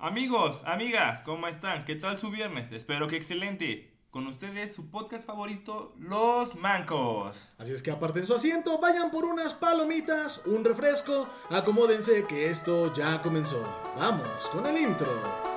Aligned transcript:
Amigos, 0.00 0.62
amigas, 0.64 1.22
¿cómo 1.22 1.48
están? 1.48 1.84
¿Qué 1.84 1.96
tal 1.96 2.20
su 2.20 2.30
viernes? 2.30 2.70
Espero 2.70 3.08
que 3.08 3.16
excelente. 3.16 3.92
Con 4.10 4.28
ustedes 4.28 4.72
su 4.72 4.92
podcast 4.92 5.26
favorito, 5.26 5.92
Los 5.98 6.54
Mancos. 6.54 7.50
Así 7.58 7.72
es 7.72 7.82
que 7.82 7.90
aparten 7.90 8.24
su 8.24 8.32
asiento, 8.32 8.78
vayan 8.78 9.10
por 9.10 9.24
unas 9.24 9.54
palomitas, 9.54 10.40
un 10.46 10.64
refresco, 10.64 11.28
acomódense 11.50 12.22
que 12.28 12.48
esto 12.48 12.94
ya 12.94 13.20
comenzó. 13.22 13.60
Vamos 13.98 14.48
con 14.52 14.66
el 14.66 14.78
intro. 14.78 15.47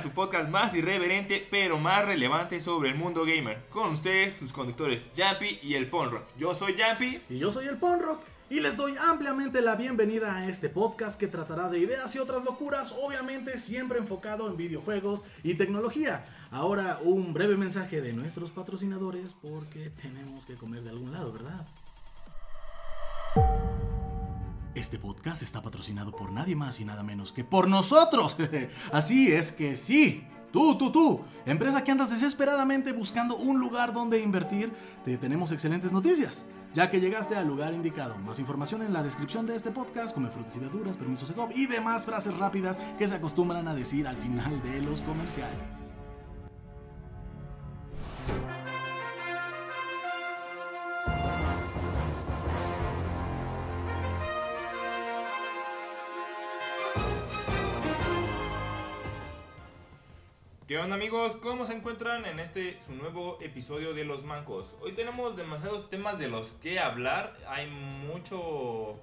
Su 0.00 0.10
podcast 0.10 0.48
más 0.48 0.74
irreverente 0.74 1.46
pero 1.50 1.78
más 1.78 2.04
relevante 2.04 2.60
sobre 2.60 2.90
el 2.90 2.96
mundo 2.96 3.24
gamer. 3.24 3.64
Con 3.70 3.92
ustedes 3.92 4.34
sus 4.34 4.52
conductores 4.52 5.08
Jumpy 5.16 5.58
y 5.62 5.74
el 5.74 5.88
Ponro. 5.88 6.26
Yo 6.38 6.54
soy 6.54 6.76
Jumpy. 6.78 7.22
Y 7.28 7.38
yo 7.38 7.50
soy 7.50 7.66
el 7.66 7.78
Ponrock 7.78 8.20
y 8.50 8.58
les 8.58 8.76
doy 8.76 8.96
ampliamente 8.98 9.62
la 9.62 9.76
bienvenida 9.76 10.34
a 10.34 10.48
este 10.48 10.68
podcast 10.68 11.18
que 11.18 11.28
tratará 11.28 11.68
de 11.68 11.78
ideas 11.78 12.12
y 12.16 12.18
otras 12.18 12.42
locuras, 12.42 12.92
obviamente 13.00 13.58
siempre 13.58 14.00
enfocado 14.00 14.48
en 14.48 14.56
videojuegos 14.56 15.24
y 15.44 15.54
tecnología. 15.54 16.26
Ahora 16.50 16.98
un 17.00 17.32
breve 17.32 17.56
mensaje 17.56 18.00
de 18.00 18.12
nuestros 18.12 18.50
patrocinadores 18.50 19.34
porque 19.34 19.90
tenemos 19.90 20.46
que 20.46 20.54
comer 20.54 20.82
de 20.82 20.90
algún 20.90 21.12
lado, 21.12 21.32
¿verdad? 21.32 21.64
Este 24.74 25.00
podcast 25.00 25.42
está 25.42 25.62
patrocinado 25.62 26.12
por 26.12 26.30
nadie 26.30 26.54
más 26.54 26.78
y 26.78 26.84
nada 26.84 27.02
menos 27.02 27.32
que 27.32 27.42
por 27.42 27.66
nosotros. 27.66 28.36
Así 28.92 29.32
es 29.32 29.50
que 29.50 29.74
sí. 29.74 30.26
Tú, 30.52 30.78
tú, 30.78 30.92
tú, 30.92 31.20
empresa 31.44 31.82
que 31.82 31.92
andas 31.92 32.10
desesperadamente 32.10 32.92
buscando 32.92 33.36
un 33.36 33.60
lugar 33.60 33.92
donde 33.92 34.20
invertir, 34.20 34.72
te 35.04 35.16
tenemos 35.16 35.52
excelentes 35.52 35.92
noticias, 35.92 36.44
ya 36.74 36.90
que 36.90 37.00
llegaste 37.00 37.36
al 37.36 37.46
lugar 37.46 37.72
indicado. 37.72 38.16
Más 38.18 38.40
información 38.40 38.82
en 38.82 38.92
la 38.92 39.02
descripción 39.02 39.46
de 39.46 39.54
este 39.54 39.70
podcast, 39.70 40.12
come 40.12 40.28
frutas 40.28 40.56
y 40.56 40.58
verduras, 40.58 40.96
permisos 40.96 41.30
ECOP 41.30 41.52
y 41.54 41.66
demás 41.66 42.04
frases 42.04 42.36
rápidas 42.36 42.78
que 42.98 43.06
se 43.06 43.14
acostumbran 43.14 43.68
a 43.68 43.74
decir 43.74 44.08
al 44.08 44.16
final 44.16 44.60
de 44.62 44.82
los 44.82 45.02
comerciales. 45.02 45.94
¿Qué 60.70 60.78
onda 60.78 60.94
amigos? 60.94 61.34
¿Cómo 61.42 61.66
se 61.66 61.72
encuentran 61.72 62.24
en 62.26 62.38
este 62.38 62.80
su 62.86 62.94
nuevo 62.94 63.38
episodio 63.40 63.92
de 63.92 64.04
Los 64.04 64.22
Mancos? 64.22 64.76
Hoy 64.80 64.92
tenemos 64.92 65.36
demasiados 65.36 65.90
temas 65.90 66.16
de 66.16 66.28
los 66.28 66.52
que 66.62 66.78
hablar. 66.78 67.36
Hay 67.48 67.66
mucho... 67.66 68.96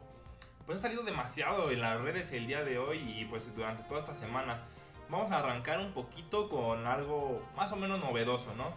Pues 0.65 0.77
ha 0.77 0.81
salido 0.83 1.03
demasiado 1.03 1.69
en 1.69 1.81
las 1.81 1.99
redes 1.99 2.31
el 2.31 2.47
día 2.47 2.63
de 2.63 2.79
hoy 2.79 2.99
y 2.99 3.25
pues 3.25 3.53
durante 3.53 3.83
toda 3.83 3.99
esta 3.99 4.13
semana. 4.13 4.63
Vamos 5.09 5.29
a 5.33 5.39
arrancar 5.39 5.79
un 5.79 5.91
poquito 5.91 6.47
con 6.47 6.87
algo 6.87 7.45
más 7.57 7.69
o 7.73 7.75
menos 7.75 7.99
novedoso, 7.99 8.53
¿no? 8.55 8.71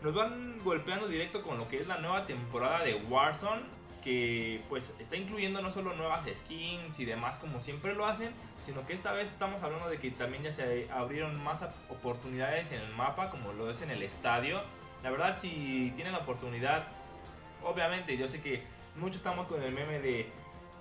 Nos 0.00 0.14
van 0.14 0.60
golpeando 0.62 1.08
directo 1.08 1.42
con 1.42 1.58
lo 1.58 1.66
que 1.66 1.80
es 1.80 1.88
la 1.88 1.98
nueva 1.98 2.26
temporada 2.26 2.84
de 2.84 2.94
Warzone. 2.94 3.62
Que 4.02 4.62
pues 4.68 4.94
está 4.98 5.16
incluyendo 5.16 5.60
no 5.60 5.70
solo 5.70 5.94
nuevas 5.94 6.24
skins 6.32 6.98
y 6.98 7.04
demás 7.04 7.38
como 7.38 7.60
siempre 7.60 7.94
lo 7.94 8.06
hacen, 8.06 8.32
sino 8.64 8.86
que 8.86 8.92
esta 8.92 9.12
vez 9.12 9.30
estamos 9.30 9.62
hablando 9.62 9.88
de 9.88 9.98
que 9.98 10.10
también 10.10 10.42
ya 10.42 10.52
se 10.52 10.88
abrieron 10.90 11.42
más 11.42 11.62
oportunidades 11.88 12.72
en 12.72 12.80
el 12.80 12.94
mapa, 12.94 13.30
como 13.30 13.52
lo 13.52 13.70
es 13.70 13.82
en 13.82 13.90
el 13.90 14.02
estadio. 14.02 14.62
La 15.02 15.10
verdad, 15.10 15.38
si 15.40 15.92
tienen 15.96 16.12
la 16.12 16.20
oportunidad, 16.20 16.84
obviamente, 17.64 18.16
yo 18.16 18.28
sé 18.28 18.40
que 18.40 18.62
muchos 18.96 19.16
estamos 19.16 19.46
con 19.46 19.62
el 19.62 19.72
meme 19.72 19.98
de, 20.00 20.26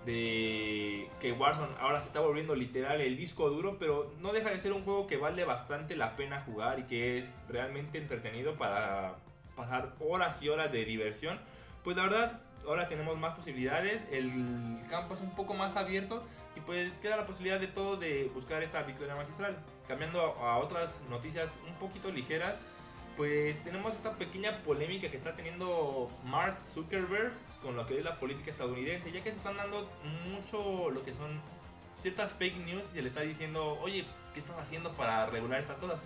de 0.05 1.09
que 1.19 1.31
Warzone 1.31 1.75
ahora 1.79 2.01
se 2.01 2.07
está 2.07 2.19
volviendo 2.19 2.55
literal 2.55 3.01
el 3.01 3.17
disco 3.17 3.49
duro, 3.49 3.77
pero 3.79 4.13
no 4.19 4.31
deja 4.33 4.49
de 4.49 4.59
ser 4.59 4.73
un 4.73 4.83
juego 4.83 5.07
que 5.07 5.17
vale 5.17 5.45
bastante 5.45 5.95
la 5.95 6.15
pena 6.15 6.41
jugar 6.41 6.79
y 6.79 6.83
que 6.83 7.17
es 7.17 7.35
realmente 7.47 7.97
entretenido 7.97 8.55
para 8.55 9.15
pasar 9.55 9.93
horas 9.99 10.41
y 10.41 10.49
horas 10.49 10.71
de 10.71 10.85
diversión. 10.85 11.39
Pues 11.83 11.95
la 11.95 12.03
verdad, 12.03 12.41
ahora 12.69 12.87
tenemos 12.87 13.17
más 13.17 13.33
posibilidades, 13.33 14.03
el 14.11 14.79
campo 14.89 15.15
es 15.15 15.21
un 15.21 15.31
poco 15.31 15.55
más 15.55 15.75
abierto 15.75 16.23
y 16.55 16.59
pues 16.59 16.99
queda 16.99 17.17
la 17.17 17.25
posibilidad 17.25 17.59
de 17.59 17.67
todos 17.67 17.99
de 17.99 18.29
buscar 18.33 18.61
esta 18.61 18.83
victoria 18.83 19.15
magistral. 19.15 19.57
Cambiando 19.87 20.21
a 20.21 20.57
otras 20.59 21.03
noticias 21.09 21.57
un 21.67 21.73
poquito 21.75 22.11
ligeras, 22.11 22.57
pues 23.17 23.61
tenemos 23.63 23.93
esta 23.93 24.13
pequeña 24.13 24.61
polémica 24.63 25.09
que 25.09 25.17
está 25.17 25.35
teniendo 25.35 26.11
Mark 26.23 26.61
Zuckerberg 26.61 27.33
con 27.63 27.75
lo 27.75 27.87
que 27.87 27.97
es 27.97 28.05
la 28.05 28.19
política 28.19 28.51
estadounidense, 28.51 29.11
ya 29.11 29.23
que 29.23 29.31
se 29.31 29.37
están 29.37 29.57
dando 29.57 29.89
mucho 30.29 30.91
lo 30.91 31.03
que 31.03 31.13
son 31.13 31.41
ciertas 31.99 32.33
fake 32.33 32.57
news 32.65 32.83
y 32.91 32.93
se 32.93 33.01
le 33.01 33.09
está 33.09 33.21
diciendo, 33.21 33.79
oye, 33.81 34.05
¿qué 34.33 34.39
estás 34.39 34.57
haciendo 34.59 34.91
para 34.93 35.25
regular 35.25 35.59
estas 35.59 35.79
cosas? 35.79 35.99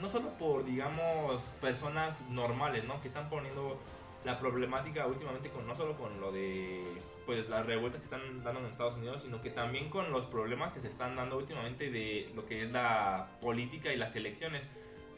No 0.00 0.08
solo 0.08 0.30
por, 0.38 0.64
digamos, 0.64 1.42
personas 1.60 2.22
normales, 2.30 2.84
¿no? 2.84 3.00
Que 3.02 3.08
están 3.08 3.28
poniendo 3.28 3.78
la 4.28 4.38
problemática 4.38 5.06
últimamente 5.06 5.48
con 5.48 5.66
no 5.66 5.74
solo 5.74 5.96
con 5.96 6.20
lo 6.20 6.30
de 6.30 6.84
pues 7.24 7.48
las 7.48 7.64
revueltas 7.64 8.02
que 8.02 8.04
están 8.04 8.44
dando 8.44 8.60
en 8.60 8.66
Estados 8.66 8.96
Unidos, 8.96 9.22
sino 9.22 9.40
que 9.40 9.48
también 9.48 9.88
con 9.88 10.12
los 10.12 10.26
problemas 10.26 10.74
que 10.74 10.82
se 10.82 10.88
están 10.88 11.16
dando 11.16 11.38
últimamente 11.38 11.90
de 11.90 12.30
lo 12.34 12.44
que 12.44 12.64
es 12.64 12.70
la 12.70 13.38
política 13.40 13.90
y 13.90 13.96
las 13.96 14.16
elecciones. 14.16 14.68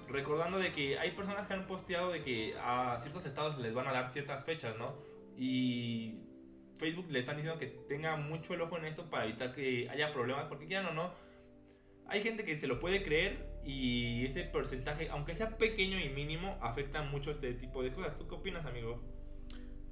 Recordando 0.09 0.61
de 0.61 0.71
que 0.71 0.97
hay 0.97 1.11
personas 1.11 1.49
que 1.49 1.55
han 1.55 1.67
posteado 1.67 2.13
de 2.13 2.23
que 2.23 2.55
a 2.63 2.97
ciertos 2.99 3.27
estados 3.27 3.59
les 3.59 3.75
van 3.75 3.89
a 3.89 3.93
dar 3.93 4.11
ciertas 4.11 4.45
fechas, 4.45 4.77
¿no? 4.79 4.95
Y 5.37 6.21
Facebook 6.79 7.07
le 7.11 7.19
están 7.19 7.37
diciendo 7.37 7.59
que 7.59 7.67
tenga 7.67 8.15
mucho 8.15 8.55
el 8.55 8.61
ojo 8.61 8.79
en 8.79 8.85
esto 8.85 9.11
para 9.11 9.25
evitar 9.25 9.53
que 9.53 9.89
haya 9.91 10.13
problemas, 10.13 10.47
porque 10.47 10.67
quieran 10.67 10.87
o 10.87 10.93
no, 10.93 11.13
hay 12.07 12.23
gente 12.23 12.45
que 12.45 12.57
se 12.59 12.69
lo 12.69 12.79
puede 12.79 13.03
creer 13.03 13.50
y 13.65 14.25
ese 14.25 14.45
porcentaje, 14.45 15.09
aunque 15.11 15.35
sea 15.35 15.57
pequeño 15.59 15.99
y 16.01 16.09
mínimo, 16.11 16.57
afecta 16.61 17.03
mucho 17.03 17.31
este 17.31 17.53
tipo 17.55 17.83
de 17.83 17.93
cosas. 17.93 18.17
¿Tú 18.19 18.27
qué 18.27 18.35
opinas, 18.35 18.65
amigo? 18.67 19.01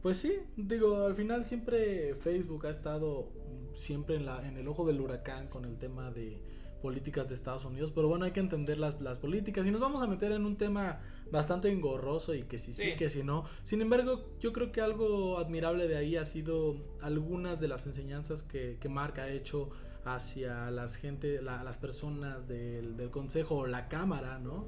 Pues 0.02 0.16
sí, 0.18 0.32
digo, 0.56 1.04
al 1.06 1.14
final 1.14 1.44
siempre 1.44 2.14
Facebook 2.16 2.66
ha 2.66 2.70
estado 2.70 3.32
siempre 3.74 4.16
en, 4.16 4.26
la, 4.26 4.46
en 4.46 4.56
el 4.56 4.68
ojo 4.68 4.86
del 4.86 5.00
huracán 5.00 5.48
con 5.48 5.64
el 5.64 5.76
tema 5.76 6.10
de 6.10 6.40
políticas 6.80 7.28
de 7.28 7.34
Estados 7.34 7.64
Unidos, 7.64 7.90
pero 7.92 8.06
bueno, 8.06 8.24
hay 8.24 8.30
que 8.30 8.38
entender 8.38 8.78
las, 8.78 9.00
las 9.00 9.18
políticas 9.18 9.66
y 9.66 9.72
nos 9.72 9.80
vamos 9.80 10.00
a 10.00 10.06
meter 10.06 10.30
en 10.30 10.46
un 10.46 10.56
tema 10.56 11.00
bastante 11.32 11.68
engorroso 11.70 12.34
y 12.34 12.44
que 12.44 12.58
si 12.60 12.72
sí, 12.72 12.90
Sí. 12.90 12.96
que 12.96 13.08
si 13.08 13.24
no. 13.24 13.44
Sin 13.64 13.82
embargo, 13.82 14.30
yo 14.38 14.52
creo 14.52 14.70
que 14.70 14.80
algo 14.80 15.38
admirable 15.38 15.88
de 15.88 15.96
ahí 15.96 16.14
ha 16.14 16.24
sido 16.24 16.76
algunas 17.02 17.58
de 17.58 17.66
las 17.66 17.86
enseñanzas 17.88 18.44
que, 18.44 18.78
que 18.80 18.88
Mark 18.88 19.18
ha 19.18 19.28
hecho 19.28 19.70
hacia 20.14 20.70
las 20.70 20.96
gente, 20.96 21.40
la- 21.42 21.62
las 21.64 21.78
personas 21.78 22.46
del, 22.48 22.96
del 22.96 23.10
consejo 23.10 23.56
o 23.56 23.66
la 23.66 23.88
cámara, 23.88 24.38
¿no? 24.38 24.66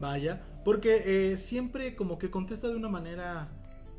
Vaya, 0.00 0.42
porque 0.64 1.30
eh, 1.32 1.36
siempre 1.36 1.94
como 1.94 2.18
que 2.18 2.30
contesta 2.30 2.68
de 2.68 2.76
una 2.76 2.88
manera 2.88 3.48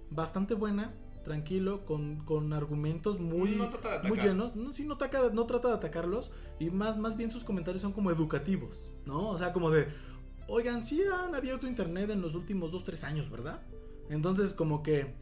bastante 0.09 0.53
buena, 0.53 0.93
tranquilo, 1.23 1.85
con, 1.85 2.17
con 2.25 2.53
argumentos 2.53 3.19
muy, 3.19 3.55
No 3.55 3.69
muy 4.09 4.17
llenos. 4.27 4.55
No, 4.55 4.71
sí, 4.73 4.85
no, 4.85 4.95
ataca- 4.95 5.31
no 5.33 5.45
trata 5.45 5.69
de 5.69 5.73
atacarlos 5.75 6.31
y 6.59 6.69
más, 6.69 6.97
más 6.97 7.17
bien 7.17 7.31
sus 7.31 7.43
comentarios 7.43 7.81
son 7.81 7.93
como 7.93 8.11
educativos, 8.11 8.95
¿no? 9.05 9.29
O 9.29 9.37
sea, 9.37 9.51
como 9.53 9.71
de, 9.71 9.87
oigan, 10.47 10.83
sí 10.83 11.01
han 11.23 11.33
abierto 11.33 11.65
internet 11.65 12.09
en 12.11 12.21
los 12.21 12.35
últimos 12.35 12.71
2-3 12.73 13.03
años, 13.05 13.29
¿verdad? 13.31 13.61
Entonces 14.09 14.53
como 14.53 14.83
que... 14.83 15.15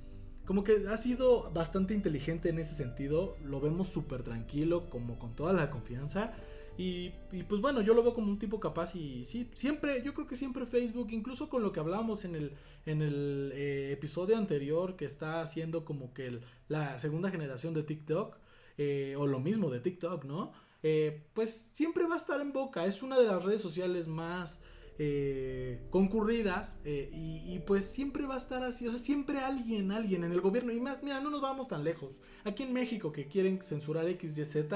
Como 0.46 0.64
que 0.64 0.86
ha 0.90 0.98
sido 0.98 1.52
bastante 1.52 1.94
inteligente 1.94 2.50
en 2.50 2.60
ese 2.60 2.76
sentido, 2.76 3.38
lo 3.46 3.62
vemos 3.62 3.88
súper 3.88 4.24
tranquilo, 4.24 4.90
como 4.90 5.18
con 5.18 5.36
toda 5.36 5.54
la 5.54 5.70
confianza. 5.70 6.34
Y, 6.76 7.12
pues 7.48 7.62
bueno, 7.62 7.82
yo 7.82 7.94
lo 7.94 8.02
veo 8.02 8.16
como 8.16 8.32
un 8.32 8.40
tipo 8.40 8.60
capaz 8.60 8.96
y 8.96 9.24
sí, 9.24 9.50
siempre, 9.54 10.02
yo 10.04 10.14
creo 10.16 10.26
que 10.26 10.36
siempre 10.36 10.66
Facebook, 10.66 11.10
incluso 11.12 11.48
con 11.48 11.62
lo 11.62 11.72
que 11.72 11.80
hablábamos 11.80 12.26
en 12.26 12.36
el, 12.36 12.54
en 12.88 13.04
el 13.04 13.52
eh, 13.54 13.92
episodio 13.92 14.38
anterior, 14.38 14.96
que 14.96 15.06
está 15.06 15.42
haciendo 15.42 15.86
como 15.86 16.14
que 16.14 16.40
la 16.68 16.98
segunda 16.98 17.30
generación 17.30 17.76
de 17.76 17.84
TikTok, 17.84 18.38
eh, 18.80 19.16
o 19.18 19.28
lo 19.28 19.40
mismo 19.40 19.70
de 19.70 19.82
TikTok, 19.82 20.26
¿no? 20.26 20.52
Eh, 20.82 21.28
pues 21.34 21.70
siempre 21.74 22.08
va 22.08 22.16
a 22.16 22.18
estar 22.18 22.42
en 22.42 22.52
boca, 22.52 22.86
es 22.86 23.04
una 23.04 23.20
de 23.20 23.28
las 23.28 23.44
redes 23.44 23.62
sociales 23.62 24.08
más 24.08 24.62
eh, 25.00 25.80
concurridas 25.90 26.78
eh, 26.86 27.10
y, 27.12 27.60
pues 27.66 27.84
siempre 27.84 28.28
va 28.28 28.36
a 28.36 28.38
estar 28.38 28.64
así, 28.64 28.88
o 28.88 28.92
sea, 28.92 29.00
siempre 29.00 29.40
alguien, 29.40 29.92
alguien 29.92 30.24
en 30.24 30.32
el 30.32 30.40
gobierno 30.40 30.72
y 30.72 30.80
más, 30.80 31.02
mira, 31.02 31.20
no 31.20 31.32
nos 31.32 31.42
vamos 31.42 31.68
tan 31.68 31.84
lejos. 31.84 32.20
Aquí 32.44 32.64
en 32.64 32.74
México 32.74 33.12
que 33.12 33.28
quieren 33.28 33.60
censurar 33.62 34.06
XYZ, 34.08 34.68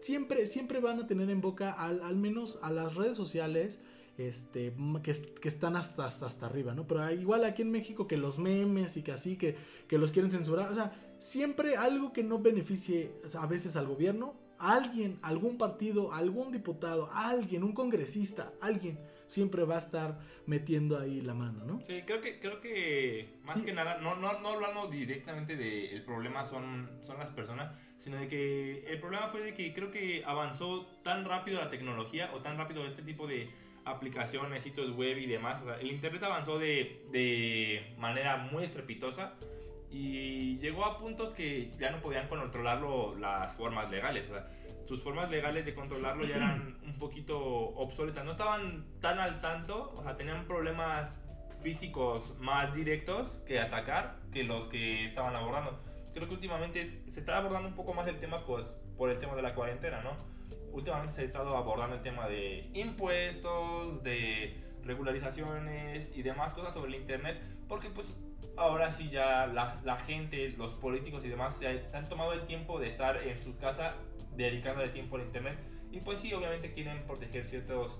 siempre, 0.00 0.46
siempre 0.46 0.80
van 0.80 1.00
a 1.00 1.06
tener 1.06 1.28
en 1.28 1.42
boca 1.42 1.70
al, 1.72 2.02
al 2.02 2.16
menos 2.16 2.58
a 2.62 2.72
las 2.72 2.94
redes 2.94 3.16
sociales 3.16 3.80
este, 4.16 4.74
que, 5.02 5.12
que, 5.40 5.48
están 5.48 5.76
hasta, 5.76 6.06
hasta, 6.06 6.24
hasta 6.24 6.46
arriba, 6.46 6.74
¿no? 6.74 6.86
Pero 6.86 7.10
igual 7.12 7.44
aquí 7.44 7.60
en 7.60 7.70
México 7.70 8.06
que 8.06 8.16
los 8.16 8.38
memes 8.38 8.96
y 8.96 9.02
que 9.02 9.12
así, 9.12 9.36
que, 9.36 9.56
que 9.86 9.98
los 9.98 10.12
quieren 10.12 10.30
censurar, 10.30 10.72
o 10.72 10.74
sea, 10.74 10.92
siempre 11.18 11.76
algo 11.76 12.14
que 12.14 12.24
no 12.24 12.38
beneficie 12.38 13.12
a 13.38 13.46
veces 13.46 13.76
al 13.76 13.86
gobierno, 13.86 14.34
alguien, 14.58 15.18
algún 15.20 15.58
partido, 15.58 16.14
algún 16.14 16.52
diputado, 16.52 17.10
alguien, 17.12 17.62
un 17.62 17.72
congresista, 17.72 18.54
alguien 18.62 18.98
siempre 19.26 19.64
va 19.64 19.76
a 19.76 19.78
estar 19.78 20.18
metiendo 20.46 20.98
ahí 20.98 21.20
la 21.20 21.34
mano, 21.34 21.64
¿no? 21.64 21.80
Sí, 21.80 22.02
creo 22.06 22.20
que, 22.20 22.38
creo 22.38 22.60
que 22.60 23.28
más 23.44 23.62
que 23.62 23.72
nada, 23.72 23.98
no, 23.98 24.16
no, 24.16 24.38
no 24.40 24.48
hablando 24.50 24.88
directamente 24.88 25.56
del 25.56 26.02
problema 26.02 26.44
son, 26.44 26.90
son 27.02 27.18
las 27.18 27.30
personas, 27.30 27.76
sino 27.96 28.16
de 28.16 28.28
que 28.28 28.84
el 28.86 29.00
problema 29.00 29.26
fue 29.28 29.40
de 29.40 29.54
que 29.54 29.72
creo 29.72 29.90
que 29.90 30.22
avanzó 30.24 30.86
tan 31.02 31.24
rápido 31.24 31.60
la 31.60 31.68
tecnología 31.68 32.30
o 32.34 32.40
tan 32.40 32.56
rápido 32.56 32.86
este 32.86 33.02
tipo 33.02 33.26
de 33.26 33.48
aplicaciones, 33.84 34.62
sitios 34.62 34.90
web 34.96 35.16
y 35.18 35.26
demás. 35.26 35.60
el 35.80 35.90
Internet 35.90 36.22
avanzó 36.24 36.58
de, 36.58 37.04
de 37.12 37.94
manera 37.98 38.36
muy 38.36 38.64
estrepitosa 38.64 39.34
y 39.90 40.58
llegó 40.58 40.84
a 40.84 40.98
puntos 40.98 41.32
que 41.32 41.70
ya 41.78 41.90
no 41.90 42.00
podían 42.00 42.28
controlarlo 42.28 43.16
las 43.16 43.54
formas 43.54 43.90
legales. 43.90 44.26
O 44.26 44.30
sea, 44.30 44.50
sus 44.86 45.02
formas 45.02 45.30
legales 45.30 45.64
de 45.64 45.74
controlarlo 45.74 46.24
ya 46.24 46.36
eran 46.36 46.78
un 46.84 46.98
poquito 46.98 47.38
obsoletas. 47.38 48.24
No 48.24 48.30
estaban 48.30 48.86
tan 49.00 49.18
al 49.18 49.40
tanto, 49.40 49.92
o 49.96 50.02
sea, 50.02 50.16
tenían 50.16 50.46
problemas 50.46 51.22
físicos 51.62 52.34
más 52.38 52.74
directos 52.74 53.42
que 53.46 53.58
atacar 53.58 54.20
que 54.32 54.44
los 54.44 54.68
que 54.68 55.04
estaban 55.04 55.34
abordando. 55.34 55.78
Creo 56.14 56.28
que 56.28 56.34
últimamente 56.34 56.86
se 56.86 57.20
está 57.20 57.36
abordando 57.36 57.68
un 57.68 57.74
poco 57.74 57.92
más 57.92 58.06
el 58.06 58.18
tema 58.20 58.44
pues, 58.46 58.76
por 58.96 59.10
el 59.10 59.18
tema 59.18 59.34
de 59.34 59.42
la 59.42 59.54
cuarentena, 59.54 60.00
¿no? 60.02 60.12
Últimamente 60.72 61.14
se 61.14 61.22
ha 61.22 61.24
estado 61.24 61.56
abordando 61.56 61.96
el 61.96 62.02
tema 62.02 62.28
de 62.28 62.70
impuestos, 62.74 64.02
de 64.02 64.62
regularizaciones 64.84 66.12
y 66.14 66.22
demás 66.22 66.54
cosas 66.54 66.72
sobre 66.72 66.94
el 66.94 67.00
Internet, 67.00 67.42
porque 67.68 67.90
pues 67.90 68.14
ahora 68.56 68.92
sí 68.92 69.10
ya 69.10 69.46
la, 69.46 69.80
la 69.84 69.98
gente, 69.98 70.50
los 70.56 70.72
políticos 70.74 71.24
y 71.24 71.28
demás 71.28 71.56
se, 71.56 71.88
se, 71.88 71.96
han 71.96 72.08
tomado 72.08 72.32
el 72.32 72.44
tiempo 72.44 72.78
de 72.78 72.86
estar 72.86 73.16
en 73.16 73.40
su 73.42 73.56
casa 73.58 73.94
dedicándole 74.36 74.88
tiempo 74.88 75.16
al 75.16 75.22
internet 75.22 75.58
y 75.90 76.00
pues 76.00 76.18
sí, 76.20 76.32
obviamente 76.32 76.72
quieren 76.72 77.04
proteger 77.06 77.46
ciertos 77.46 77.98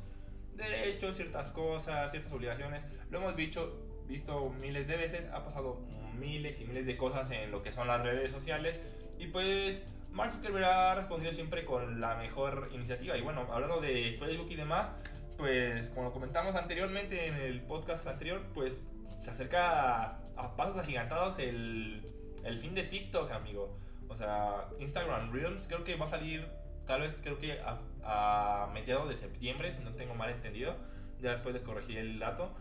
derechos, 0.54 1.16
ciertas 1.16 1.52
cosas, 1.52 2.10
ciertas 2.10 2.32
obligaciones. 2.32 2.82
Lo 3.10 3.18
hemos 3.18 3.36
visto, 3.36 4.04
visto 4.06 4.50
miles 4.50 4.86
de 4.86 4.96
veces, 4.96 5.30
ha 5.32 5.44
pasado 5.44 5.80
miles 6.18 6.60
y 6.60 6.64
miles 6.64 6.86
de 6.86 6.96
cosas 6.96 7.30
en 7.30 7.50
lo 7.50 7.62
que 7.62 7.72
son 7.72 7.86
las 7.88 8.02
redes 8.02 8.30
sociales 8.30 8.80
y 9.18 9.26
pues 9.28 9.82
Mark 10.12 10.32
Zuckerberg 10.32 10.64
ha 10.64 10.94
respondido 10.94 11.32
siempre 11.32 11.64
con 11.64 12.00
la 12.00 12.16
mejor 12.16 12.70
iniciativa 12.72 13.16
y 13.16 13.20
bueno, 13.20 13.46
hablando 13.52 13.80
de 13.80 14.16
Facebook 14.18 14.50
y 14.50 14.56
demás, 14.56 14.92
pues 15.36 15.90
como 15.90 16.12
comentamos 16.12 16.54
anteriormente 16.54 17.26
en 17.26 17.34
el 17.34 17.60
podcast 17.62 18.06
anterior, 18.06 18.42
pues 18.54 18.82
se 19.20 19.30
acerca 19.30 20.18
a, 20.36 20.56
pasos 20.56 20.78
agigantados 20.78 21.38
el, 21.38 22.02
el 22.44 22.58
fin 22.58 22.74
de 22.74 22.84
TikTok, 22.84 23.30
amigo. 23.32 23.78
O 24.16 24.18
sea, 24.18 24.68
Instagram 24.78 25.30
Reels 25.30 25.66
creo 25.68 25.84
que 25.84 25.94
va 25.94 26.06
a 26.06 26.08
salir 26.08 26.48
tal 26.86 27.02
vez 27.02 27.20
creo 27.22 27.38
que 27.38 27.60
a, 28.02 28.70
mediados 28.72 29.10
de 29.10 29.14
septiembre, 29.14 29.70
si 29.70 29.84
no 29.84 29.90
tengo 29.92 30.14
mal 30.14 30.30
entendido. 30.30 30.74
Ya 31.20 31.32
después 31.32 31.52
les 31.52 31.62
corregí 31.62 31.98
el 31.98 32.18
dato. 32.18 32.54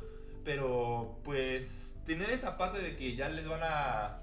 Pero 0.43 1.21
pues 1.23 1.97
tener 2.05 2.29
esta 2.29 2.57
parte 2.57 2.79
de 2.79 2.97
que 2.97 3.15
ya 3.15 3.29
les 3.29 3.47
van 3.47 3.61
a 3.63 4.19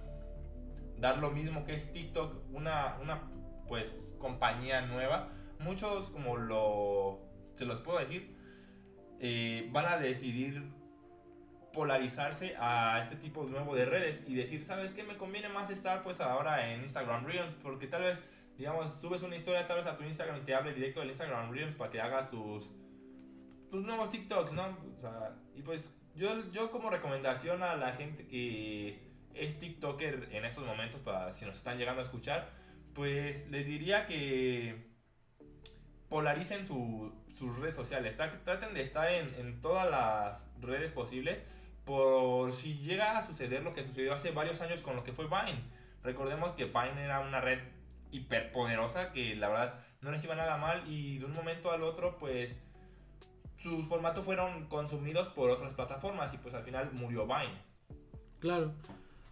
dar 0.98 1.18
lo 1.18 1.30
mismo 1.30 1.64
que 1.64 1.74
es 1.74 1.90
TikTok, 1.90 2.52
una, 2.52 2.98
una 3.00 3.30
pues 3.66 3.98
compañía 4.18 4.82
nueva. 4.82 5.30
Muchos 5.58 6.10
como 6.10 6.36
lo 6.36 7.20
se 7.54 7.64
los 7.64 7.80
puedo 7.80 7.98
decir, 7.98 8.36
eh, 9.20 9.70
van 9.72 9.86
a 9.86 9.96
decidir 9.96 10.70
polarizarse 11.72 12.54
a 12.58 12.98
este 13.00 13.16
tipo 13.16 13.44
nuevo 13.44 13.74
de 13.74 13.84
redes 13.84 14.22
y 14.26 14.34
decir, 14.34 14.64
¿sabes 14.64 14.92
qué? 14.92 15.02
Me 15.02 15.16
conviene 15.16 15.48
más 15.48 15.70
estar 15.70 16.02
pues 16.02 16.20
ahora 16.20 16.72
en 16.72 16.84
Instagram 16.84 17.26
Reels 17.26 17.54
porque 17.62 17.86
tal 17.86 18.02
vez, 18.02 18.22
digamos, 18.56 18.92
subes 19.00 19.22
una 19.22 19.36
historia 19.36 19.66
tal 19.66 19.78
vez 19.78 19.86
a 19.86 19.96
tu 19.96 20.04
Instagram 20.04 20.42
y 20.42 20.44
te 20.44 20.54
hable 20.54 20.74
directo 20.74 21.00
del 21.00 21.10
Instagram 21.10 21.50
Reels 21.50 21.74
para 21.74 21.90
que 21.90 22.00
hagas 22.00 22.30
tus, 22.30 22.70
tus 23.70 23.84
nuevos 23.84 24.10
TikToks, 24.10 24.52
¿no? 24.52 24.76
O 24.96 25.00
sea, 25.00 25.34
y 25.54 25.62
pues 25.62 25.94
yo, 26.14 26.50
yo 26.50 26.70
como 26.70 26.90
recomendación 26.90 27.62
a 27.62 27.74
la 27.76 27.92
gente 27.92 28.26
que 28.26 29.10
es 29.34 29.58
TikToker 29.58 30.28
en 30.32 30.44
estos 30.44 30.64
momentos, 30.64 31.00
para 31.00 31.32
si 31.32 31.46
nos 31.46 31.56
están 31.56 31.78
llegando 31.78 32.00
a 32.00 32.04
escuchar, 32.04 32.50
pues 32.94 33.48
les 33.50 33.66
diría 33.66 34.06
que 34.06 34.92
polaricen 36.10 36.66
su, 36.66 37.12
sus 37.32 37.58
redes 37.58 37.74
sociales. 37.74 38.16
Traten 38.16 38.74
de 38.74 38.82
estar 38.82 39.10
en, 39.10 39.34
en 39.36 39.60
todas 39.62 39.90
las 39.90 40.50
redes 40.60 40.92
posibles 40.92 41.38
por 41.84 42.52
si 42.52 42.74
llega 42.78 43.16
a 43.16 43.22
suceder 43.22 43.62
lo 43.62 43.74
que 43.74 43.84
sucedió 43.84 44.14
hace 44.14 44.30
varios 44.30 44.60
años 44.60 44.82
con 44.82 44.96
lo 44.96 45.04
que 45.04 45.12
fue 45.12 45.26
Vine. 45.26 45.62
Recordemos 46.02 46.52
que 46.52 46.66
Vine 46.66 47.02
era 47.04 47.20
una 47.20 47.40
red 47.40 47.60
hiperpoderosa 48.10 49.12
que 49.12 49.34
la 49.36 49.48
verdad 49.48 49.74
no 50.00 50.10
les 50.10 50.22
iba 50.24 50.34
nada 50.34 50.56
mal 50.56 50.84
y 50.86 51.18
de 51.18 51.24
un 51.24 51.32
momento 51.32 51.70
al 51.70 51.82
otro 51.82 52.18
pues 52.18 52.58
sus 53.56 53.86
formatos 53.86 54.24
fueron 54.24 54.66
consumidos 54.66 55.28
por 55.28 55.50
otras 55.50 55.72
plataformas 55.72 56.34
y 56.34 56.38
pues 56.38 56.54
al 56.54 56.64
final 56.64 56.92
murió 56.92 57.26
Vine. 57.26 57.60
Claro. 58.40 58.72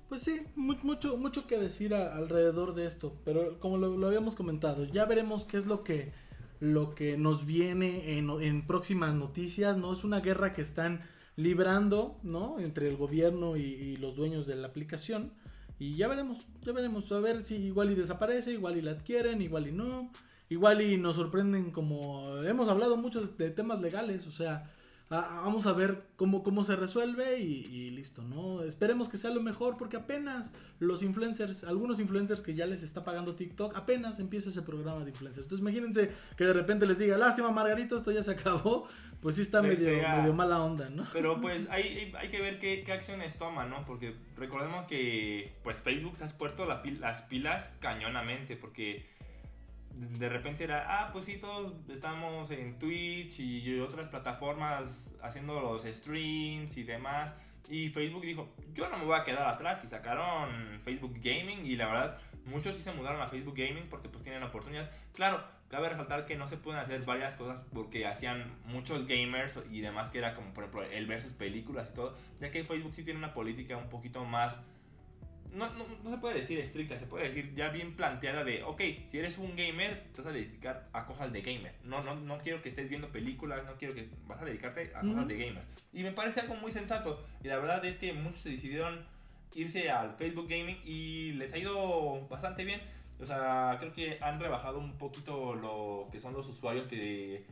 Pues 0.09 0.23
sí, 0.23 0.43
mucho, 0.57 1.17
mucho 1.17 1.47
que 1.47 1.57
decir 1.57 1.95
alrededor 1.95 2.75
de 2.75 2.85
esto, 2.87 3.17
pero 3.25 3.61
como 3.61 3.79
lo, 3.79 4.07
habíamos 4.07 4.35
comentado, 4.35 4.85
ya 4.85 5.05
veremos 5.05 5.45
qué 5.45 5.57
es 5.57 5.67
lo 5.67 5.85
que, 5.85 6.13
lo 6.59 6.97
que 6.97 7.17
nos 7.17 7.47
viene 7.47 8.19
en, 8.19 8.29
en 8.41 8.67
próximas 8.67 9.15
noticias, 9.15 9.77
¿no? 9.77 9.93
Es 9.93 10.03
una 10.03 10.19
guerra 10.19 10.53
que 10.53 10.63
están 10.63 11.03
librando, 11.43 12.19
¿no? 12.23 12.59
Entre 12.61 12.89
el 12.89 12.97
gobierno 12.97 13.57
y, 13.57 13.97
los 13.97 14.17
dueños 14.17 14.47
de 14.47 14.57
la 14.57 14.69
aplicación. 14.69 15.33
Y 15.79 15.97
ya 15.97 16.09
veremos, 16.09 16.47
ya 16.63 16.73
veremos, 16.73 17.11
a 17.13 17.21
ver 17.21 17.43
si 17.43 17.57
igual 17.57 17.91
y 17.91 17.95
desaparece, 17.95 18.53
igual 18.53 18.77
y 18.77 18.83
la 18.83 18.93
adquieren, 18.93 19.41
igual 19.41 19.69
y 19.69 19.73
no. 19.73 20.11
Igual 20.49 20.83
y 20.83 20.97
nos 20.97 21.17
sorprenden 21.17 21.71
como 21.71 22.37
hemos 22.39 22.69
hablado 22.69 22.97
mucho 22.97 23.23
de 23.23 23.51
temas 23.51 23.81
legales, 23.81 24.27
o 24.27 24.33
sea, 24.33 24.69
vamos 25.11 25.67
a 25.67 25.73
ver 25.73 26.05
cómo, 26.15 26.45
cómo 26.45 26.63
se 26.63 26.77
resuelve 26.77 27.41
y, 27.41 27.91
listo, 27.91 28.23
¿no? 28.23 28.63
Esperemos 28.63 29.09
que 29.09 29.17
sea 29.17 29.31
lo 29.31 29.43
mejor 29.43 29.77
porque 29.77 29.97
apenas 29.97 30.53
los 30.79 31.03
influencers, 31.03 31.65
algunos 31.65 31.99
influencers 31.99 32.41
que 32.41 32.55
ya 32.55 32.67
les 32.67 32.85
está 32.85 33.03
pagando 33.03 33.35
TikTok, 33.35 33.77
apenas 33.77 34.21
empieza 34.21 34.51
ese 34.51 34.63
programa 34.63 35.05
de 35.05 35.11
influencers. 35.11 35.47
Entonces 35.47 35.63
imagínense 35.63 36.13
que 36.37 36.45
de 36.45 36.53
repente 36.53 36.87
les 36.87 36.99
diga, 36.99 37.19
lástima 37.19 37.51
Margarito, 37.51 37.97
esto 37.97 38.13
ya 38.13 38.23
se 38.23 38.31
acabó, 38.31 38.87
pues 39.21 39.35
sí 39.35 39.43
está 39.43 39.63
medio, 39.63 39.87
medio, 39.87 40.33
mala 40.33 40.63
onda, 40.63 40.89
¿no? 40.91 41.05
Pero 41.13 41.41
pues 41.41 41.69
hay, 41.71 42.13
hay 42.17 42.29
que 42.29 42.41
ver 42.41 42.61
qué, 42.61 42.85
qué, 42.85 42.93
acciones 42.93 43.37
toma, 43.37 43.67
¿no? 43.67 43.85
Porque 43.87 44.15
recordemos 44.37 44.87
que 44.87 45.53
pues 45.65 45.79
Facebook 45.79 46.17
se 46.17 46.25
ha 46.25 46.29
puesto 46.29 46.67
las 46.67 47.23
pilas 47.23 47.75
cañonamente 47.81 48.55
porque 48.55 49.05
de 49.95 50.29
repente 50.29 50.65
era, 50.65 50.87
ah, 50.89 51.13
pues 51.13 51.25
sí, 51.25 51.39
todos 51.39 51.75
estamos 51.89 52.51
en 52.51 52.79
Twitch 52.79 53.41
y 53.41 53.79
otras 53.81 54.09
plataformas 54.09 55.13
haciendo 55.23 55.61
los 55.61 55.83
streams 55.83 56.77
y 56.77 56.83
demás. 56.85 57.35
Y 57.69 57.89
Facebook 57.89 58.23
dijo, 58.23 58.49
yo 58.75 58.89
no 58.89 58.99
me 58.99 59.05
voy 59.05 59.19
a 59.19 59.25
quedar 59.25 59.47
atrás 59.47 59.85
y 59.85 59.87
sacaron 59.87 60.81
Facebook 60.83 61.15
Gaming 61.23 61.65
y 61.65 61.77
la 61.77 61.87
verdad 61.87 62.19
muchos 62.47 62.75
sí 62.75 62.83
se 62.83 62.93
mudaron 62.93 63.21
a 63.21 63.29
Facebook 63.29 63.55
Gaming 63.57 63.89
porque 63.89 64.09
pues 64.09 64.23
tienen 64.23 64.41
la 64.41 64.49
oportunidad. 64.49 64.91
Claro, 65.13 65.43
cabe 65.69 65.89
resaltar 65.89 66.27
que 66.27 66.37
no 66.37 66.47
se 66.47 66.57
pueden 66.57 66.81
hacer 66.81 67.05
varias 67.05 67.37
cosas 67.37 67.63
porque 67.73 68.07
hacían 68.07 68.53
muchos 68.65 69.07
gamers 69.07 69.59
y 69.71 69.81
demás 69.81 70.11
que 70.11 70.19
era 70.19 70.35
como 70.35 70.53
por 70.53 70.65
ejemplo 70.65 70.83
el 70.83 71.07
versus 71.07 71.33
películas 71.33 71.91
y 71.93 71.95
todo, 71.95 72.17
ya 72.41 72.51
que 72.51 72.65
Facebook 72.65 72.95
sí 72.95 73.05
tiene 73.05 73.19
una 73.19 73.33
política 73.33 73.77
un 73.77 73.89
poquito 73.89 74.25
más 74.25 74.59
no, 75.55 75.69
no, 75.75 75.85
no, 76.05 76.11
se 76.11 76.19
puede 76.19 76.37
decir 76.37 76.59
estricta, 76.59 76.99
se 76.99 77.07
puede 77.07 77.27
decir 77.27 77.55
ya 77.55 77.69
bien 77.69 77.95
planteada 77.95 78.45
de, 78.45 78.63
ok, 78.63 78.81
si 79.07 79.19
eres 79.19 79.39
un 79.39 79.57
gamer, 79.57 80.05
te 80.15 80.23
vas 80.23 80.31
a 80.31 80.33
dedicar 80.33 80.89
a 80.93 81.07
cosas 81.07 81.33
de 81.33 81.43
gamer. 81.43 81.75
No, 81.85 82.03
no, 82.03 82.15
no 82.15 82.39
quiero 82.39 82.63
que 82.63 82.69
estés 82.69 82.89
viendo 82.89 83.09
películas, 83.09 83.65
no 83.65 83.77
quiero 83.77 83.95
que 83.95 84.09
vas 84.27 84.41
a 84.41 84.45
dedicarte 84.45 84.93
a 84.95 85.01
cosas 85.01 85.27
de 85.27 85.37
gamer. 85.37 85.63
Y 85.93 86.03
me 86.03 86.13
parece 86.13 86.41
algo 86.41 86.55
muy 86.57 86.73
sensato. 86.73 87.25
Y 87.43 87.49
la 87.49 87.57
verdad 87.59 87.85
es 87.85 87.99
que 87.99 88.13
muchos 88.13 88.41
se 88.41 88.51
decidieron 88.51 89.05
irse 89.55 89.91
al 89.91 90.15
Facebook 90.15 90.49
Gaming 90.49 90.79
y 90.85 91.33
les 91.33 91.53
ha 91.53 91.59
ido 91.59 92.27
bastante 92.29 92.65
bien. 92.65 92.81
O 93.21 93.27
sea, 93.27 93.77
creo 93.79 93.93
que 93.93 94.19
han 94.21 94.41
rebajado 94.41 94.79
un 94.79 94.97
poquito 94.97 95.55
lo 95.55 96.09
que 96.11 96.19
son 96.19 96.33
los 96.33 96.49
usuarios 96.49 96.87
que 96.87 97.45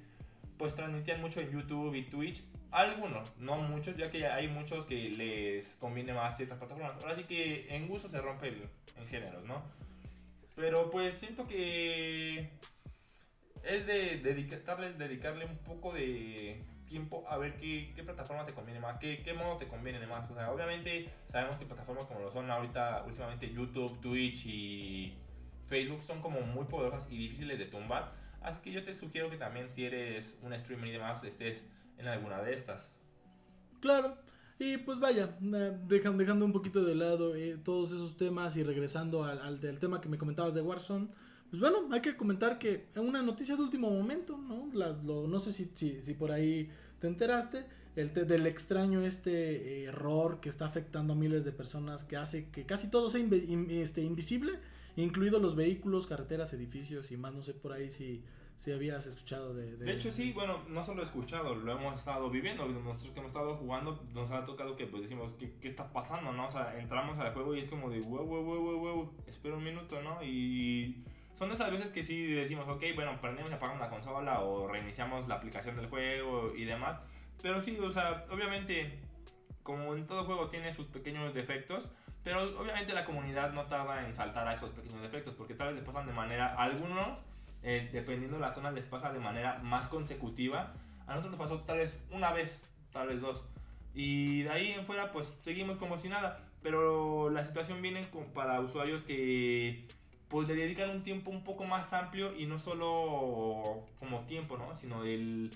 pues 0.56 0.74
transmitían 0.74 1.20
mucho 1.20 1.40
en 1.40 1.50
YouTube 1.50 1.94
y 1.94 2.02
Twitch 2.02 2.42
algunos, 2.70 3.36
no 3.38 3.56
muchos, 3.56 3.96
ya 3.96 4.10
que 4.10 4.26
hay 4.26 4.48
muchos 4.48 4.86
que 4.86 5.10
les 5.10 5.76
conviene 5.76 6.12
más 6.12 6.36
ciertas 6.36 6.58
plataformas. 6.58 7.02
Ahora 7.02 7.16
sí 7.16 7.24
que 7.24 7.74
en 7.74 7.88
gusto 7.88 8.08
se 8.08 8.20
rompe 8.20 8.48
el, 8.48 8.68
en 8.96 9.06
géneros, 9.08 9.44
¿no? 9.44 9.62
Pero 10.54 10.90
pues 10.90 11.14
siento 11.14 11.46
que 11.46 12.50
es 13.62 13.86
de 13.86 14.18
dedicarles, 14.18 14.98
dedicarle 14.98 15.44
un 15.44 15.56
poco 15.58 15.92
de 15.92 16.62
tiempo 16.86 17.24
a 17.28 17.36
ver 17.36 17.56
qué, 17.56 17.92
qué 17.94 18.02
plataforma 18.02 18.44
te 18.46 18.54
conviene 18.54 18.80
más, 18.80 18.98
qué, 18.98 19.22
qué 19.22 19.34
modo 19.34 19.56
te 19.56 19.68
conviene 19.68 20.04
más. 20.06 20.28
Obviamente 20.30 21.08
sabemos 21.30 21.58
que 21.58 21.66
plataformas 21.66 22.06
como 22.06 22.20
lo 22.20 22.30
son 22.30 22.50
ahorita, 22.50 23.04
últimamente 23.06 23.52
YouTube, 23.52 24.00
Twitch 24.00 24.46
y 24.46 25.14
Facebook 25.66 26.02
son 26.02 26.20
como 26.20 26.40
muy 26.40 26.64
poderosas 26.64 27.10
y 27.10 27.16
difíciles 27.16 27.58
de 27.58 27.66
tumbar. 27.66 28.12
Así 28.40 28.62
que 28.62 28.72
yo 28.72 28.84
te 28.84 28.94
sugiero 28.94 29.30
que 29.30 29.36
también 29.36 29.72
si 29.72 29.84
eres 29.84 30.38
un 30.42 30.58
streamer 30.58 30.88
y 30.88 30.92
demás 30.92 31.22
estés 31.24 31.66
en 31.98 32.08
alguna 32.08 32.42
de 32.42 32.54
estas. 32.54 32.92
Claro. 33.80 34.16
Y 34.58 34.78
pues 34.78 34.98
vaya, 34.98 35.36
eh, 35.40 35.78
dejan, 35.86 36.18
dejando 36.18 36.44
un 36.44 36.52
poquito 36.52 36.84
de 36.84 36.94
lado 36.96 37.36
eh, 37.36 37.56
todos 37.62 37.92
esos 37.92 38.16
temas 38.16 38.56
y 38.56 38.64
regresando 38.64 39.22
al, 39.24 39.60
tema 39.78 40.00
que 40.00 40.08
me 40.08 40.18
comentabas 40.18 40.54
de 40.54 40.62
Warzone. 40.62 41.08
Pues 41.50 41.60
bueno, 41.60 41.88
hay 41.92 42.00
que 42.00 42.16
comentar 42.16 42.58
que 42.58 42.88
una 42.96 43.22
noticia 43.22 43.56
de 43.56 43.62
último 43.62 43.88
momento, 43.88 44.36
¿no? 44.36 44.68
Las, 44.74 45.02
lo, 45.04 45.28
no 45.28 45.38
sé 45.38 45.52
si, 45.52 45.70
si, 46.02 46.14
por 46.14 46.32
ahí 46.32 46.70
te 47.00 47.06
enteraste, 47.06 47.66
el 47.96 48.12
te, 48.12 48.24
del 48.24 48.46
extraño 48.46 49.00
este 49.00 49.84
error 49.84 50.40
que 50.40 50.48
está 50.48 50.66
afectando 50.66 51.14
a 51.14 51.16
miles 51.16 51.44
de 51.44 51.52
personas 51.52 52.04
que 52.04 52.16
hace 52.16 52.50
que 52.50 52.66
casi 52.66 52.90
todo 52.90 53.08
sea 53.08 53.24
este, 53.70 54.02
invisible, 54.02 54.58
incluidos 54.96 55.40
los 55.40 55.54
vehículos, 55.54 56.06
carreteras, 56.06 56.52
edificios 56.52 57.12
y 57.12 57.16
más, 57.16 57.32
no 57.32 57.42
sé 57.42 57.54
por 57.54 57.72
ahí 57.72 57.88
si, 57.90 58.22
si 58.58 58.72
habías 58.72 59.06
escuchado 59.06 59.54
de, 59.54 59.76
de... 59.76 59.84
De 59.84 59.92
hecho 59.92 60.10
sí, 60.10 60.32
bueno, 60.32 60.60
no 60.68 60.82
solo 60.82 61.04
escuchado, 61.04 61.54
lo 61.54 61.70
hemos 61.70 61.96
estado 61.96 62.28
viviendo, 62.28 62.66
nosotros 62.66 63.12
que 63.12 63.20
hemos 63.20 63.30
estado 63.30 63.54
jugando 63.54 64.04
nos 64.12 64.32
ha 64.32 64.44
tocado 64.44 64.74
que 64.74 64.86
pues 64.86 65.02
decimos, 65.02 65.32
¿qué, 65.38 65.54
qué 65.60 65.68
está 65.68 65.92
pasando? 65.92 66.32
¿no? 66.32 66.46
O 66.46 66.50
sea, 66.50 66.76
entramos 66.76 67.16
al 67.20 67.32
juego 67.32 67.54
y 67.54 67.60
es 67.60 67.68
como 67.68 67.88
de, 67.88 68.00
wow, 68.00 68.26
wow, 68.26 68.42
wow, 68.42 68.60
wow, 68.60 68.80
wow, 68.80 69.14
espera 69.28 69.54
un 69.54 69.62
minuto, 69.62 70.02
¿no? 70.02 70.20
Y 70.24 71.04
son 71.34 71.52
esas 71.52 71.70
veces 71.70 71.90
que 71.90 72.02
sí 72.02 72.34
decimos, 72.34 72.66
ok, 72.68 72.82
bueno, 72.96 73.20
prendemos 73.20 73.48
y 73.48 73.54
apagamos 73.54 73.80
la 73.80 73.90
consola 73.90 74.40
o 74.40 74.66
reiniciamos 74.66 75.28
la 75.28 75.36
aplicación 75.36 75.76
del 75.76 75.86
juego 75.86 76.52
y 76.56 76.64
demás. 76.64 76.98
Pero 77.40 77.60
sí, 77.60 77.78
o 77.80 77.90
sea, 77.92 78.26
obviamente, 78.28 78.98
como 79.62 79.94
en 79.94 80.04
todo 80.08 80.24
juego 80.24 80.48
tiene 80.48 80.72
sus 80.72 80.88
pequeños 80.88 81.32
defectos, 81.32 81.92
pero 82.24 82.42
obviamente 82.60 82.92
la 82.92 83.04
comunidad 83.04 83.52
no 83.52 83.66
tarda 83.66 84.04
en 84.04 84.12
saltar 84.12 84.48
a 84.48 84.52
esos 84.52 84.72
pequeños 84.72 85.00
defectos, 85.00 85.36
porque 85.36 85.54
tal 85.54 85.68
vez 85.68 85.76
les 85.76 85.84
pasan 85.84 86.08
de 86.08 86.12
manera, 86.12 86.56
a 86.56 86.64
algunos, 86.64 87.20
eh, 87.62 87.88
dependiendo 87.92 88.36
de 88.36 88.42
la 88.42 88.52
zona, 88.52 88.70
les 88.70 88.86
pasa 88.86 89.12
de 89.12 89.18
manera 89.18 89.58
más 89.62 89.88
consecutiva. 89.88 90.74
A 91.06 91.14
nosotros 91.14 91.32
nos 91.32 91.40
pasó 91.40 91.62
tal 91.62 91.78
vez 91.78 92.00
una 92.10 92.32
vez, 92.32 92.60
tal 92.92 93.08
vez 93.08 93.20
dos. 93.20 93.44
Y 93.94 94.42
de 94.42 94.50
ahí 94.50 94.72
en 94.72 94.84
fuera, 94.84 95.12
pues 95.12 95.34
seguimos 95.42 95.76
como 95.76 95.96
si 95.96 96.08
nada. 96.08 96.44
Pero 96.62 97.30
la 97.30 97.44
situación 97.44 97.82
viene 97.82 98.08
con, 98.10 98.26
para 98.32 98.60
usuarios 98.60 99.02
que 99.02 99.86
pues 100.28 100.46
le 100.46 100.54
dedican 100.54 100.90
un 100.90 101.02
tiempo 101.02 101.30
un 101.30 101.42
poco 101.42 101.64
más 101.64 101.92
amplio 101.92 102.36
y 102.36 102.46
no 102.46 102.58
solo 102.58 103.86
como 103.98 104.20
tiempo, 104.26 104.58
¿no? 104.58 104.74
Sino 104.76 105.04
el 105.04 105.50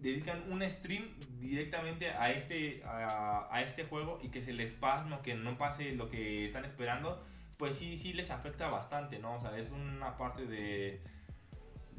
dedican 0.00 0.42
un 0.50 0.68
stream 0.68 1.04
directamente 1.40 2.10
a 2.10 2.32
este, 2.32 2.82
a, 2.84 3.48
a, 3.50 3.62
este 3.62 3.84
juego 3.84 4.18
y 4.22 4.28
que 4.28 4.42
se 4.42 4.52
les 4.52 4.72
pase, 4.72 5.08
¿no? 5.08 5.22
que 5.22 5.34
no 5.34 5.58
pase 5.58 5.92
lo 5.92 6.08
que 6.08 6.46
están 6.46 6.64
esperando, 6.64 7.22
pues 7.58 7.76
sí, 7.76 7.96
sí 7.96 8.12
les 8.12 8.30
afecta 8.30 8.68
bastante, 8.68 9.18
¿no? 9.18 9.34
O 9.34 9.40
sea, 9.40 9.56
es 9.58 9.70
una 9.70 10.16
parte 10.16 10.46
de, 10.46 11.02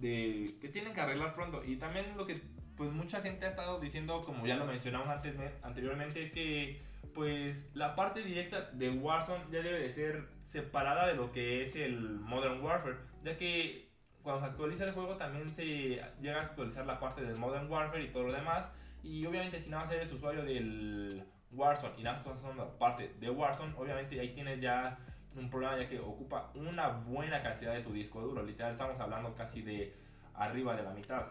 de 0.01 0.57
que 0.59 0.67
tienen 0.67 0.93
que 0.93 1.01
arreglar 1.01 1.33
pronto. 1.33 1.63
Y 1.63 1.77
también 1.77 2.05
lo 2.17 2.25
que 2.25 2.41
pues 2.75 2.91
mucha 2.91 3.21
gente 3.21 3.45
ha 3.45 3.49
estado 3.49 3.79
diciendo, 3.79 4.21
como 4.21 4.45
ya 4.47 4.55
lo 4.55 4.65
mencionamos 4.65 5.07
antes, 5.07 5.35
anteriormente, 5.61 6.23
es 6.23 6.31
que 6.31 6.81
pues 7.13 7.69
la 7.73 7.95
parte 7.95 8.23
directa 8.23 8.71
de 8.71 8.89
Warzone 8.89 9.45
ya 9.51 9.61
debe 9.61 9.79
de 9.79 9.89
ser 9.91 10.27
separada 10.41 11.07
de 11.07 11.15
lo 11.15 11.31
que 11.31 11.63
es 11.63 11.75
el 11.75 11.99
Modern 12.19 12.61
Warfare, 12.63 12.97
ya 13.23 13.37
que 13.37 13.89
cuando 14.23 14.41
se 14.41 14.51
actualiza 14.51 14.85
el 14.85 14.93
juego 14.93 15.17
también 15.17 15.53
se 15.53 15.65
llega 16.21 16.39
a 16.39 16.43
actualizar 16.45 16.85
la 16.85 16.99
parte 16.99 17.21
del 17.21 17.37
Modern 17.37 17.69
Warfare 17.69 18.03
y 18.03 18.11
todo 18.11 18.23
lo 18.23 18.33
demás. 18.33 18.71
Y 19.03 19.25
obviamente 19.25 19.59
si 19.59 19.69
nada 19.69 19.83
más 19.83 19.93
eres 19.93 20.11
usuario 20.11 20.43
del 20.43 21.23
Warzone 21.51 21.93
y 21.97 22.03
nada 22.03 22.17
más 22.17 22.25
estás 22.25 22.41
usando 22.41 22.77
parte 22.77 23.13
de 23.19 23.29
Warzone, 23.29 23.73
obviamente 23.77 24.19
ahí 24.19 24.29
tienes 24.29 24.61
ya 24.61 24.97
un 25.35 25.49
problema 25.49 25.77
ya 25.77 25.87
que 25.87 25.99
ocupa 25.99 26.51
una 26.55 26.89
buena 26.89 27.41
cantidad 27.41 27.73
de 27.73 27.81
tu 27.81 27.93
disco 27.93 28.21
duro. 28.21 28.43
Literal 28.43 28.71
estamos 28.71 28.99
hablando 28.99 29.33
casi 29.35 29.61
de 29.61 29.93
arriba 30.35 30.75
de 30.75 30.83
la 30.83 30.93
mitad. 30.93 31.25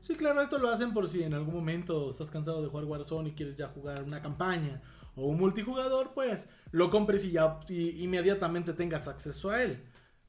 Sí, 0.00 0.14
claro, 0.14 0.40
esto 0.40 0.58
lo 0.58 0.70
hacen 0.70 0.92
por 0.92 1.08
si 1.08 1.22
en 1.22 1.34
algún 1.34 1.54
momento 1.54 2.08
estás 2.08 2.30
cansado 2.30 2.62
de 2.62 2.68
jugar 2.68 2.86
Warzone 2.86 3.28
y 3.28 3.32
quieres 3.32 3.56
ya 3.56 3.68
jugar 3.68 4.02
una 4.02 4.22
campaña 4.22 4.80
o 5.14 5.26
un 5.26 5.38
multijugador, 5.38 6.12
pues 6.14 6.50
lo 6.72 6.88
compres 6.90 7.24
y 7.24 7.32
ya 7.32 7.60
y 7.68 8.02
inmediatamente 8.02 8.72
tengas 8.72 9.08
acceso 9.08 9.50
a 9.50 9.62
él. 9.62 9.78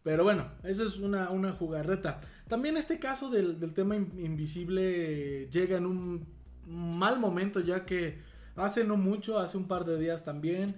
Pero 0.04 0.24
bueno, 0.24 0.52
eso 0.64 0.84
es 0.84 1.00
una, 1.00 1.30
una 1.30 1.54
jugarreta. 1.54 2.20
También 2.48 2.76
este 2.76 3.00
caso 3.00 3.30
del, 3.30 3.60
del, 3.60 3.74
tema 3.74 3.96
invisible 3.96 5.48
llega 5.50 5.78
en 5.78 5.86
un 5.86 6.28
mal 6.66 7.20
momento 7.20 7.60
ya 7.60 7.86
que 7.86 8.20
hace 8.56 8.84
no 8.84 8.98
mucho, 8.98 9.40
hace 9.40 9.58
un 9.58 9.68
par 9.68 9.86
de 9.86 9.98
días 9.98 10.26
también, 10.26 10.76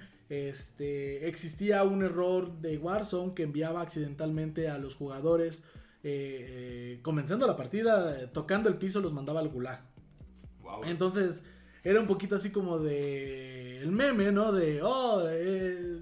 este, 0.49 1.27
existía 1.27 1.83
un 1.83 2.03
error 2.03 2.59
de 2.59 2.77
Warzone 2.77 3.33
que 3.33 3.43
enviaba 3.43 3.81
accidentalmente 3.81 4.69
a 4.69 4.77
los 4.77 4.95
jugadores 4.95 5.63
eh, 6.03 6.95
eh, 6.95 6.99
comenzando 7.01 7.47
la 7.47 7.55
partida, 7.55 8.31
tocando 8.31 8.69
el 8.69 8.75
piso, 8.75 8.99
los 8.99 9.13
mandaba 9.13 9.39
al 9.39 9.49
gulag. 9.49 9.81
Wow. 10.61 10.83
Entonces 10.85 11.45
era 11.83 11.99
un 11.99 12.07
poquito 12.07 12.35
así 12.35 12.51
como 12.51 12.79
de 12.79 13.81
el 13.81 13.91
meme, 13.91 14.31
¿no? 14.31 14.51
De, 14.51 14.81
oh, 14.81 15.23
eh, 15.29 16.01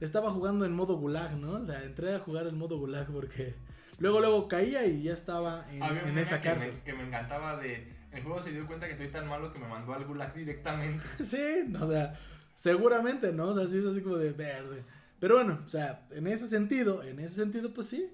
estaba 0.00 0.30
jugando 0.30 0.64
en 0.64 0.72
modo 0.72 0.96
gulag, 0.96 1.36
¿no? 1.36 1.52
O 1.52 1.64
sea, 1.64 1.82
entré 1.84 2.14
a 2.14 2.18
jugar 2.18 2.46
en 2.46 2.58
modo 2.58 2.78
gulag 2.78 3.06
porque 3.06 3.54
luego 3.98 4.20
luego 4.20 4.48
caía 4.48 4.86
y 4.86 5.02
ya 5.02 5.12
estaba 5.12 5.66
en, 5.70 5.82
en 5.82 6.18
esa 6.18 6.40
cárcel. 6.40 6.72
Que 6.84 6.92
me, 6.92 6.98
que 6.98 7.02
me, 7.02 7.08
encantaba 7.08 7.56
de 7.56 7.92
el 8.14 8.22
juego 8.22 8.40
se 8.40 8.52
dio 8.52 8.66
cuenta 8.66 8.88
que 8.88 8.96
soy 8.96 9.08
tan 9.08 9.28
malo 9.28 9.52
que 9.52 9.58
me 9.58 9.66
mandó 9.66 9.92
al 9.92 10.04
gulag 10.04 10.32
directamente. 10.34 11.04
sí, 11.24 11.72
o 11.80 11.86
sea, 11.86 12.14
seguramente, 12.54 13.32
¿no? 13.32 13.48
O 13.48 13.54
sea, 13.54 13.66
sí 13.66 13.78
es 13.78 13.86
así 13.86 14.00
como 14.00 14.16
de 14.16 14.32
verde. 14.32 14.84
Pero 15.18 15.36
bueno, 15.36 15.62
o 15.64 15.68
sea, 15.68 16.06
en 16.10 16.26
ese 16.26 16.48
sentido, 16.48 17.02
en 17.02 17.18
ese 17.18 17.36
sentido 17.36 17.72
pues 17.72 17.88
sí. 17.88 18.10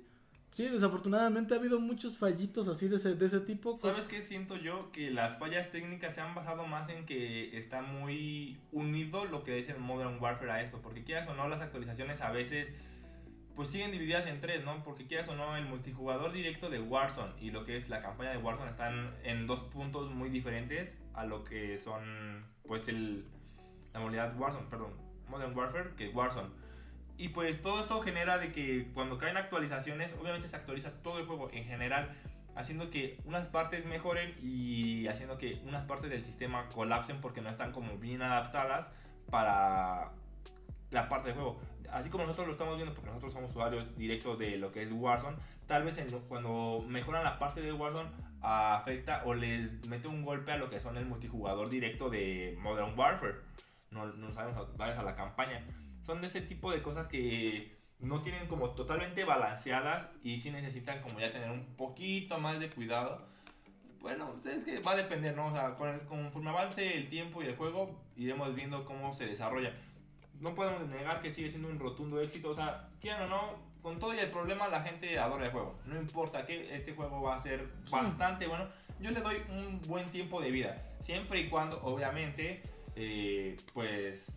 Sí, 0.52 0.68
desafortunadamente 0.68 1.54
ha 1.54 1.58
habido 1.58 1.78
muchos 1.78 2.18
fallitos 2.18 2.66
así 2.68 2.88
de 2.88 2.96
ese, 2.96 3.14
de 3.14 3.24
ese 3.24 3.38
tipo. 3.40 3.76
¿Sabes 3.76 4.08
qué 4.08 4.20
siento 4.20 4.56
yo? 4.56 4.90
Que 4.90 5.10
las 5.10 5.38
fallas 5.38 5.70
técnicas 5.70 6.14
se 6.14 6.20
han 6.20 6.34
bajado 6.34 6.66
más 6.66 6.88
en 6.88 7.06
que 7.06 7.56
está 7.56 7.82
muy 7.82 8.58
unido 8.72 9.24
lo 9.26 9.44
que 9.44 9.60
es 9.60 9.68
el 9.68 9.78
Modern 9.78 10.20
Warfare 10.20 10.50
a 10.50 10.62
esto. 10.62 10.80
Porque 10.82 11.04
quieras 11.04 11.28
o 11.28 11.34
no, 11.34 11.48
las 11.48 11.60
actualizaciones 11.60 12.20
a 12.20 12.32
veces 12.32 12.68
pues 13.54 13.68
siguen 13.68 13.92
divididas 13.92 14.26
en 14.26 14.40
tres, 14.40 14.64
¿no? 14.64 14.82
Porque 14.82 15.06
quieras 15.06 15.28
o 15.28 15.36
no, 15.36 15.56
el 15.56 15.66
multijugador 15.66 16.32
directo 16.32 16.70
de 16.70 16.80
Warzone 16.80 17.32
y 17.40 17.50
lo 17.50 17.64
que 17.64 17.76
es 17.76 17.88
la 17.88 18.00
campaña 18.00 18.30
de 18.30 18.38
Warzone 18.38 18.70
están 18.70 19.14
en 19.22 19.46
dos 19.46 19.60
puntos 19.64 20.10
muy 20.10 20.30
diferentes 20.30 20.96
a 21.14 21.26
lo 21.26 21.44
que 21.44 21.76
son, 21.78 22.44
pues, 22.66 22.88
el, 22.88 23.24
la 23.92 24.00
modalidad 24.00 24.38
Warzone, 24.38 24.66
perdón, 24.68 24.92
Modern 25.28 25.56
Warfare 25.56 25.94
que 25.96 26.08
Warzone. 26.08 26.48
Y 27.16 27.28
pues 27.28 27.62
todo 27.62 27.80
esto 27.80 28.00
genera 28.00 28.38
de 28.38 28.50
que 28.50 28.90
cuando 28.94 29.18
caen 29.18 29.36
actualizaciones, 29.36 30.14
obviamente 30.20 30.48
se 30.48 30.56
actualiza 30.56 30.90
todo 31.02 31.18
el 31.18 31.26
juego 31.26 31.50
en 31.52 31.64
general, 31.64 32.16
haciendo 32.56 32.90
que 32.90 33.18
unas 33.24 33.46
partes 33.46 33.84
mejoren 33.84 34.34
y 34.42 35.06
haciendo 35.06 35.36
que 35.36 35.60
unas 35.66 35.84
partes 35.84 36.10
del 36.10 36.24
sistema 36.24 36.66
colapsen 36.68 37.20
porque 37.20 37.42
no 37.42 37.50
están 37.50 37.72
como 37.72 37.98
bien 37.98 38.22
adaptadas 38.22 38.90
para 39.30 40.12
la 40.90 41.08
parte 41.08 41.28
del 41.28 41.36
juego. 41.36 41.60
Así 41.92 42.08
como 42.08 42.24
nosotros 42.24 42.46
lo 42.46 42.52
estamos 42.52 42.76
viendo 42.76 42.94
porque 42.94 43.08
nosotros 43.08 43.32
somos 43.32 43.50
usuarios 43.50 43.96
directos 43.96 44.38
de 44.38 44.56
lo 44.56 44.72
que 44.72 44.82
es 44.82 44.92
Warzone, 44.92 45.36
tal 45.66 45.84
vez 45.84 46.02
cuando 46.28 46.84
mejoran 46.88 47.24
la 47.24 47.38
parte 47.38 47.60
de 47.60 47.72
Warzone 47.72 48.08
afecta 48.40 49.22
o 49.26 49.34
les 49.34 49.86
mete 49.86 50.08
un 50.08 50.24
golpe 50.24 50.52
a 50.52 50.56
lo 50.56 50.70
que 50.70 50.80
son 50.80 50.96
el 50.96 51.04
multijugador 51.04 51.68
directo 51.68 52.08
de 52.08 52.56
Modern 52.60 52.98
Warfare. 52.98 53.34
No, 53.90 54.06
no 54.06 54.32
sabemos 54.32 54.76
darles 54.76 54.98
a 54.98 55.02
la 55.02 55.16
campaña 55.16 55.64
son 56.10 56.20
de 56.20 56.26
ese 56.26 56.40
tipo 56.40 56.72
de 56.72 56.82
cosas 56.82 57.08
que 57.08 57.78
no 58.00 58.20
tienen 58.20 58.46
como 58.48 58.70
totalmente 58.70 59.24
balanceadas 59.24 60.08
y 60.22 60.38
sí 60.38 60.50
necesitan 60.50 61.02
como 61.02 61.20
ya 61.20 61.30
tener 61.30 61.50
un 61.50 61.64
poquito 61.76 62.38
más 62.38 62.58
de 62.58 62.70
cuidado. 62.70 63.22
Bueno, 64.00 64.34
es 64.44 64.64
que 64.64 64.80
va 64.80 64.92
a 64.92 64.96
depender, 64.96 65.36
¿no? 65.36 65.48
O 65.48 65.52
sea, 65.52 65.76
conforme 66.08 66.50
avance 66.50 66.96
el 66.96 67.08
tiempo 67.10 67.42
y 67.42 67.46
el 67.46 67.56
juego, 67.56 68.00
iremos 68.16 68.54
viendo 68.54 68.84
cómo 68.86 69.12
se 69.12 69.26
desarrolla. 69.26 69.72
No 70.40 70.54
podemos 70.54 70.88
negar 70.88 71.20
que 71.20 71.30
sigue 71.30 71.50
siendo 71.50 71.68
un 71.68 71.78
rotundo 71.78 72.20
éxito, 72.20 72.50
o 72.50 72.54
sea, 72.54 72.88
quieran 73.00 73.24
o 73.24 73.28
no, 73.28 73.58
con 73.82 73.98
todo 73.98 74.14
y 74.14 74.18
el 74.18 74.30
problema 74.30 74.68
la 74.68 74.80
gente 74.80 75.18
adora 75.18 75.44
el 75.44 75.52
juego. 75.52 75.78
No 75.84 76.00
importa 76.00 76.46
que 76.46 76.74
este 76.74 76.94
juego 76.94 77.20
va 77.20 77.36
a 77.36 77.38
ser 77.38 77.68
bastante 77.90 78.46
bueno. 78.46 78.64
Yo 79.00 79.10
le 79.10 79.20
doy 79.20 79.36
un 79.50 79.80
buen 79.82 80.10
tiempo 80.10 80.40
de 80.40 80.50
vida, 80.50 80.82
siempre 81.00 81.40
y 81.40 81.48
cuando, 81.50 81.80
obviamente, 81.82 82.62
eh, 82.96 83.56
pues 83.72 84.36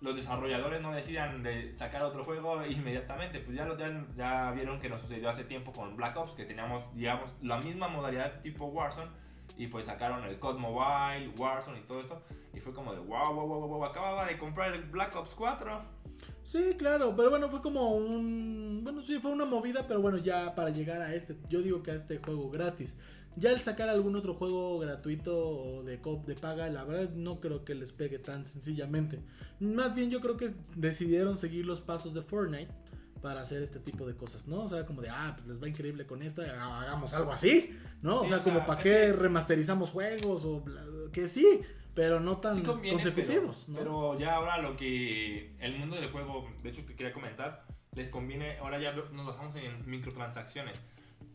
los 0.00 0.14
desarrolladores 0.14 0.82
no 0.82 0.92
decidan 0.92 1.42
de 1.42 1.74
sacar 1.76 2.02
otro 2.04 2.24
juego 2.24 2.64
inmediatamente. 2.68 3.40
Pues 3.40 3.56
ya, 3.56 3.64
lo, 3.64 3.76
ya, 4.16 4.50
vieron 4.52 4.80
que 4.80 4.88
nos 4.88 5.00
sucedió 5.00 5.28
hace 5.28 5.44
tiempo 5.44 5.72
con 5.72 5.96
Black 5.96 6.16
Ops, 6.16 6.34
que 6.34 6.44
teníamos, 6.44 6.94
digamos, 6.94 7.30
la 7.42 7.58
misma 7.58 7.88
modalidad 7.88 8.40
tipo 8.42 8.66
Warzone. 8.66 9.10
Y 9.58 9.68
pues 9.68 9.86
sacaron 9.86 10.24
el 10.24 10.38
COD 10.38 10.58
Mobile, 10.58 11.28
Warzone 11.38 11.78
y 11.78 11.82
todo 11.82 12.00
esto. 12.00 12.22
Y 12.52 12.60
fue 12.60 12.74
como 12.74 12.92
de 12.92 13.00
wow, 13.00 13.34
wow, 13.34 13.46
wow, 13.46 13.68
wow, 13.68 13.84
acababa 13.84 14.26
de 14.26 14.36
comprar 14.38 14.74
el 14.74 14.82
Black 14.82 15.14
Ops 15.16 15.34
4. 15.34 15.96
Sí, 16.42 16.74
claro, 16.78 17.14
pero 17.16 17.30
bueno, 17.30 17.48
fue 17.48 17.60
como 17.60 17.94
un... 17.94 18.80
Bueno, 18.84 19.02
sí, 19.02 19.18
fue 19.18 19.32
una 19.32 19.44
movida, 19.44 19.86
pero 19.86 20.00
bueno, 20.00 20.18
ya 20.18 20.54
para 20.54 20.70
llegar 20.70 21.00
a 21.00 21.14
este, 21.14 21.36
yo 21.48 21.60
digo 21.60 21.82
que 21.82 21.90
a 21.90 21.94
este 21.94 22.18
juego 22.18 22.50
gratis. 22.50 22.96
Ya 23.36 23.50
el 23.50 23.60
sacar 23.60 23.90
algún 23.90 24.16
otro 24.16 24.32
juego 24.34 24.78
gratuito 24.78 25.36
o 25.38 25.82
de 25.82 26.00
cop 26.00 26.26
de 26.26 26.34
paga, 26.34 26.68
la 26.70 26.84
verdad 26.84 27.10
no 27.16 27.38
creo 27.38 27.64
que 27.64 27.74
les 27.74 27.92
pegue 27.92 28.18
tan 28.18 28.46
sencillamente. 28.46 29.20
Más 29.60 29.94
bien 29.94 30.10
yo 30.10 30.20
creo 30.20 30.38
que 30.38 30.52
decidieron 30.74 31.38
seguir 31.38 31.66
los 31.66 31.82
pasos 31.82 32.14
de 32.14 32.22
Fortnite 32.22 32.72
para 33.20 33.42
hacer 33.42 33.62
este 33.62 33.78
tipo 33.78 34.06
de 34.06 34.14
cosas, 34.14 34.46
¿no? 34.46 34.62
O 34.62 34.68
sea, 34.68 34.86
como 34.86 35.02
de, 35.02 35.10
ah, 35.10 35.34
pues 35.36 35.48
les 35.48 35.62
va 35.62 35.68
increíble 35.68 36.06
con 36.06 36.22
esto, 36.22 36.42
hagamos 36.42 37.12
algo 37.12 37.32
así, 37.32 37.76
¿no? 38.00 38.20
Sí, 38.20 38.24
o 38.24 38.28
sea, 38.28 38.38
como 38.38 38.64
para 38.64 38.80
qué 38.80 38.90
que... 38.90 39.12
remasterizamos 39.12 39.90
juegos 39.90 40.44
o 40.44 40.64
que 41.12 41.28
sí, 41.28 41.60
pero 41.94 42.20
no 42.20 42.38
tan 42.38 42.56
Sí 42.56 42.62
conviene, 42.62 43.02
consecutivos, 43.02 43.64
pero, 43.66 43.84
¿no? 43.84 44.10
pero 44.10 44.18
ya 44.18 44.36
ahora 44.36 44.58
lo 44.58 44.76
que 44.76 45.54
el 45.58 45.76
mundo 45.76 45.96
del 45.96 46.10
juego, 46.10 46.48
de 46.62 46.70
hecho 46.70 46.84
te 46.84 46.94
quería 46.94 47.12
comentar, 47.12 47.66
les 47.94 48.08
conviene, 48.08 48.58
ahora 48.58 48.78
ya 48.78 48.94
nos 49.12 49.26
basamos 49.26 49.56
en 49.56 49.90
microtransacciones 49.90 50.78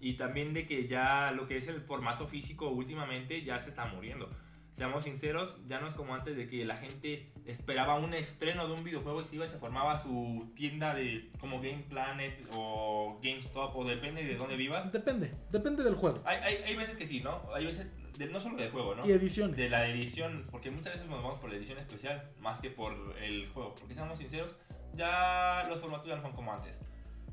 y 0.01 0.13
también 0.13 0.53
de 0.53 0.65
que 0.65 0.87
ya 0.87 1.31
lo 1.31 1.47
que 1.47 1.57
es 1.57 1.67
el 1.67 1.79
formato 1.81 2.27
físico 2.27 2.67
últimamente 2.69 3.43
ya 3.43 3.57
se 3.59 3.69
está 3.69 3.85
muriendo. 3.85 4.29
Seamos 4.73 5.03
sinceros, 5.03 5.57
ya 5.65 5.81
no 5.81 5.87
es 5.87 5.93
como 5.93 6.15
antes 6.15 6.37
de 6.37 6.47
que 6.47 6.63
la 6.63 6.77
gente 6.77 7.29
esperaba 7.45 7.95
un 7.95 8.13
estreno 8.13 8.67
de 8.67 8.73
un 8.73 8.83
videojuego 8.85 9.19
y 9.19 9.25
se 9.25 9.35
iba 9.35 9.45
y 9.45 9.49
se 9.49 9.57
formaba 9.57 9.97
su 9.97 10.49
tienda 10.55 10.95
de 10.95 11.29
como 11.41 11.57
Game 11.57 11.85
Planet 11.89 12.47
o 12.53 13.19
GameStop 13.21 13.75
o 13.75 13.83
depende 13.83 14.23
de 14.23 14.35
dónde 14.35 14.55
vivas. 14.55 14.89
Depende, 14.93 15.31
depende 15.51 15.83
del 15.83 15.95
juego. 15.95 16.21
Hay, 16.25 16.37
hay, 16.37 16.55
hay 16.63 16.75
veces 16.77 16.95
que 16.95 17.05
sí, 17.05 17.19
¿no? 17.19 17.41
Hay 17.53 17.65
veces, 17.65 17.85
de- 18.17 18.27
no 18.27 18.39
solo 18.39 18.55
del 18.55 18.71
juego, 18.71 18.95
¿no? 18.95 19.05
Y 19.05 19.11
ediciones. 19.11 19.57
de 19.57 19.69
la 19.69 19.87
edición, 19.89 20.47
porque 20.49 20.71
muchas 20.71 20.93
veces 20.93 21.07
nos 21.09 21.21
vamos 21.21 21.39
por 21.39 21.49
la 21.49 21.57
edición 21.57 21.77
especial 21.77 22.31
más 22.39 22.61
que 22.61 22.69
por 22.69 22.93
el 23.21 23.49
juego, 23.49 23.75
porque 23.77 23.93
seamos 23.93 24.17
sinceros, 24.19 24.55
ya 24.95 25.65
los 25.67 25.79
formatos 25.81 26.07
ya 26.07 26.15
no 26.15 26.21
son 26.21 26.31
como 26.31 26.53
antes. 26.53 26.79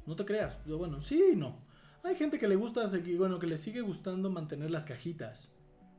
No 0.06 0.16
te 0.16 0.24
creas. 0.24 0.58
Bueno, 0.66 1.00
sí 1.00 1.22
y 1.34 1.36
no. 1.36 1.56
Hay 2.04 2.16
gente 2.16 2.38
que 2.38 2.48
le 2.48 2.56
gusta 2.56 2.86
seguir, 2.88 3.18
bueno, 3.18 3.38
que 3.38 3.46
le 3.46 3.56
sigue 3.56 3.80
gustando 3.80 4.30
mantener 4.30 4.70
las 4.70 4.84
cajitas. 4.86 5.54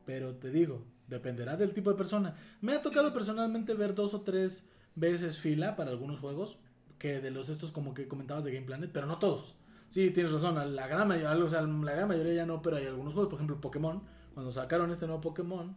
Pero 0.06 0.34
te 0.36 0.50
digo, 0.50 0.84
dependerá 1.08 1.56
del 1.56 1.72
tipo 1.74 1.90
de 1.90 1.96
persona. 1.96 2.34
Me 2.60 2.72
ha 2.72 2.82
tocado 2.82 3.08
Sí. 3.08 3.14
personalmente 3.14 3.74
ver 3.74 3.94
dos 3.94 4.14
o 4.14 4.22
tres 4.22 4.68
veces 4.94 5.38
fila 5.38 5.76
para 5.76 5.90
algunos 5.90 6.20
juegos. 6.20 6.58
Que 6.98 7.20
de 7.20 7.30
los 7.30 7.48
estos 7.48 7.72
como 7.72 7.94
que 7.94 8.08
comentabas 8.08 8.44
de 8.44 8.52
Game 8.52 8.66
Planet, 8.66 8.90
pero 8.92 9.06
no 9.06 9.18
todos. 9.18 9.54
Sí, 9.88 10.10
tienes 10.10 10.32
razón, 10.32 10.54
la 10.76 10.86
gran 10.86 11.08
mayoría, 11.08 11.44
o 11.44 11.48
sea, 11.48 11.62
la 11.62 11.92
gran 11.92 12.08
mayoría 12.08 12.34
ya 12.34 12.46
no, 12.46 12.60
pero 12.62 12.76
hay 12.76 12.86
algunos 12.86 13.12
juegos, 13.14 13.28
por 13.30 13.38
ejemplo 13.38 13.60
Pokémon, 13.60 14.02
cuando 14.34 14.52
sacaron 14.52 14.90
este 14.90 15.06
nuevo 15.06 15.20
Pokémon, 15.20 15.76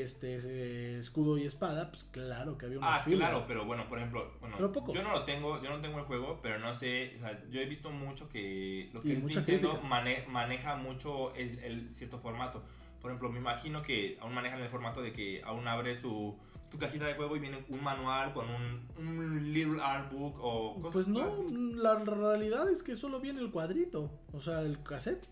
este 0.00 0.98
escudo 0.98 1.36
y 1.36 1.44
espada, 1.44 1.90
pues 1.90 2.04
claro 2.04 2.56
que 2.56 2.66
había 2.66 2.78
una 2.78 2.96
Ah, 2.96 3.00
fila. 3.02 3.28
claro, 3.28 3.44
pero 3.46 3.66
bueno, 3.66 3.86
por 3.88 3.98
ejemplo, 3.98 4.32
bueno, 4.40 4.56
yo 4.94 5.02
no 5.02 5.12
lo 5.12 5.24
tengo, 5.24 5.62
yo 5.62 5.68
no 5.70 5.80
tengo 5.80 5.98
el 5.98 6.04
juego, 6.04 6.40
pero 6.42 6.58
no 6.58 6.74
sé, 6.74 7.16
o 7.18 7.20
sea, 7.20 7.42
yo 7.50 7.60
he 7.60 7.66
visto 7.66 7.90
mucho 7.90 8.28
que 8.28 8.88
lo 8.94 9.00
que 9.00 9.08
Y 9.08 9.12
es 9.12 9.24
Nintendo 9.24 9.80
mane- 9.82 10.24
maneja 10.28 10.76
mucho 10.76 11.34
el, 11.34 11.58
el 11.58 11.90
cierto 11.92 12.18
formato. 12.18 12.62
Por 13.00 13.10
ejemplo, 13.10 13.28
me 13.30 13.38
imagino 13.40 13.82
que 13.82 14.16
aún 14.20 14.32
manejan 14.32 14.60
el 14.62 14.68
formato 14.68 15.02
de 15.02 15.12
que 15.12 15.42
aún 15.44 15.66
abres 15.66 16.00
tu, 16.00 16.38
tu 16.70 16.78
cajita 16.78 17.04
de 17.04 17.14
juego 17.14 17.36
y 17.36 17.40
viene 17.40 17.64
un 17.68 17.82
manual 17.82 18.32
con 18.32 18.46
un, 18.48 18.88
un 18.96 19.52
little 19.52 19.82
art 19.82 20.10
book 20.12 20.36
o 20.40 20.74
cosas 20.76 20.92
Pues 20.92 21.08
no, 21.08 21.28
cosas- 21.28 21.52
la 21.52 21.98
realidad 21.98 22.70
es 22.70 22.82
que 22.84 22.94
solo 22.94 23.18
viene 23.20 23.40
el 23.40 23.50
cuadrito, 23.50 24.08
o 24.32 24.38
sea, 24.40 24.60
el 24.62 24.80
cassette. 24.82 25.26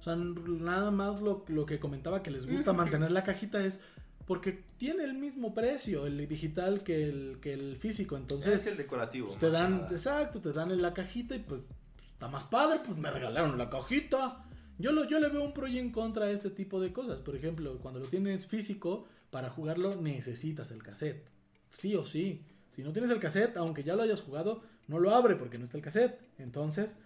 O 0.00 0.02
sea, 0.02 0.16
nada 0.16 0.90
más 0.90 1.20
lo, 1.20 1.44
lo 1.48 1.66
que 1.66 1.78
comentaba 1.78 2.22
que 2.22 2.30
les 2.30 2.46
gusta 2.46 2.72
mantener 2.72 3.10
la 3.10 3.24
cajita 3.24 3.64
es 3.64 3.82
porque 4.28 4.62
tiene 4.76 5.04
el 5.04 5.14
mismo 5.14 5.54
precio 5.54 6.06
el 6.06 6.28
digital 6.28 6.82
que 6.82 7.02
el, 7.08 7.38
que 7.40 7.54
el 7.54 7.76
físico. 7.78 8.16
Entonces, 8.16 8.60
es 8.60 8.66
el 8.66 8.76
decorativo. 8.76 9.26
pues, 9.26 9.40
te 9.40 9.50
dan, 9.50 9.78
nada. 9.78 9.88
exacto, 9.90 10.40
te 10.40 10.52
dan 10.52 10.70
en 10.70 10.82
la 10.82 10.92
cajita 10.92 11.34
y 11.34 11.38
pues 11.38 11.68
está 12.12 12.28
más 12.28 12.44
padre, 12.44 12.80
pues 12.84 12.98
me 12.98 13.10
regalaron 13.10 13.56
la 13.56 13.70
cajita. 13.70 14.44
Yo, 14.78 14.92
lo, 14.92 15.04
yo 15.04 15.18
le 15.18 15.28
veo 15.28 15.42
un 15.42 15.54
pro 15.54 15.66
y 15.66 15.78
en 15.78 15.90
contra 15.90 16.26
a 16.26 16.30
este 16.30 16.50
tipo 16.50 16.78
de 16.78 16.92
cosas. 16.92 17.20
Por 17.22 17.36
ejemplo, 17.36 17.78
cuando 17.78 18.00
lo 18.00 18.06
tienes 18.06 18.46
físico, 18.46 19.06
para 19.30 19.48
jugarlo 19.48 19.96
necesitas 19.96 20.70
el 20.72 20.82
cassette. 20.82 21.26
Sí 21.70 21.94
o 21.96 22.04
sí. 22.04 22.44
Si 22.70 22.82
no 22.82 22.92
tienes 22.92 23.10
el 23.10 23.20
cassette, 23.20 23.56
aunque 23.56 23.82
ya 23.82 23.96
lo 23.96 24.02
hayas 24.02 24.20
jugado, 24.20 24.62
no 24.88 24.98
lo 24.98 25.10
abre 25.10 25.36
porque 25.36 25.58
no 25.58 25.64
está 25.64 25.78
el 25.78 25.82
cassette. 25.82 26.20
Entonces, 26.38 26.96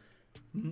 mm, 0.55 0.71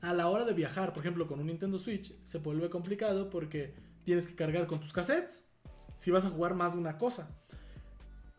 a 0.00 0.14
la 0.14 0.28
hora 0.28 0.44
de 0.44 0.52
viajar, 0.52 0.92
por 0.92 1.02
ejemplo, 1.02 1.26
con 1.26 1.40
un 1.40 1.46
Nintendo 1.46 1.78
Switch, 1.78 2.14
se 2.22 2.38
vuelve 2.38 2.70
complicado 2.70 3.30
porque 3.30 3.74
tienes 4.04 4.26
que 4.26 4.34
cargar 4.34 4.66
con 4.66 4.80
tus 4.80 4.92
cassettes. 4.92 5.42
Si 5.96 6.10
vas 6.10 6.24
a 6.24 6.30
jugar 6.30 6.54
más 6.54 6.72
de 6.72 6.78
una 6.78 6.98
cosa. 6.98 7.30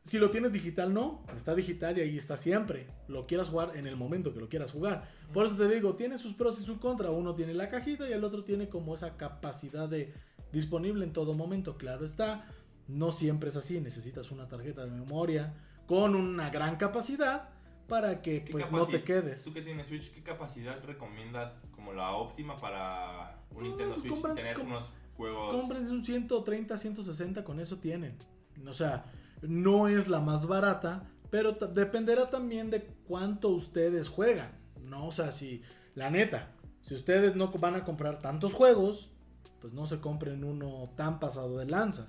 Si 0.03 0.19
lo 0.19 0.29
tienes 0.29 0.53
digital, 0.53 0.93
no. 0.93 1.23
Está 1.35 1.53
digital 1.53 1.97
y 1.97 2.01
ahí 2.01 2.17
está 2.17 2.37
siempre. 2.37 2.87
Lo 3.09 3.27
quieras 3.27 3.49
jugar 3.49 3.75
en 3.75 3.87
el 3.87 3.97
momento 3.97 4.33
que 4.33 4.39
lo 4.39 4.47
quieras 4.47 4.71
jugar. 4.71 5.09
Por 5.33 5.45
eso 5.45 5.57
te 5.57 5.67
digo, 5.67 5.95
tiene 5.95 6.17
sus 6.17 6.33
pros 6.33 6.61
y 6.61 6.63
sus 6.63 6.77
contras. 6.77 7.11
Uno 7.11 7.35
tiene 7.35 7.53
la 7.53 7.67
cajita 7.67 8.07
y 8.07 8.13
el 8.13 8.23
otro 8.23 8.43
tiene 8.43 8.69
como 8.69 8.93
esa 8.93 9.17
capacidad 9.17 9.89
de 9.89 10.13
disponible 10.53 11.03
en 11.03 11.11
todo 11.11 11.33
momento. 11.33 11.77
Claro 11.77 12.05
está, 12.05 12.45
no 12.87 13.11
siempre 13.11 13.49
es 13.49 13.57
así. 13.57 13.81
Necesitas 13.81 14.31
una 14.31 14.47
tarjeta 14.47 14.85
de 14.85 14.91
memoria 14.91 15.55
con 15.87 16.15
una 16.15 16.49
gran 16.51 16.77
capacidad 16.77 17.49
para 17.87 18.21
que 18.21 18.43
¿Qué 18.43 18.51
pues 18.51 18.71
no 18.71 18.85
te 18.85 19.03
quedes. 19.03 19.43
Tú 19.43 19.53
que 19.53 19.61
tienes 19.61 19.87
Switch, 19.87 20.11
¿qué 20.13 20.21
capacidad 20.23 20.81
recomiendas 20.83 21.53
como 21.71 21.93
la 21.93 22.11
óptima 22.11 22.55
para 22.57 23.39
un 23.51 23.63
No, 23.63 23.69
Nintendo 23.69 23.95
pues 23.95 24.01
Switch 24.01 24.17
y 24.17 24.21
compran- 24.21 24.35
tener 24.35 24.59
unos 24.59 24.91
juegos? 25.15 25.55
Cómprense 25.55 25.91
un 25.91 26.03
130, 26.03 26.77
160, 26.77 27.43
con 27.43 27.59
eso 27.59 27.77
tienen. 27.77 28.17
O 28.67 28.73
sea, 28.73 29.05
no 29.41 29.87
es 29.87 30.07
la 30.07 30.19
más 30.19 30.45
barata, 30.47 31.03
pero 31.29 31.53
dependerá 31.53 32.29
también 32.29 32.69
de 32.69 32.83
cuánto 33.07 33.49
ustedes 33.49 34.09
juegan. 34.09 34.51
No, 34.81 35.07
o 35.07 35.11
sea, 35.11 35.31
si 35.31 35.61
la 35.95 36.09
neta, 36.09 36.51
si 36.81 36.93
ustedes 36.95 37.35
no 37.35 37.51
van 37.51 37.75
a 37.75 37.83
comprar 37.83 38.21
tantos 38.21 38.53
juegos, 38.53 39.09
pues 39.61 39.73
no 39.73 39.85
se 39.85 39.99
compren 39.99 40.43
uno 40.43 40.89
tan 40.95 41.19
pasado 41.19 41.57
de 41.57 41.65
lanza. 41.65 42.07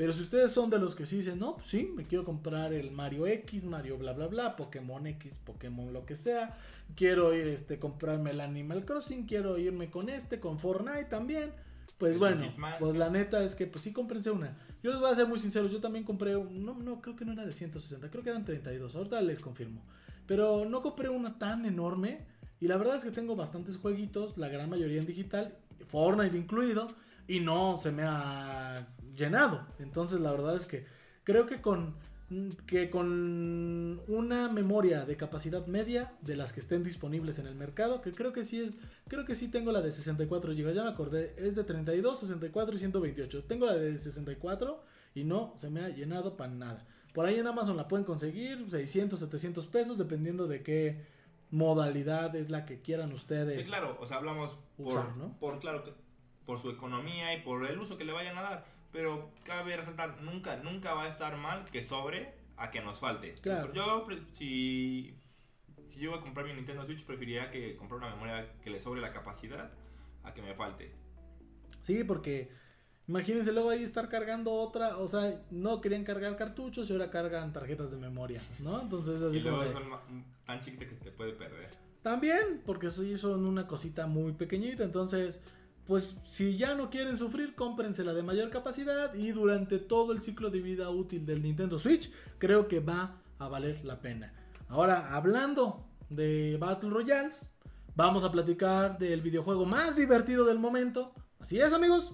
Pero 0.00 0.14
si 0.14 0.22
ustedes 0.22 0.50
son 0.52 0.70
de 0.70 0.78
los 0.78 0.94
que 0.94 1.04
sí 1.04 1.18
dicen, 1.18 1.38
no, 1.38 1.56
pues 1.56 1.66
sí, 1.66 1.92
me 1.94 2.06
quiero 2.06 2.24
comprar 2.24 2.72
el 2.72 2.90
Mario 2.90 3.26
X, 3.26 3.66
Mario 3.66 3.98
bla 3.98 4.14
bla 4.14 4.28
bla, 4.28 4.56
Pokémon 4.56 5.06
X, 5.06 5.38
Pokémon 5.44 5.92
lo 5.92 6.06
que 6.06 6.14
sea, 6.14 6.56
quiero 6.96 7.34
este 7.34 7.78
comprarme 7.78 8.30
el 8.30 8.40
Animal 8.40 8.86
Crossing, 8.86 9.26
quiero 9.26 9.58
irme 9.58 9.90
con 9.90 10.08
este, 10.08 10.40
con 10.40 10.58
Fortnite 10.58 11.04
también. 11.04 11.52
Pues 11.98 12.16
bueno, 12.16 12.44
Hitman. 12.44 12.76
pues 12.78 12.96
la 12.96 13.10
neta 13.10 13.44
es 13.44 13.54
que 13.54 13.66
pues 13.66 13.84
sí 13.84 13.92
cómprense 13.92 14.30
una. 14.30 14.56
Yo 14.82 14.90
les 14.90 14.98
voy 15.00 15.12
a 15.12 15.14
ser 15.14 15.26
muy 15.26 15.38
sincero, 15.38 15.66
yo 15.68 15.82
también 15.82 16.06
compré, 16.06 16.34
un- 16.34 16.64
no, 16.64 16.72
no, 16.72 17.02
creo 17.02 17.14
que 17.14 17.26
no 17.26 17.32
era 17.34 17.44
de 17.44 17.52
160, 17.52 18.10
creo 18.10 18.24
que 18.24 18.30
eran 18.30 18.46
32, 18.46 18.96
ahorita 18.96 19.20
les 19.20 19.40
confirmo. 19.40 19.82
Pero 20.26 20.64
no 20.64 20.80
compré 20.80 21.10
una 21.10 21.38
tan 21.38 21.66
enorme 21.66 22.24
y 22.58 22.68
la 22.68 22.78
verdad 22.78 22.96
es 22.96 23.04
que 23.04 23.10
tengo 23.10 23.36
bastantes 23.36 23.76
jueguitos, 23.76 24.38
la 24.38 24.48
gran 24.48 24.70
mayoría 24.70 24.98
en 24.98 25.04
digital, 25.06 25.58
Fortnite 25.88 26.38
incluido, 26.38 26.88
y 27.28 27.40
no 27.40 27.76
se 27.76 27.92
me 27.92 28.04
ha 28.06 28.88
llenado. 29.20 29.64
Entonces 29.78 30.20
la 30.20 30.32
verdad 30.32 30.56
es 30.56 30.66
que 30.66 30.84
creo 31.24 31.46
que 31.46 31.60
con 31.60 31.94
que 32.68 32.90
con 32.90 34.00
una 34.06 34.48
memoria 34.48 35.04
de 35.04 35.16
capacidad 35.16 35.66
media 35.66 36.12
de 36.20 36.36
las 36.36 36.52
que 36.52 36.60
estén 36.60 36.84
disponibles 36.84 37.40
en 37.40 37.48
el 37.48 37.56
mercado, 37.56 38.02
que 38.02 38.12
creo 38.12 38.32
que 38.32 38.44
sí 38.44 38.60
es, 38.60 38.76
creo 39.08 39.24
que 39.24 39.34
sí 39.34 39.48
tengo 39.48 39.72
la 39.72 39.80
de 39.82 39.90
64 39.90 40.52
GB, 40.52 40.72
ya 40.72 40.84
me 40.84 40.90
acordé, 40.90 41.34
es 41.38 41.56
de 41.56 41.64
32, 41.64 42.20
64 42.20 42.76
y 42.76 42.78
128. 42.78 43.44
Tengo 43.48 43.66
la 43.66 43.74
de 43.74 43.98
64 43.98 44.80
y 45.16 45.24
no 45.24 45.52
se 45.56 45.70
me 45.70 45.80
ha 45.80 45.88
llenado 45.88 46.36
para 46.36 46.52
nada. 46.52 46.86
Por 47.12 47.26
ahí 47.26 47.36
en 47.36 47.48
Amazon 47.48 47.76
la 47.76 47.88
pueden 47.88 48.04
conseguir 48.04 48.64
600, 48.70 49.18
700 49.18 49.66
pesos 49.66 49.98
dependiendo 49.98 50.46
de 50.46 50.62
qué 50.62 51.04
modalidad 51.50 52.36
es 52.36 52.48
la 52.48 52.64
que 52.64 52.80
quieran 52.80 53.08
Sí, 53.10 53.16
ustedes. 53.16 53.66
claro, 53.66 53.96
o 54.00 54.06
sea, 54.06 54.18
hablamos 54.18 54.56
por, 54.76 54.86
Usar, 54.86 55.16
¿no? 55.16 55.36
por 55.40 55.58
claro, 55.58 55.82
por 56.46 56.60
su 56.60 56.70
economía 56.70 57.34
y 57.34 57.40
por 57.42 57.66
el 57.66 57.80
uso 57.80 57.98
que 57.98 58.04
le 58.04 58.12
vayan 58.12 58.38
a 58.38 58.42
dar. 58.42 58.79
Pero 58.92 59.30
cabe 59.44 59.76
resaltar, 59.76 60.20
nunca, 60.22 60.56
nunca 60.56 60.94
va 60.94 61.04
a 61.04 61.08
estar 61.08 61.36
mal 61.36 61.64
que 61.70 61.82
sobre 61.82 62.34
a 62.56 62.70
que 62.70 62.80
nos 62.80 62.98
falte. 62.98 63.34
Claro. 63.34 63.72
Yo, 63.72 64.06
si, 64.32 65.14
si 65.88 66.00
yo 66.00 66.10
voy 66.10 66.18
a 66.18 66.22
comprar 66.22 66.46
mi 66.46 66.52
Nintendo 66.54 66.84
Switch, 66.84 67.04
preferiría 67.04 67.50
que 67.50 67.76
comprar 67.76 67.98
una 67.98 68.10
memoria 68.10 68.52
que 68.62 68.70
le 68.70 68.80
sobre 68.80 69.00
la 69.00 69.12
capacidad 69.12 69.70
a 70.24 70.34
que 70.34 70.42
me 70.42 70.54
falte. 70.54 70.92
Sí, 71.80 72.04
porque 72.04 72.50
imagínense 73.08 73.52
luego 73.52 73.70
ahí 73.70 73.82
estar 73.82 74.08
cargando 74.08 74.52
otra, 74.52 74.98
o 74.98 75.08
sea, 75.08 75.40
no 75.50 75.80
querían 75.80 76.04
cargar 76.04 76.36
cartuchos 76.36 76.90
y 76.90 76.92
ahora 76.92 77.10
cargan 77.10 77.52
tarjetas 77.52 77.90
de 77.92 77.96
memoria, 77.96 78.42
¿no? 78.58 78.82
Entonces 78.82 79.22
así 79.22 79.38
y 79.38 79.42
como 79.42 79.56
luego 79.56 79.72
de- 79.72 79.78
son 79.80 79.88
ma- 79.88 80.02
tan 80.44 80.60
chiquitas 80.60 80.88
que 80.88 80.94
se 80.96 81.00
te 81.04 81.10
puede 81.12 81.32
perder. 81.32 81.70
También, 82.02 82.62
porque 82.66 82.90
sí 82.90 83.16
son 83.16 83.46
una 83.46 83.66
cosita 83.66 84.06
muy 84.06 84.32
pequeñita, 84.32 84.84
entonces, 84.84 85.42
pues 85.90 86.16
si 86.24 86.56
ya 86.56 86.76
no 86.76 86.88
quieren 86.88 87.16
sufrir, 87.16 87.56
cómprense 87.56 88.04
la 88.04 88.14
de 88.14 88.22
mayor 88.22 88.48
capacidad 88.50 89.12
y 89.12 89.32
durante 89.32 89.80
todo 89.80 90.12
el 90.12 90.22
ciclo 90.22 90.48
de 90.48 90.60
vida 90.60 90.88
útil 90.88 91.26
del 91.26 91.42
Nintendo 91.42 91.80
Switch, 91.80 92.12
creo 92.38 92.68
que 92.68 92.78
va 92.78 93.16
a 93.40 93.48
valer 93.48 93.84
la 93.84 94.00
pena. 94.00 94.32
Ahora, 94.68 95.12
hablando 95.12 95.84
de 96.08 96.56
Battle 96.60 96.90
Royales, 96.90 97.50
vamos 97.96 98.22
a 98.22 98.30
platicar 98.30 98.98
del 98.98 99.20
videojuego 99.20 99.66
más 99.66 99.96
divertido 99.96 100.44
del 100.44 100.60
momento. 100.60 101.12
Así 101.40 101.58
es, 101.58 101.72
amigos. 101.72 102.12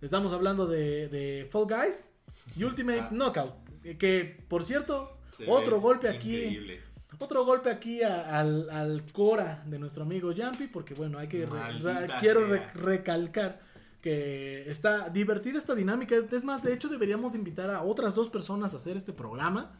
Estamos 0.00 0.32
hablando 0.32 0.68
de, 0.68 1.08
de 1.08 1.48
Fall 1.50 1.66
Guys 1.66 2.10
y 2.56 2.62
Ultimate 2.62 3.00
Ah. 3.00 3.08
Knockout. 3.10 3.54
Que, 3.98 4.44
por 4.46 4.62
cierto, 4.62 5.18
Se 5.36 5.50
otro 5.50 5.80
golpe 5.80 6.08
aquí. 6.08 6.78
Otro 7.18 7.44
golpe 7.44 7.70
aquí 7.70 8.02
a- 8.02 8.38
al, 8.38 8.68
al 8.70 9.04
Cora 9.12 9.62
de 9.66 9.78
nuestro 9.78 10.02
amigo 10.04 10.32
Jumpy, 10.36 10.66
porque 10.66 10.94
bueno, 10.94 11.18
hay 11.18 11.28
que 11.28 11.46
re- 11.46 11.50
Maldita 11.52 12.00
re- 12.06 12.14
quiero 12.20 12.46
re- 12.46 12.66
recalcar 12.74 13.60
que 14.02 14.70
está 14.70 15.08
divertida 15.08 15.58
esta 15.58 15.74
dinámica. 15.74 16.14
Es 16.30 16.44
más, 16.44 16.62
de 16.62 16.72
hecho 16.72 16.88
deberíamos 16.88 17.32
de 17.32 17.38
invitar 17.38 17.70
a 17.70 17.82
otras 17.82 18.14
dos 18.14 18.28
personas 18.28 18.74
a 18.74 18.76
hacer 18.76 18.96
este 18.96 19.12
programa. 19.12 19.72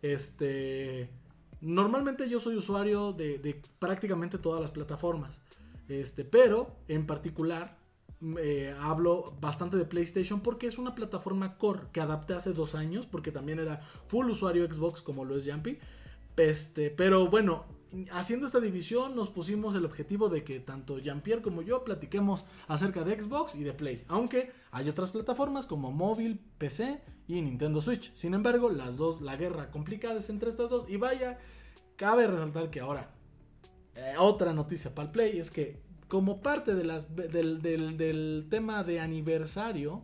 Este, 0.00 1.08
normalmente 1.60 2.28
yo 2.28 2.40
soy 2.40 2.56
usuario 2.56 3.12
de, 3.12 3.38
de 3.38 3.60
prácticamente 3.78 4.38
todas 4.38 4.60
las 4.60 4.70
plataformas, 4.70 5.40
este, 5.88 6.24
pero 6.24 6.74
en 6.88 7.06
particular 7.06 7.76
eh, 8.40 8.74
hablo 8.80 9.36
bastante 9.40 9.76
de 9.76 9.84
PlayStation 9.84 10.40
porque 10.40 10.66
es 10.66 10.78
una 10.78 10.94
plataforma 10.94 11.56
core 11.58 11.82
que 11.92 12.00
adapté 12.00 12.34
hace 12.34 12.52
dos 12.52 12.74
años 12.74 13.06
porque 13.06 13.32
también 13.32 13.58
era 13.60 13.80
full 14.06 14.26
usuario 14.30 14.66
Xbox 14.72 15.02
como 15.02 15.24
lo 15.24 15.36
es 15.36 15.48
Jumpy. 15.48 15.78
Este, 16.36 16.90
pero 16.90 17.28
bueno, 17.28 17.66
haciendo 18.10 18.46
esta 18.46 18.60
división 18.60 19.14
nos 19.14 19.28
pusimos 19.28 19.74
el 19.74 19.84
objetivo 19.84 20.28
de 20.28 20.44
que 20.44 20.60
tanto 20.60 20.98
Jean-Pierre 20.98 21.42
como 21.42 21.62
yo 21.62 21.84
platiquemos 21.84 22.44
acerca 22.68 23.04
de 23.04 23.20
Xbox 23.20 23.54
y 23.54 23.64
de 23.64 23.74
Play, 23.74 24.04
aunque 24.08 24.52
hay 24.70 24.88
otras 24.88 25.10
plataformas 25.10 25.66
como 25.66 25.92
móvil, 25.92 26.40
PC 26.58 27.02
y 27.28 27.42
Nintendo 27.42 27.80
Switch. 27.80 28.12
Sin 28.14 28.34
embargo, 28.34 28.70
las 28.70 28.96
dos, 28.96 29.20
la 29.20 29.36
guerra 29.36 29.70
complicada 29.70 30.18
es 30.18 30.30
entre 30.30 30.48
estas 30.48 30.70
dos 30.70 30.88
y 30.88 30.96
vaya, 30.96 31.38
cabe 31.96 32.26
resaltar 32.26 32.70
que 32.70 32.80
ahora 32.80 33.10
eh, 33.94 34.14
otra 34.18 34.52
noticia 34.52 34.94
para 34.94 35.06
el 35.06 35.12
Play 35.12 35.38
es 35.38 35.50
que 35.50 35.80
como 36.08 36.42
parte 36.42 36.74
del 36.74 38.46
tema 38.50 38.84
de 38.84 39.00
aniversario, 39.00 40.02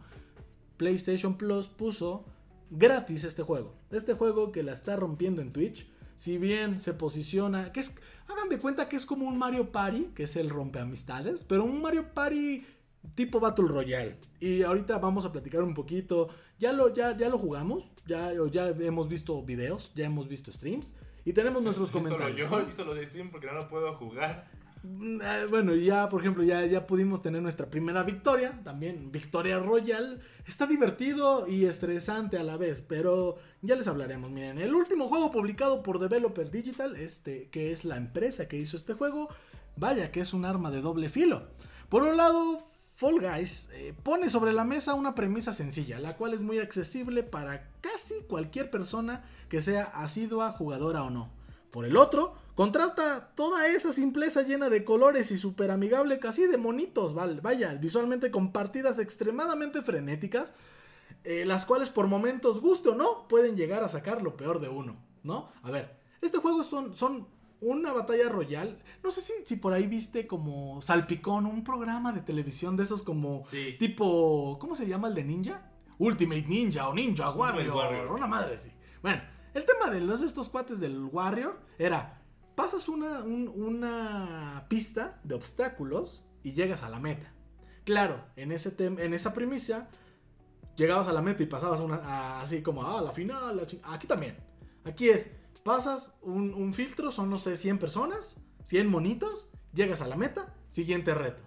PlayStation 0.78 1.36
Plus 1.36 1.68
puso 1.68 2.24
gratis 2.70 3.24
este 3.24 3.42
juego. 3.42 3.74
Este 3.90 4.14
juego 4.14 4.50
que 4.50 4.62
la 4.62 4.72
está 4.72 4.96
rompiendo 4.96 5.42
en 5.42 5.52
Twitch 5.52 5.86
si 6.18 6.36
bien 6.36 6.80
se 6.80 6.94
posiciona, 6.94 7.72
que 7.72 7.78
es, 7.78 7.94
hagan 8.26 8.48
de 8.48 8.58
cuenta 8.58 8.88
que 8.88 8.96
es 8.96 9.06
como 9.06 9.26
un 9.28 9.38
Mario 9.38 9.70
Party, 9.70 10.10
que 10.16 10.24
es 10.24 10.34
el 10.34 10.50
rompeamistades, 10.50 11.44
pero 11.44 11.62
un 11.62 11.80
Mario 11.80 12.12
Party 12.12 12.66
tipo 13.14 13.38
Battle 13.38 13.68
Royale. 13.68 14.16
Y 14.40 14.62
ahorita 14.62 14.98
vamos 14.98 15.24
a 15.24 15.30
platicar 15.30 15.62
un 15.62 15.74
poquito, 15.74 16.28
ya 16.58 16.72
lo, 16.72 16.92
ya, 16.92 17.16
ya 17.16 17.28
lo 17.28 17.38
jugamos, 17.38 17.92
ya, 18.04 18.32
ya 18.50 18.66
hemos 18.66 19.08
visto 19.08 19.40
videos, 19.42 19.92
ya 19.94 20.06
hemos 20.06 20.26
visto 20.26 20.50
streams 20.50 20.92
y 21.24 21.32
tenemos 21.32 21.62
nuestros 21.62 21.90
comentarios. 21.92 22.50
yo 22.50 22.60
he 22.60 22.64
visto 22.64 22.84
los 22.84 22.96
de 22.96 23.06
stream 23.06 23.30
porque 23.30 23.46
no 23.46 23.54
lo 23.54 23.68
puedo 23.68 23.94
jugar. 23.94 24.50
Mm, 24.90 25.20
eh, 25.20 25.46
bueno, 25.50 25.74
ya, 25.74 26.08
por 26.08 26.22
ejemplo, 26.22 26.42
ya, 26.42 26.64
ya 26.64 26.86
pudimos 26.86 27.20
tener 27.20 27.42
nuestra 27.42 27.68
primera 27.68 28.02
victoria. 28.02 28.60
También 28.64 29.12
victoria 29.12 29.58
royal. 29.58 30.20
Está 30.46 30.66
divertido 30.66 31.46
y 31.46 31.66
estresante 31.66 32.38
a 32.38 32.42
la 32.42 32.56
vez, 32.56 32.80
pero 32.80 33.36
ya 33.60 33.76
les 33.76 33.86
hablaremos. 33.86 34.30
Miren, 34.30 34.58
el 34.58 34.74
último 34.74 35.08
juego 35.08 35.30
publicado 35.30 35.82
por 35.82 35.98
Developer 35.98 36.50
Digital, 36.50 36.96
este, 36.96 37.48
que 37.50 37.70
es 37.70 37.84
la 37.84 37.96
empresa 37.96 38.48
que 38.48 38.56
hizo 38.56 38.76
este 38.76 38.94
juego, 38.94 39.28
vaya 39.76 40.10
que 40.10 40.20
es 40.20 40.32
un 40.32 40.46
arma 40.46 40.70
de 40.70 40.80
doble 40.80 41.10
filo. 41.10 41.48
Por 41.90 42.02
un 42.02 42.16
lado, 42.16 42.64
Fall 42.94 43.20
Guys 43.20 43.68
eh, 43.72 43.94
pone 44.02 44.30
sobre 44.30 44.52
la 44.52 44.64
mesa 44.64 44.94
una 44.94 45.14
premisa 45.14 45.52
sencilla, 45.52 45.98
la 46.00 46.16
cual 46.16 46.32
es 46.32 46.40
muy 46.40 46.60
accesible 46.60 47.22
para 47.22 47.70
casi 47.82 48.14
cualquier 48.26 48.70
persona 48.70 49.24
que 49.50 49.60
sea 49.60 49.84
asidua, 49.84 50.52
jugadora 50.52 51.02
o 51.02 51.10
no. 51.10 51.30
Por 51.70 51.84
el 51.84 51.96
otro, 51.98 52.34
Contrasta 52.58 53.30
toda 53.36 53.68
esa 53.68 53.92
simpleza 53.92 54.42
llena 54.42 54.68
de 54.68 54.84
colores 54.84 55.30
y 55.30 55.36
súper 55.36 55.70
amigable, 55.70 56.18
casi 56.18 56.44
de 56.48 56.58
monitos, 56.58 57.14
vaya, 57.14 57.72
visualmente 57.74 58.32
con 58.32 58.50
partidas 58.50 58.98
extremadamente 58.98 59.80
frenéticas, 59.80 60.52
eh, 61.22 61.44
las 61.46 61.64
cuales 61.66 61.88
por 61.88 62.08
momentos, 62.08 62.60
guste 62.60 62.88
o 62.88 62.96
no, 62.96 63.28
pueden 63.28 63.56
llegar 63.56 63.84
a 63.84 63.88
sacar 63.88 64.22
lo 64.22 64.36
peor 64.36 64.58
de 64.58 64.68
uno, 64.68 64.96
¿no? 65.22 65.52
A 65.62 65.70
ver, 65.70 66.00
este 66.20 66.38
juego 66.38 66.64
son, 66.64 66.96
son 66.96 67.28
una 67.60 67.92
batalla 67.92 68.28
royal. 68.28 68.82
No 69.04 69.12
sé 69.12 69.20
si, 69.20 69.34
si 69.44 69.54
por 69.54 69.72
ahí 69.72 69.86
viste 69.86 70.26
como 70.26 70.82
Salpicón, 70.82 71.46
un 71.46 71.62
programa 71.62 72.10
de 72.10 72.22
televisión 72.22 72.74
de 72.74 72.82
esos 72.82 73.04
como 73.04 73.40
tipo, 73.78 74.58
¿cómo 74.60 74.74
se 74.74 74.88
llama 74.88 75.06
el 75.06 75.14
de 75.14 75.22
Ninja? 75.22 75.70
Ultimate 75.98 76.46
Ninja 76.48 76.88
o 76.88 76.92
Ninja 76.92 77.30
Warrior, 77.30 77.72
Warrior. 77.72 78.10
una 78.10 78.26
madre 78.26 78.58
sí. 78.58 78.72
Bueno, 79.00 79.22
el 79.54 79.64
tema 79.64 79.92
de 79.92 80.00
los 80.00 80.22
estos 80.22 80.48
cuates 80.48 80.80
del 80.80 81.04
Warrior 81.04 81.60
era 81.78 82.18
pasas 82.58 82.88
una, 82.88 83.20
una 83.20 84.66
pista 84.66 85.20
de 85.22 85.36
obstáculos 85.36 86.24
y 86.42 86.54
llegas 86.54 86.82
a 86.82 86.88
la 86.88 86.98
meta. 86.98 87.32
Claro, 87.84 88.24
en, 88.34 88.50
ese 88.50 88.74
en 88.80 89.14
esa 89.14 89.32
premisa, 89.32 89.88
llegabas 90.74 91.06
a 91.06 91.12
la 91.12 91.22
meta 91.22 91.44
y 91.44 91.46
pasabas 91.46 91.78
una, 91.78 92.40
así 92.40 92.60
como, 92.60 92.82
a 92.82 92.98
ah, 92.98 93.02
la 93.02 93.12
final, 93.12 93.62
aquí 93.84 94.08
también. 94.08 94.36
Aquí 94.84 95.08
es, 95.08 95.30
pasas 95.62 96.14
un, 96.20 96.52
un, 96.52 96.74
filtro, 96.74 97.12
son 97.12 97.30
no 97.30 97.38
sé, 97.38 97.54
100 97.54 97.78
personas, 97.78 98.38
100 98.64 98.90
monitos, 98.90 99.50
llegas 99.72 100.02
a 100.02 100.08
la 100.08 100.16
meta, 100.16 100.52
siguiente 100.68 101.14
reto, 101.14 101.44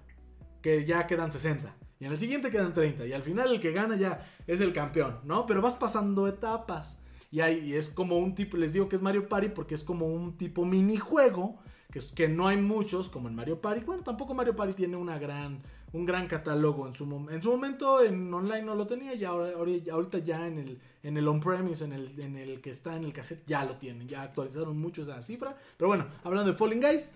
que 0.62 0.86
ya 0.86 1.08
quedan 1.08 1.34
60. 1.34 1.76
Y 2.00 2.06
en 2.06 2.14
el 2.14 2.18
siguiente 2.18 2.50
quedan 2.50 2.74
30. 2.74 3.06
Y 3.06 3.12
al 3.12 3.22
final 3.22 3.52
el 3.52 3.60
que 3.60 3.74
gana 3.74 3.98
ya 3.98 4.26
es 4.48 4.62
el 4.62 4.72
campeón, 4.72 5.20
¿no? 5.26 5.46
Pero 5.46 5.62
vas 5.62 5.76
pasando 5.76 6.30
etapas. 6.30 7.02
Y, 7.32 7.40
hay, 7.40 7.74
es 7.74 7.90
como 7.90 8.18
un 8.18 8.36
tipo, 8.36 8.58
les 8.58 8.74
digo 8.74 8.90
que 8.90 8.96
es 8.96 9.02
Mario 9.02 9.28
Party 9.28 9.50
porque 9.50 9.74
es 9.74 9.84
como 9.84 10.08
un 10.08 10.38
tipo 10.38 10.66
minijuego, 10.66 11.60
que, 11.92 12.00
es, 12.00 12.12
que 12.12 12.28
no 12.28 12.48
hay 12.48 12.58
muchos 12.58 13.10
como 13.10 13.30
en 13.30 13.36
Mario 13.36 13.60
Party. 13.60 13.84
Bueno, 13.86 14.04
tampoco 14.04 14.34
Mario 14.34 14.56
Party 14.56 14.74
tiene 14.74 14.98
una 14.98 15.18
gran, 15.18 15.62
un 15.94 16.06
gran 16.06 16.28
catálogo 16.28 16.88
en 16.88 16.94
su, 16.94 17.04
en 17.30 17.42
su 17.42 17.52
momento, 17.52 18.04
en 18.04 18.34
online 18.34 18.64
no 18.64 18.76
lo 18.76 18.86
tenía 18.86 19.14
y 19.14 19.24
ahora, 19.24 19.54
ahorita 19.56 20.20
ya 20.20 20.46
en 20.46 20.60
el, 20.60 20.80
en 21.04 21.18
el 21.18 21.28
on-premise, 21.28 21.86
en 21.86 21.94
el, 21.94 22.20
en 22.20 22.36
el 22.36 22.62
que 22.62 22.70
está 22.70 22.96
en 22.96 23.06
el 23.06 23.14
cassette, 23.14 23.46
ya 23.48 23.66
lo 23.66 23.78
tienen, 23.78 24.08
ya 24.08 24.24
actualizaron 24.24 24.78
mucho 24.78 25.02
esa 25.02 25.22
cifra. 25.22 25.56
Pero 25.78 25.88
bueno, 25.88 26.08
hablando 26.24 26.52
de 26.52 26.58
Falling 26.58 26.82
Guys, 26.82 27.10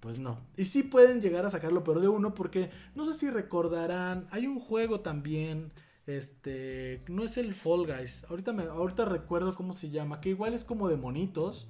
pues 0.00 0.18
no. 0.18 0.40
Y 0.56 0.64
sí 0.64 0.82
pueden 0.82 1.20
llegar 1.20 1.46
a 1.46 1.50
sacarlo 1.50 1.84
peor 1.84 2.00
de 2.00 2.08
uno 2.08 2.34
porque 2.34 2.70
no 2.96 3.04
sé 3.04 3.14
si 3.14 3.30
recordarán, 3.30 4.26
hay 4.32 4.48
un 4.48 4.58
juego 4.58 5.00
también 5.00 5.70
este, 6.06 7.02
no 7.08 7.24
es 7.24 7.36
el 7.36 7.54
Fall 7.54 7.86
Guys. 7.86 8.24
Ahorita, 8.28 8.52
me, 8.52 8.64
ahorita 8.64 9.04
recuerdo 9.04 9.54
cómo 9.54 9.72
se 9.72 9.90
llama. 9.90 10.20
Que 10.20 10.30
igual 10.30 10.54
es 10.54 10.64
como 10.64 10.88
de 10.88 10.96
monitos. 10.96 11.68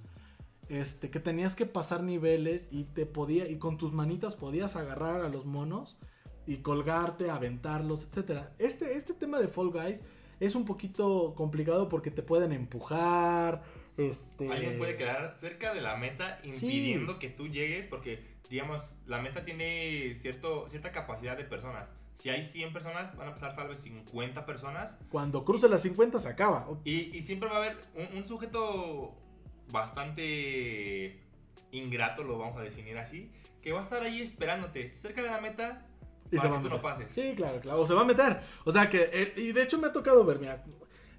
Este, 0.68 1.11
que 1.11 1.21
tenías 1.21 1.55
que 1.55 1.66
pasar 1.66 2.03
niveles 2.03 2.68
y 2.71 2.85
te 2.85 3.05
podía. 3.05 3.49
Y 3.49 3.59
con 3.59 3.77
tus 3.77 3.92
manitas 3.92 4.35
podías 4.35 4.77
agarrar 4.77 5.21
a 5.23 5.29
los 5.29 5.45
monos. 5.45 5.99
Y 6.47 6.59
colgarte, 6.59 7.31
aventarlos, 7.31 8.09
etc. 8.09 8.47
Este, 8.59 8.95
este 8.97 9.12
tema 9.12 9.38
de 9.38 9.49
Fall 9.49 9.71
Guys 9.71 10.03
es 10.40 10.57
un 10.57 10.64
poquito 10.64 11.35
complicado 11.37 11.88
porque 11.88 12.11
te 12.11 12.23
pueden 12.23 12.53
empujar. 12.53 13.62
Este... 13.97 14.51
Alguien 14.51 14.79
puede 14.79 14.97
quedar 14.97 15.35
cerca 15.37 15.73
de 15.73 15.83
la 15.83 15.97
meta 15.97 16.38
impidiendo 16.42 17.18
que 17.18 17.29
tú 17.29 17.47
llegues 17.47 17.87
porque, 17.87 18.25
digamos, 18.51 18.95
la 19.07 19.21
meta 19.21 19.45
tiene 19.45 20.14
cierto, 20.16 20.66
cierta 20.66 20.90
capacidad 20.90 21.37
de 21.37 21.45
personas 21.45 21.92
si 22.14 22.31
hay 22.31 22.42
100 22.42 22.72
personas, 22.72 23.16
van 23.16 23.29
a 23.29 23.33
pasar 23.33 23.55
tal 23.55 23.68
vez 23.68 23.79
50 23.81 24.46
personas. 24.46 24.96
Cuando 25.11 25.44
cruce 25.44 25.68
las 25.68 25.83
50 25.83 26.18
se 26.18 26.29
acaba. 26.29 26.68
Y, 26.85 27.16
y 27.16 27.22
siempre 27.22 27.48
va 27.48 27.57
a 27.57 27.59
haber 27.59 27.77
un, 28.14 28.25
sujeto 28.27 29.14
bastante 29.68 31.20
ingrato, 31.70 32.22
lo 32.22 32.38
vamos 32.38 32.59
a 32.59 32.62
definir 32.62 32.98
así, 32.98 33.31
que 33.62 33.72
va 33.72 33.81
a 33.81 33.83
estar 33.83 34.03
ahí 34.03 34.20
esperándote 34.20 34.90
cerca 34.90 35.22
de 35.22 35.29
la 35.29 35.40
meta 35.40 35.87
y 36.31 36.37
para 36.37 36.57
que 36.57 36.62
tú 36.62 36.68
no 36.68 36.81
pases. 36.81 37.12
Sí, 37.12 37.35
claro, 37.37 37.61
claro. 37.61 37.81
O 37.81 37.87
se 37.87 37.94
va 37.94 38.03
a 38.03 38.05
meter. 38.05 38.40
O 38.64 38.72
sea 38.72 38.88
que, 38.88 39.11
eh, 39.12 39.35
y 39.37 39.53
de 39.53 39.62
hecho 39.62 39.79
me 39.79 39.88
ha 39.88 39.92
tocado 39.92 40.25
ver, 40.25 40.38
mira, 40.38 40.64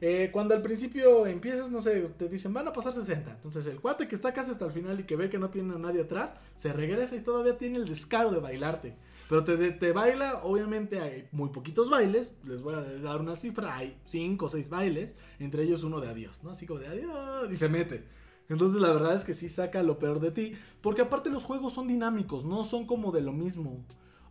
eh, 0.02 0.30
cuando 0.32 0.54
al 0.54 0.62
principio 0.62 1.26
empiezas, 1.28 1.70
no 1.70 1.80
sé, 1.80 2.02
te 2.18 2.28
dicen 2.28 2.54
van 2.54 2.68
a 2.68 2.74
pasar 2.74 2.94
60. 2.94 3.32
Entonces 3.32 3.66
el 3.68 3.80
cuate 3.80 4.08
que 4.08 4.16
está 4.16 4.34
casi 4.34 4.52
hasta 4.52 4.66
el 4.66 4.72
final 4.72 5.00
y 5.00 5.04
que 5.04 5.16
ve 5.16 5.30
que 5.30 5.38
no 5.38 5.50
tiene 5.50 5.76
a 5.76 5.78
nadie 5.78 6.02
atrás, 6.02 6.36
se 6.56 6.74
regresa 6.74 7.16
y 7.16 7.22
todavía 7.22 7.58
tiene 7.58 7.78
el 7.78 7.88
descaro 7.88 8.32
de 8.32 8.40
bailarte. 8.40 8.96
Pero 9.30 9.44
te, 9.44 9.72
te 9.72 9.92
baila, 9.92 10.42
obviamente 10.44 11.00
hay 11.00 11.28
muy 11.32 11.50
poquitos 11.50 11.90
bailes. 11.90 12.34
Les 12.46 12.62
voy 12.62 12.76
a 12.76 12.82
dar 12.82 13.22
una 13.22 13.36
cifra. 13.36 13.76
Hay 13.76 13.98
5 14.04 14.46
o 14.46 14.50
6 14.50 14.70
bailes. 14.70 15.16
Entre 15.40 15.64
ellos 15.64 15.84
uno 15.84 16.02
de 16.02 16.10
adiós, 16.10 16.44
¿no? 16.44 16.52
Así 16.52 16.66
como 16.66 16.80
de 16.80 16.88
adiós. 16.88 17.52
Y 17.52 17.56
se 17.56 17.70
mete. 17.70 18.04
Entonces 18.50 18.82
la 18.82 18.92
verdad 18.92 19.16
es 19.16 19.24
que 19.24 19.34
sí 19.34 19.48
saca 19.48 19.82
lo 19.84 19.98
peor 20.00 20.20
de 20.20 20.32
ti. 20.32 20.54
Porque 20.82 21.02
aparte 21.02 21.30
los 21.30 21.44
juegos 21.44 21.74
son 21.74 21.88
dinámicos. 21.88 22.46
No 22.46 22.64
son 22.64 22.86
como 22.86 23.12
de 23.12 23.22
lo 23.22 23.32
mismo. 23.32 23.86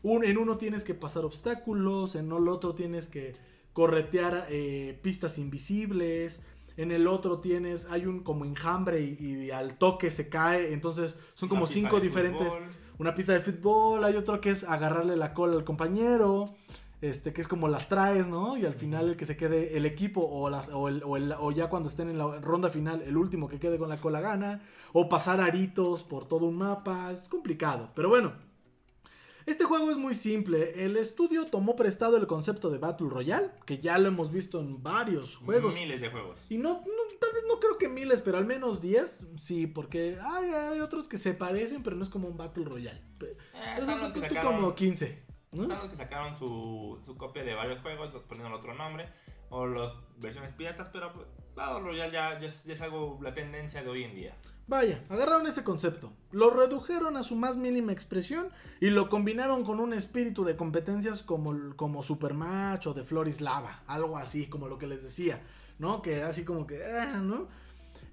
en 0.04 0.38
uno 0.38 0.58
tienes 0.58 0.84
que 0.84 0.94
pasar 0.94 1.24
obstáculos. 1.24 2.14
En 2.14 2.30
el 2.30 2.48
otro 2.48 2.74
tienes 2.74 3.08
que 3.08 3.34
corretear 3.72 4.46
eh, 4.50 4.98
pistas 5.02 5.38
invisibles. 5.38 6.40
En 6.76 6.90
el 6.90 7.06
otro 7.06 7.40
tienes, 7.40 7.86
hay 7.90 8.06
un 8.06 8.20
como 8.20 8.44
enjambre 8.46 9.02
y, 9.02 9.50
al 9.50 9.76
toque 9.78 10.10
se 10.10 10.28
cae. 10.28 10.72
Entonces 10.72 11.18
son 11.34 11.48
como 11.48 11.66
cinco 11.66 12.00
diferentes 12.00 12.54
una 12.98 13.14
pista 13.14 13.32
de 13.32 13.40
fútbol, 13.40 14.04
hay 14.04 14.16
otro 14.16 14.40
que 14.40 14.50
es 14.50 14.64
agarrarle 14.64 15.16
la 15.16 15.34
cola 15.34 15.56
al 15.56 15.64
compañero, 15.64 16.54
este, 17.00 17.32
que 17.32 17.40
es 17.40 17.48
como 17.48 17.68
las 17.68 17.88
traes, 17.88 18.28
¿no? 18.28 18.56
Y 18.56 18.64
al 18.64 18.74
final 18.74 19.10
el 19.10 19.16
que 19.16 19.24
se 19.24 19.36
quede 19.36 19.76
el 19.76 19.86
equipo 19.86 20.20
o, 20.20 20.48
las, 20.50 20.68
o, 20.68 20.88
el, 20.88 21.02
o, 21.02 21.16
o 21.40 21.52
ya 21.52 21.68
cuando 21.68 21.88
estén 21.88 22.08
en 22.08 22.18
la 22.18 22.38
ronda 22.40 22.70
final, 22.70 23.02
el 23.02 23.16
último 23.16 23.48
que 23.48 23.58
quede 23.58 23.78
con 23.78 23.88
la 23.88 23.96
cola 23.96 24.20
gana, 24.20 24.62
o 24.92 25.08
pasar 25.08 25.40
aritos 25.40 26.04
por 26.04 26.26
todo 26.26 26.46
un 26.46 26.56
mapa, 26.56 27.10
es 27.10 27.28
complicado, 27.28 27.90
pero 27.94 28.08
bueno. 28.08 28.51
Este 29.46 29.64
juego 29.64 29.90
es 29.90 29.96
muy 29.96 30.14
simple. 30.14 30.84
El 30.84 30.96
estudio 30.96 31.46
tomó 31.46 31.76
prestado 31.76 32.16
el 32.16 32.26
concepto 32.26 32.70
de 32.70 32.78
Battle 32.78 33.08
Royale, 33.08 33.50
que 33.66 33.78
ya 33.78 33.98
lo 33.98 34.08
hemos 34.08 34.30
visto 34.30 34.60
en 34.60 34.82
varios 34.82 35.36
juegos. 35.36 35.74
Miles 35.74 36.00
de 36.00 36.10
juegos. 36.10 36.40
Y 36.48 36.58
no, 36.58 36.82
tal 37.20 37.32
vez 37.32 37.44
no 37.48 37.58
creo 37.60 37.78
que 37.78 37.88
miles, 37.88 38.20
pero 38.20 38.38
al 38.38 38.46
menos 38.46 38.80
10, 38.80 39.28
sí, 39.36 39.66
porque 39.66 40.18
hay, 40.20 40.80
otros 40.80 41.08
que 41.08 41.18
se 41.18 41.34
parecen, 41.34 41.82
pero 41.82 41.96
no 41.96 42.02
es 42.02 42.10
como 42.10 42.28
un 42.28 42.36
Battle 42.36 42.64
Royale. 42.64 43.02
Eh, 43.20 43.84
son 43.84 44.12
que 44.12 44.40
como 44.40 44.74
15. 44.74 45.22
Son 45.54 45.68
los 45.68 45.90
que 45.90 45.96
sacaron 45.96 46.36
su, 46.36 46.98
su 47.04 47.16
copia 47.16 47.44
de 47.44 47.54
varios 47.54 47.80
juegos, 47.80 48.10
poniendo 48.26 48.56
otro 48.56 48.74
nombre, 48.74 49.08
o 49.50 49.66
las 49.66 49.92
versiones 50.16 50.54
piratas, 50.54 50.88
pero 50.92 51.12
pues, 51.12 51.26
Battle 51.54 51.80
Royale 51.80 52.12
ya, 52.12 52.40
ya, 52.40 52.46
es, 52.46 52.80
algo, 52.80 53.18
la 53.22 53.34
tendencia 53.34 53.82
de 53.82 53.88
hoy 53.88 54.04
en 54.04 54.14
día. 54.14 54.36
Vaya, 54.68 55.02
agarraron 55.08 55.46
ese 55.46 55.64
concepto, 55.64 56.12
lo 56.30 56.50
redujeron 56.50 57.16
a 57.16 57.24
su 57.24 57.34
más 57.34 57.56
mínima 57.56 57.92
expresión 57.92 58.48
y 58.80 58.90
lo 58.90 59.08
combinaron 59.08 59.64
con 59.64 59.80
un 59.80 59.92
espíritu 59.92 60.44
de 60.44 60.56
competencias 60.56 61.22
como, 61.22 61.76
como 61.76 62.02
Supermatch 62.02 62.86
o 62.86 62.94
de 62.94 63.04
Florislava, 63.04 63.82
algo 63.86 64.16
así, 64.16 64.46
como 64.46 64.68
lo 64.68 64.78
que 64.78 64.86
les 64.86 65.02
decía, 65.02 65.42
¿no? 65.78 66.00
Que 66.00 66.22
así 66.22 66.44
como 66.44 66.66
que, 66.66 66.80
ah, 66.84 67.20
¿no? 67.22 67.48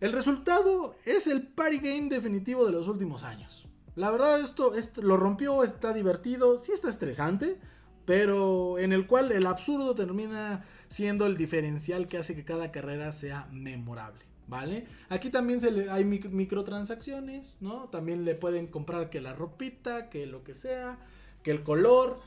El 0.02 0.12
resultado 0.12 0.96
es 1.06 1.28
el 1.28 1.48
party 1.48 1.78
game 1.78 2.10
definitivo 2.10 2.66
de 2.66 2.72
los 2.72 2.88
últimos 2.88 3.24
años. 3.24 3.68
La 3.96 4.12
verdad, 4.12 4.40
esto, 4.40 4.76
esto 4.76 5.02
lo 5.02 5.18
rompió, 5.18 5.64
está 5.64 5.94
divertido, 5.94 6.58
sí 6.58 6.72
está 6.72 6.90
estresante, 6.90 7.60
pero 8.06 8.80
en 8.80 8.92
el 8.92 9.06
cual 9.08 9.32
el 9.32 9.46
absurdo 9.46 9.94
termina 9.94 10.66
siendo 10.88 11.26
el 11.26 11.38
diferencial 11.38 12.08
que 12.08 12.18
hace 12.18 12.36
que 12.36 12.46
cada 12.46 12.72
carrera 12.72 13.12
sea 13.12 13.48
memorable. 13.52 14.29
¿Vale? 14.50 14.88
Aquí 15.10 15.30
también 15.30 15.62
se 15.62 15.72
le, 15.72 15.92
hay 15.92 16.04
microtransacciones, 16.04 17.58
¿no? 17.62 17.88
También 17.90 18.26
le 18.26 18.34
pueden 18.34 18.68
comprar 18.68 19.10
que 19.10 19.22
la 19.22 19.34
ropita, 19.34 20.10
que 20.10 20.26
lo 20.26 20.44
que 20.44 20.56
sea, 20.56 20.98
que 21.44 21.52
el 21.52 21.64
color. 21.64 22.20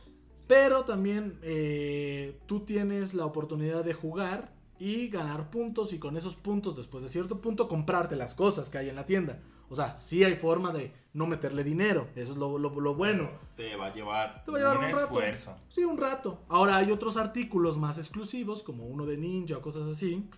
Pero 0.47 0.85
también 0.85 1.39
eh, 1.43 2.39
tú 2.47 2.61
tienes 2.61 3.15
la 3.15 3.27
oportunidad 3.27 3.85
de 3.85 3.93
jugar 3.93 4.53
y 4.79 5.09
ganar 5.09 5.51
puntos 5.51 5.93
y 5.93 5.99
con 5.99 6.17
esos 6.17 6.35
puntos 6.35 6.77
después 6.77 7.03
de 7.03 7.09
cierto 7.09 7.41
punto 7.41 7.69
comprarte 7.69 8.17
las 8.17 8.35
cosas 8.35 8.69
que 8.69 8.79
hay 8.79 8.89
en 8.89 8.97
la 8.97 9.07
tienda. 9.07 9.41
O 9.73 9.75
sea, 9.75 9.97
sí 9.97 10.23
hay 10.23 10.37
forma 10.37 10.71
de 10.71 10.93
no 11.15 11.27
meterle 11.27 11.65
dinero. 11.65 12.09
Eso 12.15 12.33
es 12.33 12.39
lo, 12.39 12.59
lo, 12.59 12.95
bueno. 12.95 13.31
Te 13.57 13.75
va 13.75 13.87
a 13.87 13.95
llevar, 13.95 14.45
Te 14.45 14.51
va 14.51 14.59
a 14.59 14.61
llevar 14.61 14.79
un, 14.79 14.91
rato. 14.93 15.21
Sí, 15.69 15.83
un 15.83 15.97
rato. 15.97 16.41
Ahora 16.49 16.77
hay 16.77 16.91
otros 16.91 17.17
artículos 17.17 17.79
más 17.79 17.97
exclusivos, 17.97 18.63
como 18.63 18.85
uno 18.85 19.07
de 19.07 19.17
ninja 19.17 19.57
o 19.57 19.63
cosas 19.63 19.87
así, 19.87 20.29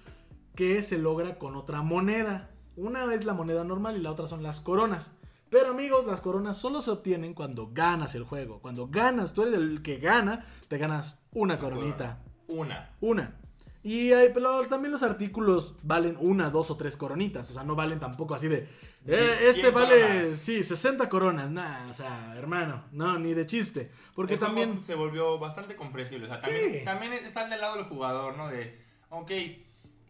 que 0.55 0.83
se 0.83 0.99
logra 0.99 1.39
con 1.39 1.57
otra 1.57 1.83
moneda. 1.83 2.51
Una 2.77 3.13
es 3.15 3.25
la 3.25 3.35
moneda 3.35 3.65
normal 3.65 3.97
y 3.97 4.01
la 4.01 4.11
otra 4.11 4.27
son 4.27 4.43
las 4.43 4.61
coronas. 4.61 5.17
Pero 5.51 5.71
amigos, 5.71 6.07
las 6.07 6.21
coronas 6.21 6.57
solo 6.57 6.81
se 6.81 6.91
obtienen 6.91 7.35
cuando 7.35 7.71
ganas 7.73 8.15
el 8.15 8.25
juego. 8.25 8.61
Cuando 8.61 8.89
ganas, 8.89 9.35
tú 9.35 9.43
eres 9.43 9.55
el 9.55 9.83
que 9.83 9.99
gana, 9.99 10.45
te 10.69 10.79
ganas 10.79 11.25
una 11.33 11.59
coronita. 11.59 12.23
Una. 12.49 12.91
Una. 13.01 13.37
Y 13.85 14.13
hay, 14.13 14.31
pero 14.33 14.63
también 14.63 14.91
los 14.91 15.03
artículos 15.03 15.77
valen 15.83 16.17
una, 16.19 16.49
dos 16.49 16.71
o 16.71 16.77
tres 16.77 16.97
coronitas. 16.97 17.51
O 17.51 17.55
sea, 17.55 17.65
no 17.65 17.77
valen 17.77 18.01
tampoco 18.01 18.35
así 18.35 18.49
de. 18.49 18.67
Eh, 19.07 19.37
este 19.43 19.71
vale, 19.71 20.35
sí, 20.37 20.63
60 20.63 21.09
coronas. 21.11 21.51
Nah, 21.51 21.91
o 21.91 21.93
sea, 21.93 22.35
hermano, 22.37 22.85
no, 22.93 23.19
ni 23.19 23.35
de 23.35 23.47
chiste. 23.47 23.91
Porque 24.15 24.39
también. 24.39 24.83
Se 24.83 24.95
volvió 24.95 25.39
bastante 25.39 25.77
comprensible. 25.77 26.25
O 26.25 26.29
sea, 26.29 26.39
también, 26.39 26.85
también 26.85 27.13
están 27.13 27.51
del 27.51 27.61
lado 27.61 27.77
del 27.77 27.85
jugador, 27.85 28.37
¿no? 28.39 28.49
De, 28.49 28.81
ok, 29.11 29.31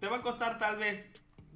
te 0.01 0.09
va 0.09 0.19
a 0.19 0.23
costar 0.23 0.59
tal 0.59 0.77
vez 0.77 1.07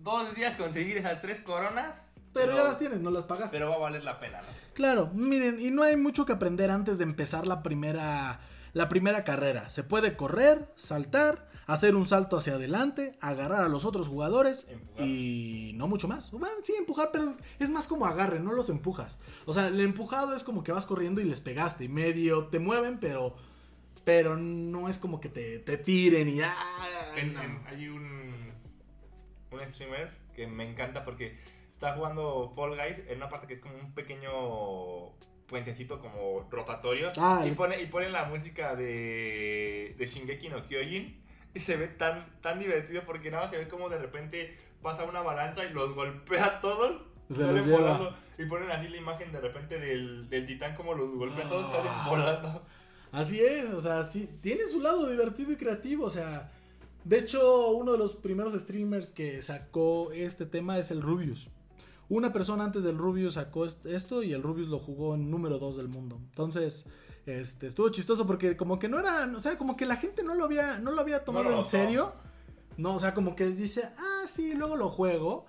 dos 0.03 0.35
días 0.35 0.57
conseguir 0.57 0.97
esas 0.97 1.21
tres 1.21 1.41
coronas. 1.41 2.05
Pero, 2.33 2.57
ya 2.57 2.65
las 2.65 2.79
tienes, 2.79 3.01
no 3.01 3.11
las 3.11 3.25
pagaste. 3.25 3.57
Pero 3.57 3.71
va 3.71 3.77
a 3.77 3.79
valer 3.79 4.05
la 4.05 4.21
pena, 4.21 4.39
¿no? 4.39 4.47
Claro, 4.75 5.11
miren, 5.15 5.61
y 5.61 5.71
no 5.71 5.83
hay 5.83 5.97
mucho 5.97 6.25
que 6.25 6.33
aprender 6.33 6.71
antes 6.71 6.99
de 6.99 7.05
empezar 7.05 7.47
la 7.47 7.63
primera, 7.63 8.41
la 8.75 8.89
primera 8.89 9.25
carrera. 9.25 9.69
Se 9.71 9.83
puede 9.83 10.17
correr, 10.17 10.71
saltar, 10.77 11.49
hacer 11.67 11.97
un 11.97 12.07
salto 12.07 12.37
hacia 12.37 12.55
adelante, 12.55 13.17
agarrar 13.21 13.63
a 13.63 13.69
los 13.69 13.85
otros 13.85 14.09
jugadores 14.09 14.67
y 14.99 15.73
no 15.75 15.89
mucho 15.89 16.07
más. 16.07 16.31
Bueno, 16.31 16.57
sí, 16.63 16.75
empujar, 16.79 17.11
pero 17.13 17.37
es 17.59 17.71
más 17.71 17.89
como 17.89 18.07
agarre, 18.07 18.41
no 18.41 18.53
los 18.53 18.71
empujas. 18.71 19.21
O 19.45 19.53
sea, 19.53 19.67
el 19.67 19.81
empujado 19.81 20.35
es 20.35 20.45
como 20.45 20.63
que 20.63 20.73
vas 20.73 20.87
corriendo 20.87 21.21
y 21.21 21.25
les 21.25 21.41
pegaste. 21.41 21.85
Y 21.85 21.89
medio 21.89 22.47
te 22.47 22.59
mueven, 22.59 22.99
pero 23.01 23.37
pero 24.09 24.39
no 24.39 24.89
es 24.89 24.99
como 24.99 25.21
que 25.21 25.29
te, 25.29 25.59
te 25.59 25.77
tiren 25.77 26.31
y... 26.31 26.41
Ah, 26.41 26.55
hay 27.67 27.89
un, 27.89 28.55
un 29.51 29.61
streamer 29.71 30.11
que 30.35 30.47
me 30.47 30.67
encanta 30.67 31.05
porque 31.05 31.37
está 31.75 31.93
jugando 31.93 32.51
Fall 32.57 32.71
Guys 32.71 33.07
en 33.07 33.19
una 33.19 33.29
parte 33.29 33.47
que 33.47 33.53
es 33.53 33.61
como 33.61 33.75
un 33.75 33.93
pequeño 33.93 35.11
puentecito 35.47 36.01
como 36.01 36.49
rotatorio 36.51 37.13
ah, 37.19 37.45
y, 37.47 37.51
pone, 37.51 37.83
y 37.83 37.85
pone 37.85 38.09
la 38.09 38.25
música 38.25 38.75
de, 38.75 39.95
de 39.99 40.07
Shingeki 40.07 40.49
no 40.49 40.67
Kyojin 40.67 41.23
y 41.53 41.61
se 41.61 41.77
ve 41.77 41.89
tan, 41.89 42.41
tan 42.41 42.59
divertido 42.59 43.03
porque 43.05 43.31
nada 43.31 43.47
se 43.47 43.59
ve 43.59 43.69
como 43.69 43.91
de 43.91 43.99
repente 43.99 44.57
pasa 44.81 45.05
una 45.05 45.21
balanza 45.21 45.67
y 45.67 45.75
los 45.75 45.95
golpea 45.95 46.47
a 46.47 46.61
todos. 46.63 47.03
Se 47.29 47.43
los 47.43 47.67
y 48.39 48.47
ponen 48.47 48.71
así 48.71 48.89
la 48.89 48.97
imagen 48.97 49.33
de 49.33 49.41
repente 49.43 49.79
del, 49.79 50.31
del 50.31 50.47
titán 50.47 50.75
como 50.75 50.95
los 50.95 51.11
golpea 51.11 51.45
a 51.45 51.49
todos 51.49 51.71
salen 51.71 51.93
ah. 51.93 52.07
volando. 52.09 52.67
Así 53.13 53.41
es, 53.41 53.73
o 53.73 53.81
sea, 53.81 54.05
sí, 54.05 54.29
tiene 54.41 54.67
su 54.67 54.81
lado 54.81 55.09
divertido 55.09 55.53
y 55.53 55.57
creativo, 55.57 56.05
o 56.05 56.11
sea, 56.11 56.51
de 57.05 57.19
hecho, 57.19 57.71
uno 57.71 57.93
de 57.93 57.99
los 57.99 58.17
primeros 58.17 58.53
streamers 58.53 59.13
que 59.13 59.41
sacó 59.41 60.13
este 60.13 60.45
tema 60.45 60.79
es 60.79 60.91
el 60.91 61.01
Rubius. 61.01 61.49
Una 62.11 62.33
persona 62.33 62.65
antes 62.65 62.85
del 62.85 62.99
Rubius 62.99 63.35
sacó 63.35 63.65
esto 63.65 64.23
y 64.23 64.33
el 64.33 64.43
Rubius 64.43 64.69
lo 64.69 64.79
jugó 64.79 65.15
en 65.15 65.31
número 65.31 65.59
2 65.59 65.79
del 65.79 65.89
mundo. 65.89 66.19
Entonces, 66.31 66.87
este, 67.25 67.67
estuvo 67.67 67.89
chistoso 67.91 68.27
porque 68.27 68.57
como 68.57 68.79
que 68.79 68.89
no 68.89 68.99
era, 68.99 69.31
o 69.35 69.41
sea, 69.41 69.57
como 69.57 69.77
que 69.77 69.87
la 69.87 69.97
gente 69.97 70.23
no 70.23 70.35
lo 70.35 70.45
había, 70.45 70.79
no 70.81 70.91
lo 70.93 71.01
había 71.01 71.25
tomado 71.25 71.57
en 71.57 71.65
serio. 71.65 72.13
No, 72.77 72.95
o 72.95 72.99
sea, 72.99 73.15
como 73.15 73.35
que 73.35 73.47
dice, 73.47 73.89
ah, 73.97 74.25
sí, 74.27 74.55
luego 74.55 74.77
lo 74.77 74.91
juego. 74.91 75.47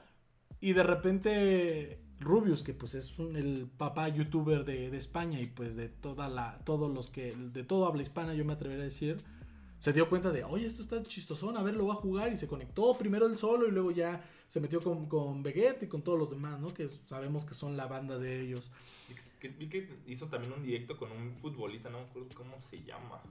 Y 0.62 0.74
de 0.74 0.84
repente 0.84 2.02
Rubius, 2.19 2.63
que 2.63 2.73
pues 2.73 2.95
es 2.95 3.17
el 3.19 3.69
papá 3.77 4.10
youtuber 4.10 4.65
de, 4.65 4.95
España 4.95 5.39
y 5.39 5.47
pues 5.47 5.75
de 5.75 5.88
toda 5.88 6.29
la, 6.29 6.60
todos 6.65 6.93
los 6.93 7.10
que, 7.10 7.34
de 7.34 7.63
todo 7.63 7.86
habla 7.88 8.01
hispana 8.01 8.34
yo 8.34 8.43
me 8.43 8.53
atrevería 8.53 8.84
a 8.84 8.86
decir, 8.86 9.17
se 9.79 9.93
dio 9.93 10.10
cuenta 10.10 10.32
de, 10.32 10.43
oye, 10.43 10.65
esto 10.65 10.82
está 10.82 11.01
chistosón, 11.03 11.55
a 11.55 11.63
ver, 11.63 11.75
lo 11.75 11.88
va 11.88 11.93
a 11.93 11.97
jugar 11.97 12.34
y 12.34 12.38
se 12.38 12.47
conectó 12.47 12.97
primero 12.97 13.25
él 13.27 13.38
solo 13.38 13.67
y 13.67 13.71
luego 13.71 13.91
ya 13.91 14.23
se 14.49 14.60
metió 14.60 14.82
con, 14.82 15.08
con 15.08 15.41
Vegeta 15.41 15.86
y 15.86 15.88
con 15.88 16.01
todos 16.01 16.19
los 16.19 16.29
demás, 16.29 16.60
¿no? 16.60 16.73
Que 16.73 16.89
sabemos 17.05 17.45
que 17.45 17.53
son 17.53 17.77
la 17.77 17.88
banda 17.88 18.17
de 18.17 18.41
ellos. 18.41 18.69
Vi 19.41 19.69
que 19.69 19.89
hizo 20.05 20.27
también 20.27 20.51
un 20.51 20.63
directo 20.63 20.97
con 20.97 21.12
un 21.12 21.34
futbolista, 21.38 21.89
no 21.89 21.99
me 21.99 22.05
acuerdo 22.05 22.27
cómo 22.36 22.60
se 22.60 22.84
llama. 22.84 23.21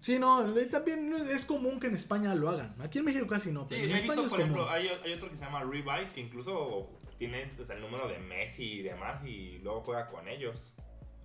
Sí, 0.00 0.18
no, 0.18 0.44
también 0.70 1.12
es 1.12 1.44
común 1.44 1.80
que 1.80 1.88
en 1.88 1.94
España 1.94 2.34
lo 2.34 2.48
hagan. 2.48 2.74
Aquí 2.80 2.98
en 2.98 3.04
México 3.04 3.26
casi 3.26 3.50
no, 3.50 3.66
pero 3.66 3.84
en 3.84 3.90
España 3.90 4.22
es 4.22 4.30
por 4.30 4.40
ejemplo, 4.40 4.70
hay, 4.70 4.86
hay, 4.86 5.12
otro 5.12 5.28
que 5.28 5.36
se 5.36 5.44
llama 5.44 5.64
Revive, 5.64 6.08
que 6.14 6.20
incluso 6.20 6.88
tiene 7.18 7.52
hasta 7.60 7.74
el 7.74 7.80
número 7.80 8.08
de 8.08 8.18
Messi 8.18 8.64
y 8.64 8.82
demás, 8.82 9.24
y 9.24 9.58
luego 9.58 9.82
juega 9.82 10.08
con 10.08 10.28
ellos. 10.28 10.72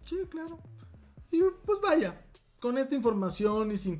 Sí, 0.06 0.18
claro. 0.30 0.60
Y 1.32 1.42
pues 1.66 1.80
vaya, 1.82 2.26
con 2.60 2.78
esta 2.78 2.96
información 2.96 3.72
y 3.72 3.78
sin, 3.78 4.00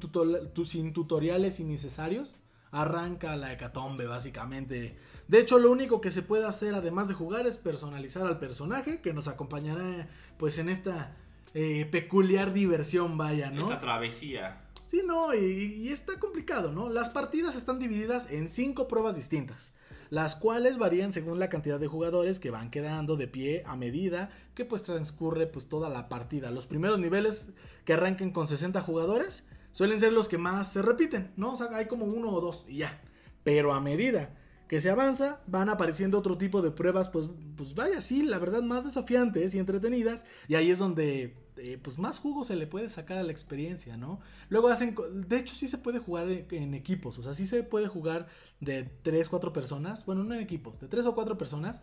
sin 0.66 0.94
tutoriales 0.94 1.60
innecesarios, 1.60 2.36
arranca 2.72 3.36
la 3.36 3.54
hecatombe, 3.54 4.08
básicamente. 4.08 4.98
De 5.28 5.40
hecho, 5.40 5.60
lo 5.60 5.72
único 5.72 6.02
que 6.02 6.10
se 6.10 6.24
puede 6.24 6.46
hacer, 6.46 6.74
además 6.74 7.08
de 7.08 7.14
jugar, 7.14 7.46
es 7.46 7.58
personalizar 7.58 8.26
al 8.26 8.40
personaje, 8.40 9.00
que 9.00 9.14
nos 9.14 9.28
acompañará, 9.28 10.10
pues, 10.38 10.58
en 10.58 10.70
esta 10.70 11.16
eh, 11.54 11.86
peculiar 11.86 12.52
diversión, 12.52 13.18
vaya, 13.18 13.52
¿no? 13.52 13.64
Esta 13.64 13.80
travesía. 13.80 14.64
Sí, 14.86 15.02
no, 15.06 15.34
y, 15.34 15.90
está 15.90 16.20
complicado, 16.20 16.72
¿no? 16.72 16.90
Las 16.90 17.10
partidas 17.10 17.56
están 17.56 17.80
divididas 17.80 18.32
en 18.32 18.50
cinco 18.50 18.88
pruebas 18.88 19.16
distintas, 19.16 19.74
las 20.14 20.36
cuales 20.36 20.78
varían 20.78 21.12
según 21.12 21.40
la 21.40 21.50
cantidad 21.50 21.80
de 21.80 21.88
jugadores 21.88 22.40
que 22.40 22.52
van 22.52 22.70
quedando 22.70 23.16
de 23.18 23.28
pie 23.28 23.64
a 23.66 23.76
medida 23.76 24.30
que 24.54 24.64
pues 24.64 24.84
transcurre 24.84 25.48
pues 25.48 25.66
toda 25.66 25.90
la 25.90 26.08
partida. 26.08 26.52
Los 26.52 26.68
primeros 26.68 27.00
niveles 27.00 27.54
que 27.84 27.94
arranquen 27.94 28.30
con 28.30 28.48
60 28.48 28.80
jugadores 28.82 29.48
suelen 29.72 30.00
ser 30.00 30.14
los 30.14 30.30
que 30.30 30.38
más 30.38 30.72
se 30.72 30.84
repiten, 30.84 31.32
¿no? 31.36 31.54
O 31.54 31.58
sea, 31.58 31.76
hay 31.76 31.88
como 31.88 32.06
uno 32.06 32.32
o 32.32 32.42
dos 32.42 32.64
y 32.68 32.78
ya. 32.78 33.02
Pero 33.44 33.74
a 33.74 33.82
medida 33.82 34.38
que 34.68 34.80
se 34.80 34.92
avanza, 34.92 35.42
van 35.48 35.70
apareciendo 35.70 36.20
otro 36.20 36.38
tipo 36.38 36.62
de 36.62 36.70
pruebas, 36.70 37.10
pues, 37.10 37.28
pues 37.58 37.74
vaya, 37.74 38.00
sí, 38.00 38.22
la 38.22 38.38
verdad, 38.38 38.62
más 38.62 38.84
desafiantes 38.84 39.56
y 39.56 39.58
entretenidas. 39.58 40.28
Y 40.48 40.54
ahí 40.54 40.70
es 40.70 40.78
donde 40.78 41.43
eh, 41.58 41.80
pues 41.82 42.00
más 42.00 42.20
jugo 42.20 42.44
se 42.44 42.56
le 42.56 42.68
puede 42.68 42.90
sacar 42.90 43.18
a 43.18 43.24
la 43.24 43.32
experiencia, 43.32 43.98
¿no? 43.98 44.20
Luego 44.50 44.70
hacen, 44.70 44.96
de 45.28 45.38
hecho 45.38 45.56
sí 45.56 45.68
se 45.68 45.78
puede 45.78 46.00
jugar 46.00 46.28
en, 46.30 46.74
equipos, 46.74 47.18
o 47.20 47.24
sea, 47.24 47.34
sí 47.34 47.46
se 47.46 47.64
puede 47.64 47.88
jugar 47.88 48.28
de 48.60 48.84
3, 48.84 49.30
4 49.30 49.54
personas, 49.54 50.06
bueno, 50.06 50.24
no 50.24 50.34
en 50.34 50.42
equipos, 50.42 50.80
de 50.80 50.88
3 50.88 51.06
o 51.08 51.16
4 51.16 51.38
personas, 51.38 51.82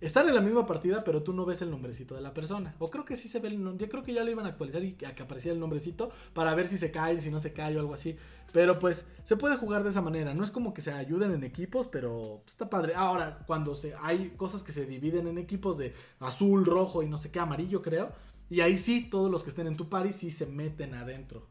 están 0.00 0.26
en 0.28 0.34
la 0.34 0.40
misma 0.40 0.64
partida, 0.64 1.04
pero 1.04 1.22
tú 1.22 1.34
no 1.34 1.44
ves 1.44 1.60
el 1.60 1.70
nombrecito 1.70 2.14
de 2.14 2.22
la 2.22 2.32
persona. 2.32 2.74
O 2.78 2.90
creo 2.90 3.04
que 3.04 3.16
sí 3.16 3.28
se 3.28 3.38
ve 3.38 3.48
el 3.48 3.76
Yo 3.76 3.88
creo 3.90 4.02
que 4.02 4.14
ya 4.14 4.24
lo 4.24 4.30
iban 4.30 4.46
a 4.46 4.48
actualizar 4.48 4.82
y 4.82 4.94
que 4.94 5.06
aparecía 5.06 5.52
el 5.52 5.60
nombrecito 5.60 6.10
para 6.32 6.54
ver 6.54 6.68
si 6.68 6.78
se 6.78 6.90
cae, 6.90 7.20
si 7.20 7.30
no 7.30 7.38
se 7.38 7.52
cae 7.52 7.76
o 7.76 7.80
algo 7.80 7.92
así. 7.92 8.16
Pero 8.50 8.78
pues 8.78 9.06
se 9.24 9.36
puede 9.36 9.58
jugar 9.58 9.82
de 9.82 9.90
esa 9.90 10.00
manera. 10.00 10.32
No 10.32 10.42
es 10.42 10.50
como 10.50 10.72
que 10.72 10.80
se 10.80 10.90
ayuden 10.90 11.32
en 11.32 11.44
equipos, 11.44 11.86
pero 11.86 12.42
está 12.46 12.70
padre. 12.70 12.94
Ahora, 12.94 13.44
cuando 13.46 13.74
se, 13.74 13.92
hay 14.00 14.30
cosas 14.38 14.62
que 14.62 14.72
se 14.72 14.86
dividen 14.86 15.26
en 15.26 15.36
equipos 15.36 15.76
de 15.76 15.92
azul, 16.18 16.64
rojo 16.64 17.02
y 17.02 17.06
no 17.06 17.18
sé 17.18 17.30
qué, 17.30 17.38
amarillo, 17.38 17.82
creo 17.82 18.10
y 18.50 18.60
ahí 18.62 18.76
sí, 18.76 19.08
todos 19.08 19.30
los 19.30 19.44
que 19.44 19.50
estén 19.50 19.68
en 19.68 19.76
tu 19.76 19.88
party 19.88 20.12
sí 20.12 20.30
se 20.30 20.44
meten 20.44 20.94
adentro 20.94 21.48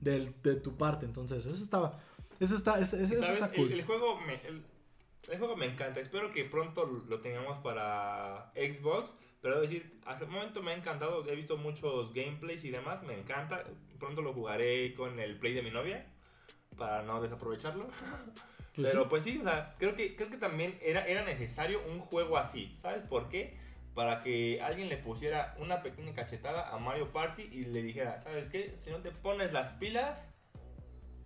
de 0.00 0.56
tu 0.56 0.76
parte. 0.76 1.06
Entonces, 1.06 1.46
eso 1.46 1.62
estaba. 1.62 2.00
Eso 2.40 2.56
está, 2.56 2.80
eso, 2.80 2.96
está 2.96 3.52
cool. 3.52 3.70
El, 3.70 3.84
juego 3.84 4.18
me, 4.20 4.34
el, 4.46 4.64
juego 5.38 5.56
me 5.56 5.66
encanta. 5.66 6.00
Espero 6.00 6.32
que 6.32 6.44
pronto 6.44 6.86
lo 6.86 7.20
tengamos 7.20 7.58
para 7.58 8.50
Xbox. 8.56 9.14
Pero 9.40 9.60
decir, 9.60 10.00
hace 10.04 10.24
un 10.24 10.32
momento 10.32 10.60
me 10.60 10.72
ha 10.72 10.76
encantado. 10.76 11.24
He 11.28 11.36
visto 11.36 11.56
muchos 11.56 12.12
gameplays 12.12 12.64
y 12.64 12.70
demás. 12.70 13.04
Me 13.04 13.16
encanta. 13.16 13.64
Pronto 14.00 14.20
lo 14.20 14.32
jugaré 14.32 14.94
con 14.94 15.20
el 15.20 15.38
play 15.38 15.54
de 15.54 15.62
mi 15.62 15.70
novia. 15.70 16.04
para 16.76 17.02
no 17.02 17.22
desaprovecharlo. 17.22 17.86
Pues 18.74 18.88
Pero 18.90 19.02
sí. 19.02 19.06
pues 19.08 19.22
sí, 19.22 19.38
o 19.38 19.44
sea, 19.44 19.76
creo 19.78 19.94
que, 19.94 20.16
creo 20.16 20.30
que 20.30 20.36
también 20.36 20.76
era, 20.82 21.06
era 21.06 21.24
necesario 21.24 21.80
un 21.86 22.00
juego 22.00 22.38
así. 22.38 22.74
¿Sabes 22.80 23.02
por 23.02 23.28
qué? 23.28 23.56
Para 24.00 24.22
que 24.22 24.62
alguien 24.62 24.88
le 24.88 24.96
pusiera 24.96 25.54
una 25.58 25.82
pequeña 25.82 26.14
cachetada 26.14 26.74
a 26.74 26.78
Mario 26.78 27.12
Party 27.12 27.42
y 27.42 27.66
le 27.66 27.82
dijera, 27.82 28.22
¿sabes 28.22 28.48
qué? 28.48 28.72
Si 28.78 28.88
no 28.88 28.96
te 29.00 29.10
pones 29.10 29.52
las 29.52 29.72
pilas, 29.72 30.30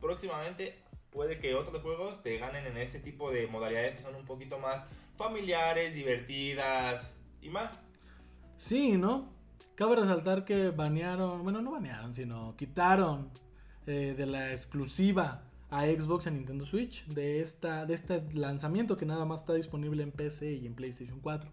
próximamente 0.00 0.82
puede 1.12 1.38
que 1.38 1.54
otros 1.54 1.80
juegos 1.82 2.20
te 2.20 2.36
ganen 2.36 2.66
en 2.66 2.76
ese 2.76 2.98
tipo 2.98 3.30
de 3.30 3.46
modalidades 3.46 3.94
que 3.94 4.02
son 4.02 4.16
un 4.16 4.24
poquito 4.24 4.58
más 4.58 4.82
familiares, 5.16 5.94
divertidas 5.94 7.20
y 7.40 7.48
más. 7.48 7.78
Sí, 8.56 8.96
¿no? 8.96 9.32
Cabe 9.76 9.94
resaltar 9.94 10.44
que 10.44 10.70
banearon, 10.70 11.44
bueno, 11.44 11.62
no 11.62 11.70
banearon, 11.70 12.12
sino 12.12 12.56
quitaron 12.56 13.30
eh, 13.86 14.14
de 14.16 14.26
la 14.26 14.50
exclusiva 14.50 15.44
a 15.70 15.84
Xbox 15.86 16.26
y 16.26 16.32
Nintendo 16.32 16.66
Switch 16.66 17.06
de, 17.06 17.40
esta, 17.40 17.86
de 17.86 17.94
este 17.94 18.20
lanzamiento 18.32 18.96
que 18.96 19.06
nada 19.06 19.24
más 19.24 19.42
está 19.42 19.54
disponible 19.54 20.02
en 20.02 20.10
PC 20.10 20.54
y 20.54 20.66
en 20.66 20.74
PlayStation 20.74 21.20
4. 21.20 21.48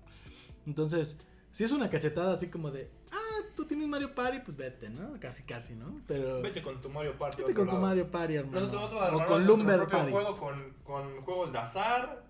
Entonces, 0.65 1.17
si 1.52 1.63
es 1.63 1.71
una 1.71 1.89
cachetada 1.89 2.34
así 2.34 2.47
como 2.50 2.71
de, 2.71 2.89
ah, 3.12 3.41
tú 3.56 3.65
tienes 3.65 3.88
Mario 3.88 4.13
Party, 4.15 4.39
pues 4.45 4.56
vete, 4.56 4.89
¿no? 4.89 5.19
Casi, 5.19 5.43
casi, 5.43 5.76
¿no? 5.76 6.02
Pero 6.08 6.41
Vete 6.41 6.62
con 6.62 6.82
tu 6.82 6.89
Mario 6.89 7.17
Party. 7.17 7.41
vete 7.41 7.54
con 7.54 7.69
tu. 7.69 7.76
Mario 7.78 8.10
Party, 8.10 8.36
hermano. 8.36 8.67
Nosotros, 8.67 9.12
o 9.13 9.26
con 9.28 9.45
Lumber 9.45 9.88
Party. 9.88 10.12
juego 10.12 10.38
con, 10.38 10.74
con 10.84 11.21
juegos 11.21 11.52
de 11.52 11.58
azar, 11.60 12.24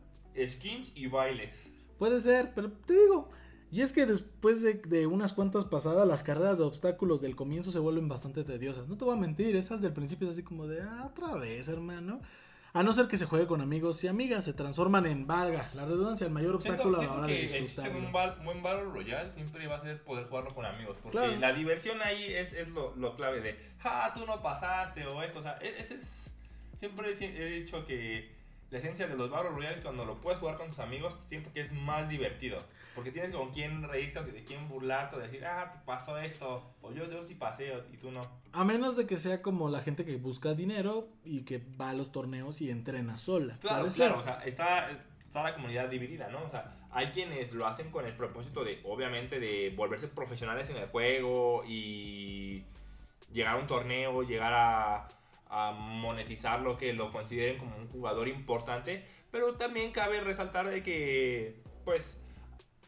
skins 0.48 0.92
y 0.96 1.08
bailes. 1.08 1.72
Puede 2.00 2.20
ser, 2.20 2.54
pero 2.56 2.72
te 2.72 2.94
digo. 2.94 3.30
Y 3.70 3.82
es 3.82 3.94
que 3.94 4.06
después 4.06 4.62
de, 4.62 4.74
de 4.74 5.08
unas 5.08 5.32
cuantas 5.32 5.64
pasadas, 5.64 6.06
las 6.06 6.24
carreras 6.24 6.58
de 6.58 6.66
obstáculos 6.66 7.22
del 7.22 7.38
comienzo 7.38 7.72
se 7.72 7.80
vuelven 7.80 8.10
bastante 8.10 8.44
tediosas. 8.44 8.88
No 8.90 8.98
te 8.98 9.06
voy 9.06 9.16
a 9.16 9.20
mentir, 9.20 9.56
esas 9.56 9.80
del 9.82 9.94
principio 9.94 10.28
es 10.28 10.34
así 10.34 10.44
como 10.44 10.68
de, 10.68 10.82
ah, 10.82 11.06
otra 11.10 11.36
vez, 11.36 11.70
hermano. 11.70 12.20
A 12.74 12.84
no 12.84 12.94
ser 12.94 13.08
que 13.08 13.18
se 13.18 13.26
juegue 13.26 13.48
con 13.48 13.60
amigos 13.60 14.02
y 14.04 14.08
amigas, 14.08 14.46
se 14.46 14.54
transforman 14.54 15.06
en, 15.06 15.28
valga, 15.28 15.70
la 15.74 15.84
redundancia, 15.86 16.26
el 16.26 16.32
mayor 16.32 16.62
Siento, 16.62 16.84
obstáculo 16.84 17.00
a 17.02 17.04
la 17.04 17.20
hora 17.20 17.28
que 17.28 17.34
de 17.48 17.60
disfrutarlo. 17.60 17.98
un 18.00 18.12
val- 18.14 18.40
buen 18.46 18.64
Battle 18.64 18.86
Royale 18.86 19.32
siempre 19.34 19.68
va 19.68 19.76
a 19.76 19.82
ser 19.82 20.02
poder 20.04 20.26
jugarlo 20.26 20.56
con 20.56 20.66
amigos. 20.66 20.96
Porque 21.04 21.18
Claro. 21.18 21.36
la 21.38 21.52
diversión 21.52 22.02
ahí 22.02 22.24
es, 22.34 22.54
es 22.54 22.70
lo, 22.70 22.96
lo 22.96 23.16
clave 23.18 23.42
de, 23.42 23.60
ah, 23.84 24.14
tú 24.16 24.26
no 24.26 24.42
pasaste 24.42 25.06
o 25.06 25.22
esto. 25.22 25.40
O 25.40 25.44
sea, 25.44 25.58
e- 25.62 25.80
ese 25.80 25.96
es. 25.96 26.32
Siempre 26.80 27.14
he 27.20 27.46
dicho 27.60 27.86
que 27.86 28.32
la 28.70 28.78
esencia 28.80 29.06
de 29.06 29.16
los 29.18 29.30
Battle 29.30 29.52
Royale, 29.52 29.82
cuando 29.82 30.06
lo 30.06 30.22
puedes 30.22 30.40
jugar 30.40 30.56
con 30.56 30.70
tus 30.70 30.80
amigos, 30.80 31.20
siento 31.26 31.52
que 31.54 31.60
es 31.60 31.74
más 31.74 32.08
divertido. 32.08 32.58
Porque 32.96 33.12
tienes 33.12 33.32
con 33.32 33.52
quién 33.52 33.84
reírte 33.84 34.20
o 34.20 34.24
de 34.24 34.44
quién 34.44 34.68
burlarte 34.68 35.16
o 35.16 35.20
decir, 35.20 35.46
ah, 35.46 35.72
te 35.72 35.80
pasó 35.86 36.18
esto. 36.18 36.74
O 36.82 36.92
yo, 36.92 37.10
yo 37.10 37.24
sí 37.24 37.36
pasé 37.36 37.74
y 37.92 37.98
tú 37.98 38.12
no. 38.12 38.22
A 38.52 38.66
menos 38.66 38.98
de 38.98 39.08
que 39.08 39.18
sea 39.18 39.42
como 39.42 39.70
la 39.70 39.82
gente 39.82 40.04
que 40.04 40.18
busca 40.18 40.54
dinero 40.54 41.08
y 41.24 41.44
que 41.44 41.62
va 41.80 41.92
a 41.92 41.94
los 41.94 42.12
torneos 42.12 42.62
y 42.62 42.70
entrena 42.70 43.18
sola. 43.18 43.58
Claro, 43.62 43.88
claro, 43.88 44.20
o 44.20 44.24
sea, 44.24 44.44
está, 44.46 44.90
está 45.26 45.44
la 45.44 45.54
comunidad 45.54 45.88
dividida, 45.88 46.28
¿no? 46.30 46.44
O 46.44 46.50
sea, 46.50 46.76
hay 46.92 47.08
quienes 47.08 47.54
lo 47.54 47.66
hacen 47.66 47.92
con 47.92 48.06
el 48.06 48.16
propósito 48.16 48.64
de, 48.66 48.82
obviamente, 48.84 49.40
de 49.40 49.74
volverse 49.76 50.08
profesionales 50.10 50.70
en 50.70 50.76
el 50.78 50.88
juego 50.88 51.64
y 51.66 52.66
llegar 53.32 53.56
a 53.56 53.60
un 53.60 53.68
torneo, 53.68 54.24
llegar 54.24 54.54
a, 54.54 55.08
a 55.48 55.72
monetizar 55.72 56.62
lo 56.62 56.78
que 56.78 56.94
lo 56.94 57.12
consideren 57.12 57.58
como 57.58 57.78
un 57.78 57.88
jugador 57.90 58.28
importante, 58.28 59.06
pero 59.32 59.56
también 59.56 59.92
cabe 59.92 60.20
resaltar 60.22 60.70
de 60.70 60.84
que, 60.84 61.56
pues, 61.86 62.21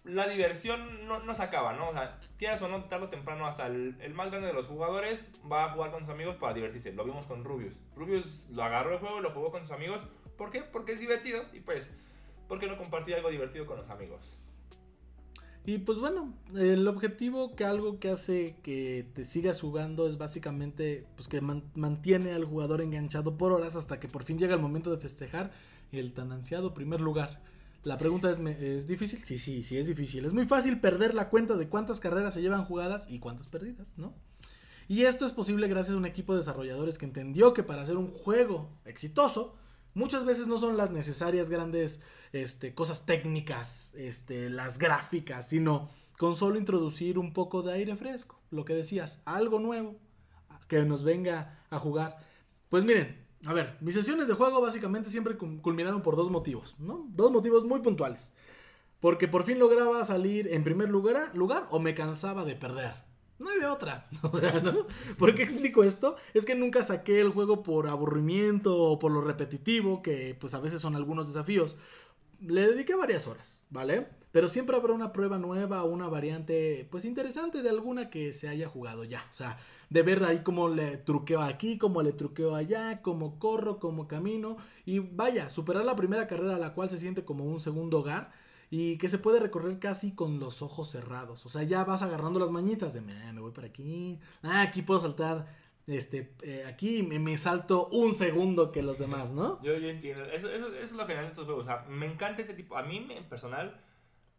la 0.04 0.28
diversión 0.28 1.08
no, 1.08 1.20
no 1.20 1.34
se 1.34 1.44
acaba, 1.44 1.74
¿no? 1.74 1.90
O 1.90 1.94
sea, 1.94 2.20
quieras 2.38 2.62
o 2.62 2.68
no, 2.68 2.84
tarde 2.86 3.06
o 3.06 3.10
temprano, 3.10 3.46
hasta 3.46 3.68
el, 3.68 3.96
más 4.14 4.30
grande 4.30 4.48
de 4.48 4.54
los 4.54 4.68
jugadores 4.68 5.28
va 5.50 5.66
a 5.66 5.70
jugar 5.70 5.92
con 5.92 6.02
sus 6.02 6.10
amigos 6.10 6.36
para 6.36 6.54
divertirse. 6.54 6.92
Lo 6.94 7.06
vimos 7.06 7.26
con 7.26 7.44
Rubius. 7.44 7.76
Rubius 7.96 8.48
lo 8.50 8.64
agarró 8.64 8.94
el 8.94 9.00
juego 9.00 9.22
lo 9.22 9.32
jugó 9.32 9.52
con 9.52 9.62
sus 9.62 9.72
amigos. 9.72 10.02
¿Por 10.38 10.52
qué? 10.52 10.62
Porque 10.62 10.94
es 10.94 11.00
divertido 11.00 11.44
y 11.54 11.62
pues, 11.62 11.90
¿por 12.48 12.60
qué 12.60 12.68
no 12.68 12.78
compartir 12.78 13.16
algo 13.16 13.30
divertido 13.30 13.66
con 13.66 13.78
los 13.78 13.90
amigos? 13.90 14.38
Y 15.66 15.78
pues 15.78 15.98
bueno, 15.98 16.34
el 16.58 16.86
objetivo 16.90 17.56
que 17.56 17.64
algo 17.64 17.98
que 17.98 18.10
hace 18.10 18.58
que 18.64 19.08
te 19.14 19.24
sigas 19.24 19.62
jugando 19.62 20.08
es 20.08 20.18
básicamente 20.18 21.06
pues 21.16 21.30
que 21.30 21.40
man- 21.40 21.64
mantiene 21.74 22.34
al 22.34 22.44
jugador 22.44 22.82
enganchado 22.82 23.38
por 23.38 23.54
horas 23.54 23.78
hasta 23.78 23.98
que 23.98 24.10
por 24.10 24.26
fin 24.26 24.38
llega 24.38 24.56
el 24.56 24.60
momento 24.62 24.92
de 24.92 24.98
festejar 24.98 25.52
el 25.94 26.12
tan 26.12 26.34
ansiado 26.34 26.74
primer 26.74 27.00
lugar. 27.00 27.42
La 27.84 27.98
pregunta 27.98 28.30
es, 28.32 28.40
¿me- 28.40 28.76
¿es 28.76 28.88
difícil? 28.88 29.20
Sí, 29.20 29.38
sí, 29.38 29.64
sí 29.64 29.78
es 29.78 29.88
difícil. 29.88 30.26
Es 30.26 30.34
muy 30.34 30.46
fácil 30.46 30.80
perder 30.80 31.14
la 31.14 31.30
cuenta 31.30 31.56
de 31.58 31.68
cuántas 31.68 32.00
carreras 32.00 32.34
se 32.34 32.42
llevan 32.42 32.66
jugadas 32.66 33.08
y 33.10 33.20
cuántas 33.20 33.48
perdidas, 33.48 33.94
¿no? 33.98 34.14
Y 34.88 35.04
esto 35.04 35.26
es 35.26 35.32
posible 35.34 35.68
gracias 35.68 35.96
a 35.96 35.98
un 35.98 36.06
equipo 36.06 36.34
de 36.34 36.40
desarrolladores 36.40 36.98
que 36.98 37.06
entendió 37.06 37.54
que 37.54 37.64
para 37.64 37.82
hacer 37.82 37.98
un 37.98 38.12
juego 38.12 38.70
exitoso, 38.86 39.56
muchas 39.94 40.26
veces 40.26 40.48
no 40.48 40.58
son 40.58 40.78
las 40.78 40.92
necesarias 40.92 41.50
grandes 41.50 42.02
este, 42.32 42.74
cosas 42.74 43.06
técnicas, 43.06 43.94
este, 43.96 44.50
las 44.50 44.78
gráficas, 44.80 45.48
sino 45.48 45.90
con 46.18 46.36
solo 46.38 46.58
introducir 46.58 47.18
un 47.18 47.34
poco 47.34 47.64
de 47.64 47.74
aire 47.74 47.96
fresco, 47.96 48.42
lo 48.50 48.66
que 48.66 48.76
decías, 48.76 49.22
algo 49.26 49.60
nuevo 49.60 50.00
que 50.68 50.84
nos 50.86 51.04
venga 51.04 51.60
a 51.70 51.80
jugar. 51.80 52.18
Pues 52.70 52.84
miren, 52.86 53.23
a 53.46 53.54
ver, 53.54 53.78
mis 53.82 53.96
sesiones 53.96 54.28
de 54.28 54.36
juego 54.36 54.62
básicamente 54.62 55.10
siempre 55.10 55.38
culminaron 55.38 56.02
por 56.02 56.16
dos 56.16 56.32
motivos, 56.32 56.76
¿no? 56.80 57.06
Dos 57.10 57.32
motivos 57.32 57.66
muy 57.66 57.82
puntuales. 57.82 58.34
Porque 59.00 59.28
por 59.28 59.44
fin 59.44 59.60
lograba 59.60 60.04
salir 60.06 60.48
en 60.48 60.64
primer 60.64 60.90
lugar, 60.90 61.36
lugar 61.36 61.68
o 61.70 61.80
me 61.80 61.94
cansaba 61.94 62.46
de 62.46 62.56
perder. 62.56 62.94
No 63.40 63.50
hay 63.50 63.60
de 63.60 63.66
otra. 63.66 64.08
O 64.22 64.38
sea, 64.38 64.62
¿no? 64.62 64.88
¿Por 65.18 65.36
qué 65.36 65.44
explico 65.44 65.84
esto? 65.84 66.16
Es 66.34 66.46
que 66.46 66.56
nunca 66.56 66.84
saqué 66.84 67.20
el 67.20 67.30
juego 67.30 67.64
por 67.64 67.88
aburrimiento 67.88 68.78
o 68.78 69.00
por 69.00 69.12
lo 69.12 69.22
repetitivo, 69.22 70.02
que 70.02 70.38
pues 70.40 70.54
a 70.54 70.62
veces 70.62 70.80
son 70.80 70.96
algunos 70.96 71.28
desafíos. 71.28 71.78
Le 72.40 72.68
dediqué 72.68 72.96
varias 72.96 73.28
horas, 73.28 73.64
¿vale? 73.70 74.08
Pero 74.32 74.48
siempre 74.48 74.76
habrá 74.76 74.94
una 74.94 75.14
prueba 75.14 75.38
nueva 75.38 75.84
una 75.84 76.08
variante 76.08 76.88
pues 76.90 77.06
interesante 77.06 77.62
de 77.62 77.70
alguna 77.70 78.10
que 78.10 78.34
se 78.34 78.48
haya 78.48 78.68
jugado 78.68 79.04
ya. 79.04 79.28
O 79.30 79.34
sea, 79.34 79.58
de 79.94 80.02
ver 80.02 80.24
ahí 80.24 80.40
cómo 80.42 80.70
le 80.70 80.98
truqueo 80.98 81.40
aquí, 81.42 81.78
cómo 81.78 82.02
le 82.02 82.14
truqueo 82.14 82.56
allá, 82.56 83.04
cómo 83.04 83.38
corro, 83.38 83.80
cómo 83.80 84.08
camino. 84.08 84.58
Y 84.86 84.98
vaya, 84.98 85.50
superar 85.50 85.86
la 85.86 85.96
primera 85.96 86.26
carrera 86.26 86.58
la 86.58 86.74
cual 86.74 86.90
se 86.90 86.98
siente 86.98 87.24
como 87.24 87.46
un 87.46 87.60
segundo 87.60 88.00
hogar 88.00 88.32
y 88.72 88.98
que 88.98 89.08
se 89.08 89.20
puede 89.20 89.40
recorrer 89.40 89.78
casi 89.78 90.16
con 90.16 90.40
los 90.40 90.64
ojos 90.64 90.90
cerrados. 90.90 91.46
O 91.46 91.50
sea, 91.50 91.62
ya 91.62 91.84
vas 91.84 92.02
agarrando 92.02 92.40
las 92.40 92.50
mañitas 92.50 92.94
de, 92.96 93.02
"Ah, 93.24 93.32
me 93.34 93.40
voy 93.40 93.52
para 93.52 93.68
aquí, 93.68 94.20
ah, 94.42 94.64
aquí 94.64 94.82
puedo 94.82 95.00
saltar, 95.00 95.46
este, 95.86 96.34
eh, 96.42 96.64
aquí 96.66 97.04
me, 97.04 97.20
me 97.20 97.38
salto 97.38 97.88
un 97.90 98.16
segundo 98.16 98.72
que 98.72 98.82
los 98.82 98.98
demás, 98.98 99.32
¿no? 99.32 99.62
Yo, 99.64 99.78
yo 99.78 99.90
entiendo. 99.90 100.24
Eso, 100.26 100.50
eso, 100.50 100.70
eso 100.70 100.84
es 100.86 100.94
lo 100.94 101.06
genial 101.06 101.26
de 101.26 101.30
estos 101.32 101.46
juegos. 101.46 101.66
O 101.66 101.68
sea, 101.68 101.86
me 101.88 102.08
encanta 102.12 102.42
ese 102.42 102.56
tipo. 102.56 102.76
A 102.78 102.82
mí, 102.82 103.06
en 103.12 103.30
personal, 103.30 103.80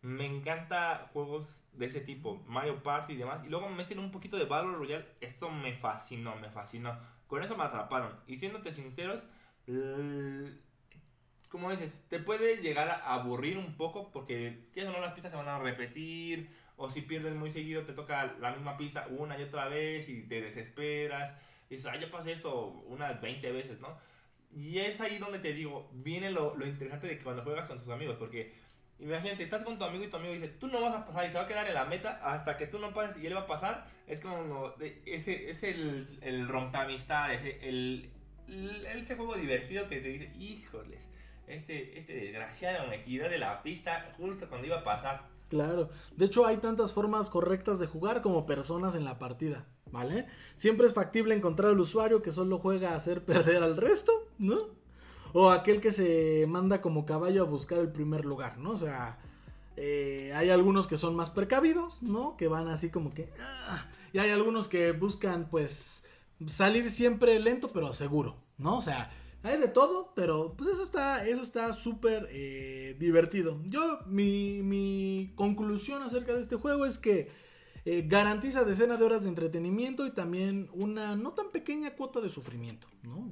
me 0.05 0.27
encanta 0.27 1.09
juegos 1.15 1.63
de 1.73 1.87
ese 1.87 2.03
tipo. 2.03 2.45
Mario 2.47 2.83
Party 2.83 3.15
y 3.15 3.17
demás. 3.17 3.41
Y 3.47 3.49
luego 3.49 3.71
me 3.71 3.77
meten 3.77 3.99
un 3.99 4.11
poquito 4.11 4.37
de 4.37 4.45
Battle 4.45 4.73
Royale. 4.73 5.07
Esto 5.23 5.49
me 5.49 5.73
fascinó, 5.73 6.37
me 6.37 6.51
fascinó. 6.51 6.95
Con 7.27 7.43
eso 7.43 7.57
me 7.57 7.65
atraparon. 7.65 8.15
Y 8.27 8.37
siéndote 8.37 8.71
sinceros, 8.71 9.25
como 11.49 11.71
dices, 11.71 12.05
te 12.11 12.19
puede 12.19 12.59
llegar 12.59 12.91
a 12.91 13.15
aburrir 13.15 13.57
un 13.57 13.79
poco 13.79 14.13
porque 14.13 14.69
o 14.77 14.91
no 14.91 15.01
las 15.01 15.15
pistas 15.15 15.33
se 15.33 15.39
van 15.39 15.49
a 15.49 15.59
repetir 15.59 16.51
o 16.77 16.91
si 16.91 17.01
pierdes 17.01 17.35
muy 17.35 17.51
seguido 17.51 17.85
te 17.85 17.95
toca 17.95 18.35
la 18.41 18.51
misma 18.51 18.77
pista 18.77 19.07
una 19.09 19.39
y 19.39 19.45
otra 19.45 19.69
vez 19.69 20.09
y 20.11 20.25
te 20.25 20.43
desesperas 20.43 21.35
y 21.71 21.77
dices, 21.77 21.91
ah, 21.91 21.99
ya 21.99 22.11
pasé 22.11 22.33
esto 22.33 22.67
unas 22.89 23.23
20 23.23 23.53
veces, 23.53 23.81
¿no? 23.81 23.97
Y 24.53 24.79
es 24.81 25.01
ahí 25.01 25.17
donde 25.17 25.39
te 25.39 25.55
digo, 25.55 25.89
viene 25.95 26.31
lo, 26.31 26.55
lo 26.57 26.67
interesante 26.67 27.07
de 27.07 27.17
que 27.17 27.25
cuando 27.25 27.43
juegas 27.43 27.67
con 27.67 27.81
tus 27.81 27.89
amigos, 27.89 28.17
porque 28.19 28.64
imagínate, 28.99 29.43
estás 29.43 29.63
con 29.63 29.79
tu 29.79 29.85
amigo 29.85 30.05
y 30.05 30.09
tu 30.09 30.17
amigo 30.17 30.35
dice, 30.35 30.49
tú 30.49 30.67
no 30.69 30.81
vas 30.81 30.95
a 30.95 31.07
pasar 31.07 31.27
y 31.27 31.33
se 31.33 31.39
va 31.39 31.45
a 31.45 31.49
quedar 31.49 31.67
en 31.67 31.75
la 31.75 31.85
meta 31.85 32.21
hasta 32.23 32.57
que 32.57 32.67
tú 32.67 32.79
no 32.79 32.93
pases 32.93 33.23
y 33.23 33.27
él 33.27 33.37
va 33.37 33.41
a 33.41 33.47
pasar, 33.47 33.87
es 34.07 34.21
como, 34.21 34.75
ese 35.07 35.51
es 35.51 35.63
el, 35.63 36.19
el 36.23 36.49
rompeamistades, 36.49 37.43
el, 37.63 38.11
el, 38.49 38.87
ese 38.87 39.17
juego 39.17 39.35
divertido 39.35 39.89
que 39.89 40.01
te 40.01 40.09
dice, 40.09 40.33
híjoles, 40.39 41.09
este, 41.47 41.99
este 41.99 42.15
desgraciado 42.15 42.89
me 42.89 42.99
tiró 42.99 43.29
de 43.29 43.39
la 43.39 43.63
pista 43.63 44.13
justo 44.17 44.49
cuando 44.49 44.67
iba 44.67 44.79
a 44.79 44.85
pasar. 44.85 45.29
Claro. 45.49 45.91
De 46.17 46.25
hecho, 46.25 46.47
hay 46.47 46.57
tantas 46.57 46.93
formas 46.93 47.31
correctas 47.31 47.79
de 47.79 47.87
jugar 47.87 48.23
como 48.23 48.47
personas 48.47 48.95
en 48.95 49.05
la 49.05 49.19
partida, 49.19 49.67
¿vale? 49.91 50.27
Siempre 50.55 50.87
es 50.87 50.95
factible 50.95 51.35
encontrar 51.35 51.71
al 51.71 51.81
usuario 51.81 52.23
que 52.23 52.31
solo 52.31 52.59
juega 52.59 52.93
a 52.93 52.97
hacer 52.97 53.25
perder 53.27 53.63
al 53.63 53.77
resto, 53.77 54.13
¿no? 54.39 54.84
O 55.35 55.51
aquel 55.51 55.83
que 55.83 55.91
se 55.91 56.47
manda 56.49 56.81
como 56.81 57.05
caballo 57.05 57.43
a 57.43 57.47
buscar 57.47 57.81
el 57.81 57.93
primer 57.93 58.25
lugar, 58.25 58.57
¿no? 58.57 58.71
O 58.71 58.77
sea, 58.79 59.19
eh, 59.77 60.33
hay 60.35 60.49
algunos 60.49 60.89
que 60.89 60.97
son 60.97 61.15
más 61.15 61.29
precavidos, 61.29 62.03
¿no? 62.03 62.37
Que 62.39 62.49
van 62.49 62.69
así 62.69 62.89
como 62.89 63.11
que... 63.11 63.29
ah, 63.41 63.87
y 64.13 64.19
hay 64.19 64.31
algunos 64.31 64.69
que 64.69 64.93
buscan, 64.93 65.51
pues, 65.51 66.05
salir 66.47 66.89
siempre 66.89 67.39
lento 67.41 67.69
pero 67.69 67.93
seguro, 67.93 68.37
¿no? 68.59 68.79
O 68.79 68.81
sea, 68.81 69.11
hay 69.43 69.59
de 69.59 69.69
todo, 69.69 70.13
pero 70.15 70.55
pues 70.57 70.71
eso 70.71 70.83
está, 70.83 71.27
eso 71.27 71.43
está 71.43 71.73
súper 71.73 72.29
eh, 72.31 72.97
divertido. 72.99 73.61
Yo, 73.65 74.01
mi, 74.07 74.63
mi 74.63 75.33
conclusión 75.35 76.03
acerca 76.03 76.33
de 76.33 76.41
este 76.41 76.57
juego 76.57 76.87
es 76.87 76.99
que 76.99 77.29
eh, 77.85 78.05
garantiza 78.07 78.65
decenas 78.65 78.99
de 78.99 79.05
horas 79.05 79.23
de 79.23 79.29
entretenimiento 79.29 80.07
y 80.07 80.11
también 80.11 80.69
una 80.73 81.17
no 81.17 81.33
tan 81.33 81.51
pequeña 81.51 81.95
cuota 81.95 82.21
de 82.21 82.31
sufrimiento, 82.31 82.89
¿no? 83.03 83.29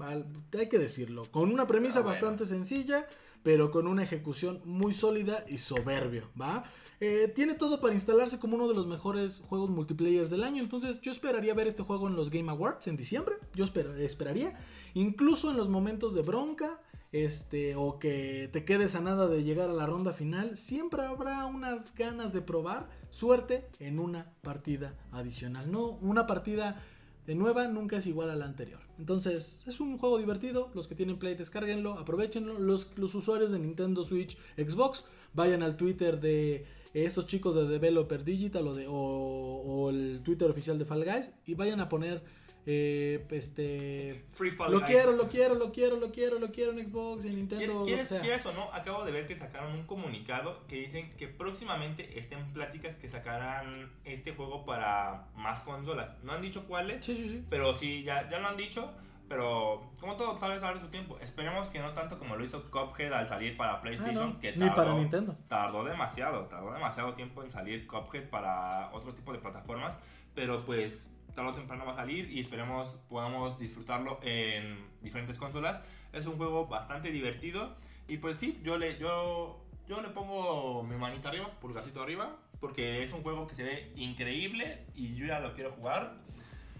hay 0.58 0.68
que 0.68 0.78
decirlo, 0.78 1.30
con 1.30 1.50
una 1.50 1.66
premisa 1.66 2.02
bastante 2.02 2.44
sencilla, 2.44 3.06
pero 3.42 3.70
con 3.70 3.86
una 3.86 4.02
ejecución 4.02 4.60
muy 4.64 4.92
sólida 4.92 5.44
y 5.48 5.58
soberbio, 5.58 6.30
¿va? 6.40 6.64
Eh, 7.04 7.26
tiene 7.34 7.54
todo 7.54 7.80
para 7.80 7.94
instalarse 7.94 8.38
como 8.38 8.54
uno 8.54 8.68
de 8.68 8.74
los 8.74 8.86
mejores 8.86 9.42
juegos 9.48 9.70
multiplayer 9.70 10.28
del 10.28 10.44
año. 10.44 10.62
Entonces 10.62 11.00
yo 11.00 11.10
esperaría 11.10 11.52
ver 11.52 11.66
este 11.66 11.82
juego 11.82 12.06
en 12.06 12.14
los 12.14 12.30
Game 12.30 12.48
Awards 12.48 12.86
en 12.86 12.96
diciembre. 12.96 13.34
Yo 13.54 13.64
esperaría. 13.98 14.56
Incluso 14.94 15.50
en 15.50 15.56
los 15.56 15.68
momentos 15.68 16.14
de 16.14 16.22
bronca. 16.22 16.80
Este, 17.10 17.74
o 17.74 17.98
que 17.98 18.48
te 18.52 18.64
quedes 18.64 18.94
a 18.94 19.00
nada 19.00 19.26
de 19.26 19.42
llegar 19.42 19.68
a 19.68 19.72
la 19.72 19.84
ronda 19.84 20.12
final. 20.12 20.56
Siempre 20.56 21.02
habrá 21.02 21.44
unas 21.46 21.92
ganas 21.96 22.32
de 22.32 22.40
probar 22.40 22.88
suerte 23.12 23.68
en 23.78 23.98
una 23.98 24.32
partida 24.40 24.94
adicional. 25.12 25.70
No, 25.70 25.98
una 26.00 26.26
partida 26.26 26.82
de 27.26 27.34
nueva 27.34 27.68
nunca 27.68 27.98
es 27.98 28.06
igual 28.06 28.30
a 28.30 28.36
la 28.36 28.46
anterior. 28.46 28.80
Entonces, 28.98 29.60
es 29.66 29.80
un 29.80 29.98
juego 29.98 30.18
divertido. 30.18 30.70
Los 30.74 30.88
que 30.88 30.94
tienen 30.94 31.18
Play, 31.18 31.34
descárguenlo, 31.34 31.98
aprovechenlo. 31.98 32.58
Los, 32.58 32.96
los 32.98 33.14
usuarios 33.14 33.52
de 33.52 33.58
Nintendo 33.58 34.02
Switch, 34.02 34.36
Xbox, 34.56 35.04
vayan 35.34 35.62
al 35.62 35.76
Twitter 35.76 36.20
de 36.20 36.66
estos 36.94 37.26
chicos 37.26 37.54
de 37.54 37.66
Developer 37.66 38.24
Digital 38.24 38.66
o, 38.66 38.74
de, 38.74 38.86
o, 38.88 39.90
el 39.90 40.20
Twitter 40.24 40.50
oficial 40.50 40.78
de 40.78 40.84
Fall 40.84 41.04
Guys 41.04 41.32
y 41.46 41.54
vayan 41.54 41.80
a 41.80 41.88
poner 41.88 42.22
eh, 42.64 43.26
este 43.30 44.24
lo 44.68 44.82
quiero, 44.82 45.12
lo 45.12 45.28
quiero, 45.28 45.54
lo 45.56 45.72
quiero, 45.72 45.96
lo 45.96 46.12
quiero, 46.12 46.38
lo 46.38 46.52
quiero 46.52 46.72
en 46.72 46.86
Xbox, 46.86 47.24
en 47.24 47.34
Nintendo. 47.34 47.82
¿Quieres, 47.84 48.14
¿Quieres 48.20 48.46
o 48.46 48.52
no? 48.52 48.72
Acabo 48.72 49.04
de 49.04 49.10
ver 49.10 49.26
que 49.26 49.36
sacaron 49.36 49.72
un 49.72 49.84
comunicado 49.84 50.64
que 50.68 50.76
dicen 50.76 51.16
que 51.16 51.26
próximamente 51.26 52.18
estén 52.18 52.52
pláticas 52.52 52.96
que 52.96 53.08
sacarán 53.08 53.90
este 54.04 54.32
juego 54.32 54.64
para 54.64 55.26
más 55.34 55.60
consolas. 55.60 56.12
No 56.22 56.32
han 56.32 56.42
dicho 56.42 56.64
cuáles, 56.68 57.04
sí, 57.04 57.16
sí, 57.16 57.28
sí. 57.28 57.44
pero 57.50 57.74
sí, 57.74 58.04
ya, 58.04 58.28
ya 58.30 58.38
lo 58.38 58.48
han 58.48 58.56
dicho. 58.56 58.92
Pero 59.28 59.90
como 59.98 60.16
todo, 60.16 60.36
tal 60.36 60.52
vez 60.52 60.62
abre 60.62 60.78
su 60.78 60.88
tiempo. 60.88 61.18
Esperemos 61.18 61.66
que 61.68 61.80
no 61.80 61.94
tanto 61.94 62.18
como 62.18 62.36
lo 62.36 62.44
hizo 62.44 62.70
Cuphead 62.70 63.12
al 63.14 63.26
salir 63.26 63.56
para 63.56 63.80
PlayStation. 63.80 64.34
Ah, 64.36 64.40
que 64.40 64.52
tardó, 64.52 64.64
Ni 64.66 64.70
para 64.70 64.94
Nintendo. 64.94 65.36
Tardó 65.48 65.84
demasiado, 65.84 66.42
tardó 66.46 66.72
demasiado 66.72 67.14
tiempo 67.14 67.42
en 67.42 67.50
salir 67.50 67.86
Cuphead 67.86 68.28
para 68.28 68.90
otro 68.92 69.14
tipo 69.14 69.32
de 69.32 69.38
plataformas. 69.38 69.96
Pero 70.34 70.62
pues 70.64 71.08
tarde 71.34 71.50
o 71.50 71.52
temprano 71.52 71.84
va 71.84 71.92
a 71.92 71.96
salir 71.96 72.30
y 72.30 72.40
esperemos 72.40 72.96
podamos 73.08 73.58
disfrutarlo 73.58 74.20
en 74.22 74.78
diferentes 75.02 75.38
consolas. 75.38 75.80
Es 76.12 76.26
un 76.26 76.36
juego 76.36 76.66
bastante 76.66 77.10
divertido. 77.10 77.76
Y 78.08 78.18
pues 78.18 78.38
sí, 78.38 78.60
yo 78.62 78.78
le, 78.78 78.98
yo, 78.98 79.64
yo 79.88 80.02
le 80.02 80.08
pongo 80.08 80.82
mi 80.82 80.96
manita 80.96 81.28
arriba, 81.28 81.50
pulgarcito 81.60 82.02
arriba. 82.02 82.36
Porque 82.60 83.02
es 83.02 83.12
un 83.12 83.22
juego 83.22 83.46
que 83.48 83.54
se 83.54 83.64
ve 83.64 83.92
increíble 83.96 84.86
y 84.94 85.16
yo 85.16 85.26
ya 85.26 85.40
lo 85.40 85.54
quiero 85.54 85.72
jugar. 85.72 86.14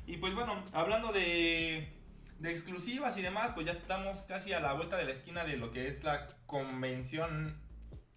Y 0.06 0.16
pues 0.18 0.34
bueno, 0.34 0.62
hablando 0.72 1.12
de 1.12 2.02
de 2.42 2.50
exclusivas 2.50 3.16
y 3.16 3.22
demás, 3.22 3.52
pues 3.54 3.66
ya 3.66 3.72
estamos 3.72 4.18
casi 4.26 4.52
a 4.52 4.58
la 4.58 4.72
vuelta 4.72 4.96
de 4.96 5.04
la 5.04 5.12
esquina 5.12 5.44
de 5.44 5.56
lo 5.56 5.70
que 5.70 5.86
es 5.86 6.02
la 6.02 6.26
convención 6.46 7.56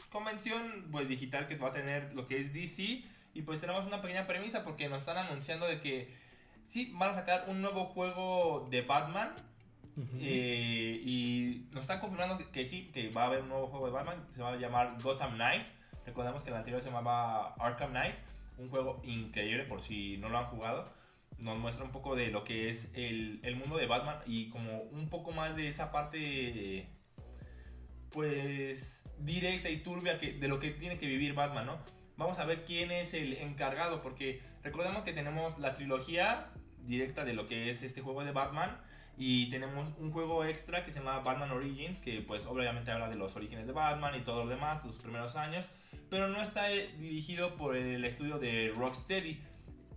convención 0.09 0.87
pues 0.91 1.07
digital 1.07 1.47
que 1.47 1.57
va 1.57 1.69
a 1.69 1.73
tener 1.73 2.13
lo 2.13 2.27
que 2.27 2.39
es 2.39 2.53
DC 2.53 3.03
y 3.33 3.41
pues 3.41 3.59
tenemos 3.59 3.85
una 3.85 4.01
pequeña 4.01 4.25
premisa 4.25 4.63
porque 4.63 4.89
nos 4.89 4.99
están 4.99 5.17
anunciando 5.17 5.67
de 5.67 5.79
que 5.79 6.13
sí 6.65 6.93
van 6.95 7.11
a 7.11 7.13
sacar 7.13 7.45
un 7.47 7.61
nuevo 7.61 7.85
juego 7.85 8.67
de 8.69 8.81
Batman 8.81 9.33
eh, 10.19 11.01
y 11.05 11.67
nos 11.71 11.81
están 11.81 12.01
confirmando 12.01 12.37
que, 12.51 12.65
sí, 12.65 12.91
que 12.93 13.09
va 13.09 13.23
a 13.23 13.27
haber 13.27 13.41
un 13.41 13.49
nuevo 13.49 13.67
juego 13.67 13.85
de 13.85 13.93
Batman, 13.93 14.25
se 14.29 14.41
va 14.41 14.49
a 14.49 14.55
llamar 14.57 14.97
Gotham 15.01 15.35
Knight. 15.35 15.67
Recordemos 16.05 16.43
que 16.43 16.49
el 16.49 16.57
anterior 16.57 16.81
se 16.81 16.89
llamaba 16.89 17.53
Arkham 17.55 17.91
Knight, 17.91 18.15
un 18.57 18.69
juego 18.69 19.01
increíble 19.05 19.63
por 19.63 19.81
si 19.81 20.17
no 20.17 20.29
lo 20.29 20.37
han 20.37 20.45
jugado 20.45 20.93
nos 21.37 21.57
muestra 21.57 21.83
un 21.83 21.91
poco 21.91 22.15
de 22.15 22.27
lo 22.27 22.43
que 22.43 22.69
es 22.69 22.89
el, 22.93 23.39
el, 23.43 23.55
mundo 23.55 23.77
de 23.77 23.87
Batman 23.87 24.17
y 24.25 24.49
como 24.49 24.81
un 24.83 25.09
poco 25.09 25.31
más 25.31 25.55
de 25.55 25.67
esa 25.67 25.91
parte 25.91 26.87
pues 28.11 29.03
directa 29.19 29.69
y 29.69 29.77
turbia 29.77 30.17
que, 30.17 30.33
de 30.33 30.47
lo 30.47 30.59
que 30.59 30.71
tiene 30.71 30.97
que 30.97 31.07
vivir 31.07 31.33
Batman, 31.33 31.65
¿no? 31.65 31.77
Vamos 32.17 32.39
a 32.39 32.45
ver 32.45 32.63
quién 32.63 32.91
es 32.91 33.13
el 33.13 33.33
encargado 33.33 34.01
porque 34.01 34.41
recordemos 34.63 35.03
que 35.03 35.11
tenemos 35.11 35.59
la 35.59 35.75
trilogía 35.75 36.47
directa 36.85 37.25
de 37.25 37.33
lo 37.33 37.47
que 37.47 37.69
es 37.69 37.83
este 37.83 38.01
juego 38.01 38.23
de 38.23 38.31
Batman 38.31 38.77
y 39.17 39.49
tenemos 39.49 39.93
un 39.97 40.11
juego 40.11 40.43
extra 40.43 40.83
que 40.83 40.91
se 40.91 40.99
llama 40.99 41.19
Batman 41.19 41.51
Origins 41.51 42.01
que 42.01 42.21
pues 42.21 42.45
obviamente 42.45 42.91
habla 42.91 43.09
de 43.09 43.15
los 43.15 43.35
orígenes 43.35 43.67
de 43.67 43.73
Batman 43.73 44.15
y 44.15 44.21
todo 44.21 44.43
lo 44.43 44.49
demás, 44.49 44.81
sus 44.81 44.97
primeros 44.97 45.35
años, 45.35 45.65
pero 46.09 46.27
no 46.27 46.41
está 46.41 46.67
dirigido 46.67 47.55
por 47.55 47.75
el 47.75 48.03
estudio 48.03 48.39
de 48.39 48.73
Rocksteady 48.75 49.39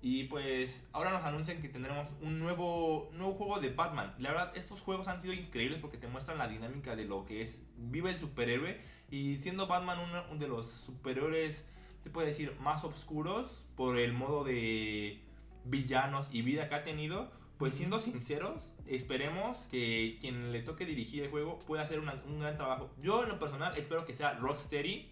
y 0.00 0.24
pues 0.24 0.86
ahora 0.92 1.10
nos 1.10 1.24
anuncian 1.24 1.60
que 1.60 1.68
tendremos 1.68 2.06
un 2.22 2.38
nuevo, 2.38 3.10
nuevo 3.12 3.32
juego 3.32 3.58
de 3.58 3.70
Batman. 3.70 4.14
La 4.18 4.30
verdad, 4.30 4.52
estos 4.56 4.80
juegos 4.80 5.08
han 5.08 5.18
sido 5.18 5.34
increíbles 5.34 5.80
porque 5.80 5.98
te 5.98 6.06
muestran 6.06 6.38
la 6.38 6.46
dinámica 6.46 6.94
de 6.94 7.04
lo 7.04 7.24
que 7.24 7.42
es 7.42 7.62
vive 7.76 8.10
el 8.10 8.18
superhéroe. 8.18 8.80
Y 9.10 9.38
siendo 9.38 9.66
Batman 9.66 9.98
uno, 9.98 10.38
de 10.38 10.46
los 10.46 10.70
superhéroes, 10.70 11.66
se 12.00 12.10
puede 12.10 12.28
decir, 12.28 12.54
más 12.60 12.84
oscuros 12.84 13.66
por 13.76 13.98
el 13.98 14.12
modo 14.12 14.44
de 14.44 15.20
villanos 15.64 16.28
y 16.30 16.42
vida 16.42 16.68
que 16.68 16.74
ha 16.74 16.84
tenido. 16.84 17.30
Pues 17.58 17.74
siendo 17.74 17.98
sinceros, 17.98 18.62
esperemos 18.86 19.56
que 19.68 20.18
quien 20.20 20.52
le 20.52 20.62
toque 20.62 20.86
dirigir 20.86 21.24
el 21.24 21.30
juego 21.30 21.58
pueda 21.58 21.82
hacer 21.82 21.98
un 21.98 22.38
gran 22.38 22.56
trabajo. 22.56 22.90
Yo 23.00 23.24
en 23.24 23.30
lo 23.30 23.38
personal 23.38 23.76
espero 23.76 24.04
que 24.04 24.14
sea 24.14 24.34
Rocksteady. 24.34 25.10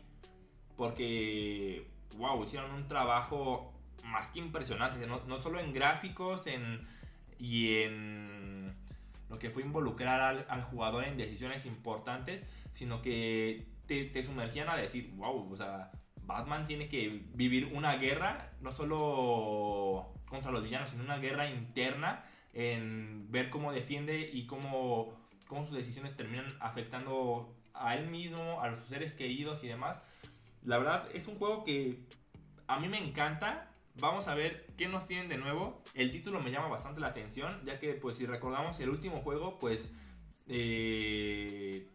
Porque, 0.76 1.88
wow, 2.18 2.42
hicieron 2.42 2.70
un 2.72 2.86
trabajo 2.86 3.72
más 4.04 4.30
que 4.30 4.38
impresionantes, 4.38 5.06
no, 5.08 5.24
no 5.26 5.38
solo 5.38 5.58
en 5.58 5.72
gráficos 5.72 6.46
en, 6.46 6.86
y 7.38 7.82
en 7.82 8.74
lo 9.28 9.38
que 9.38 9.50
fue 9.50 9.62
involucrar 9.62 10.46
al, 10.48 10.62
jugador 10.62 11.04
en 11.04 11.16
decisiones 11.16 11.66
importantes, 11.66 12.44
sino 12.72 13.02
que 13.02 13.66
te, 13.86 14.04
te, 14.04 14.22
sumergían 14.22 14.68
a 14.68 14.76
decir, 14.76 15.12
wow, 15.16 15.50
o 15.50 15.56
sea, 15.56 15.90
Batman 16.26 16.64
tiene 16.64 16.88
que 16.88 17.22
vivir 17.34 17.70
una 17.72 17.96
guerra, 17.96 18.52
no 18.60 18.70
solo 18.70 20.12
contra 20.26 20.50
los 20.50 20.62
villanos, 20.62 20.90
sino 20.90 21.04
una 21.04 21.18
guerra 21.18 21.48
interna 21.48 22.24
en 22.52 23.30
ver 23.30 23.50
cómo 23.50 23.72
defiende 23.72 24.30
y 24.32 24.46
cómo, 24.46 25.14
cómo 25.46 25.64
sus 25.64 25.76
decisiones 25.76 26.16
terminan 26.16 26.46
afectando 26.60 27.54
a 27.74 27.96
él 27.96 28.08
mismo, 28.08 28.60
a 28.60 28.74
sus 28.76 28.88
seres 28.88 29.12
queridos 29.12 29.62
y 29.64 29.68
demás. 29.68 30.00
La 30.64 30.78
verdad 30.78 31.08
es 31.14 31.28
un 31.28 31.38
juego 31.38 31.64
que 31.64 32.00
a 32.66 32.78
mí 32.78 32.88
me 32.88 32.98
encanta 32.98 33.70
Vamos 33.98 34.28
a 34.28 34.34
ver 34.34 34.66
qué 34.76 34.88
nos 34.88 35.06
tienen 35.06 35.28
de 35.28 35.38
nuevo. 35.38 35.82
El 35.94 36.10
título 36.10 36.40
me 36.40 36.50
llama 36.50 36.68
bastante 36.68 37.00
la 37.00 37.08
atención, 37.08 37.58
ya 37.64 37.80
que 37.80 37.94
pues 37.94 38.16
si 38.16 38.26
recordamos 38.26 38.78
el 38.80 38.90
último 38.90 39.20
juego, 39.22 39.58
pues... 39.58 39.90
Eh, 40.48 41.88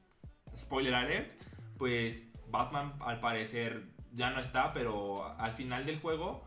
spoiler 0.55 0.93
alert, 0.93 1.31
pues 1.77 2.27
Batman 2.49 2.95
al 2.99 3.21
parecer 3.21 3.83
ya 4.13 4.29
no 4.31 4.39
está, 4.39 4.73
pero 4.73 5.25
al 5.37 5.51
final 5.51 5.85
del 5.85 5.99
juego 5.99 6.43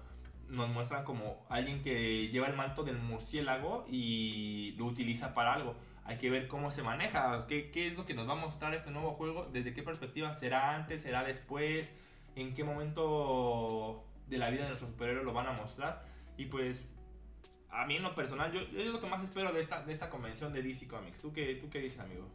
nos 0.49 0.69
muestran 0.69 1.05
como 1.05 1.45
alguien 1.49 1.83
que 1.83 2.29
lleva 2.29 2.47
el 2.47 2.55
manto 2.55 2.85
del 2.85 2.99
murciélago 2.99 3.85
y 3.89 4.75
lo 4.77 4.87
utiliza 4.87 5.35
para 5.35 5.55
algo. 5.55 5.75
Hay 6.05 6.19
que 6.19 6.29
ver 6.31 6.49
cómo 6.49 6.71
se 6.71 6.83
maneja, 6.83 7.47
qué, 7.49 7.71
qué 7.71 7.89
es 7.89 7.95
lo 7.95 8.05
que 8.05 8.13
nos 8.13 8.29
va 8.29 8.33
a 8.33 8.37
mostrar 8.37 8.75
este 8.75 8.91
nuevo 8.91 9.13
juego, 9.13 9.49
desde 9.53 9.73
qué 9.73 9.83
perspectiva 9.83 10.35
será 10.35 10.75
antes, 10.75 11.03
será 11.03 11.25
después, 11.25 11.93
en 12.37 12.53
qué 12.53 12.63
momento 12.63 14.05
de 14.29 14.39
la 14.39 14.51
vida 14.51 14.63
de 14.63 14.69
nuestros 14.69 14.91
superhéroes 14.91 15.25
lo 15.25 15.33
van 15.33 15.47
a 15.47 15.53
mostrar. 15.53 16.05
Y 16.37 16.47
pues, 16.47 16.87
a 17.71 17.87
mí 17.87 17.97
en 17.97 18.03
lo 18.03 18.15
personal, 18.15 18.53
yo, 18.53 18.61
es 18.61 18.87
lo 18.87 19.01
que 19.01 19.07
más 19.07 19.23
espero 19.25 19.53
de 19.53 19.61
esta, 19.61 19.83
de 19.83 19.93
esta 19.93 20.11
convención 20.11 20.53
de 20.53 20.63
DC 20.63 20.89
Comics. 20.89 21.21
¿Tú 21.21 21.33
qué, 21.33 21.55
¿Tú 21.55 21.71
qué 21.71 21.81
dices, 21.81 22.01
amigo? 22.01 22.29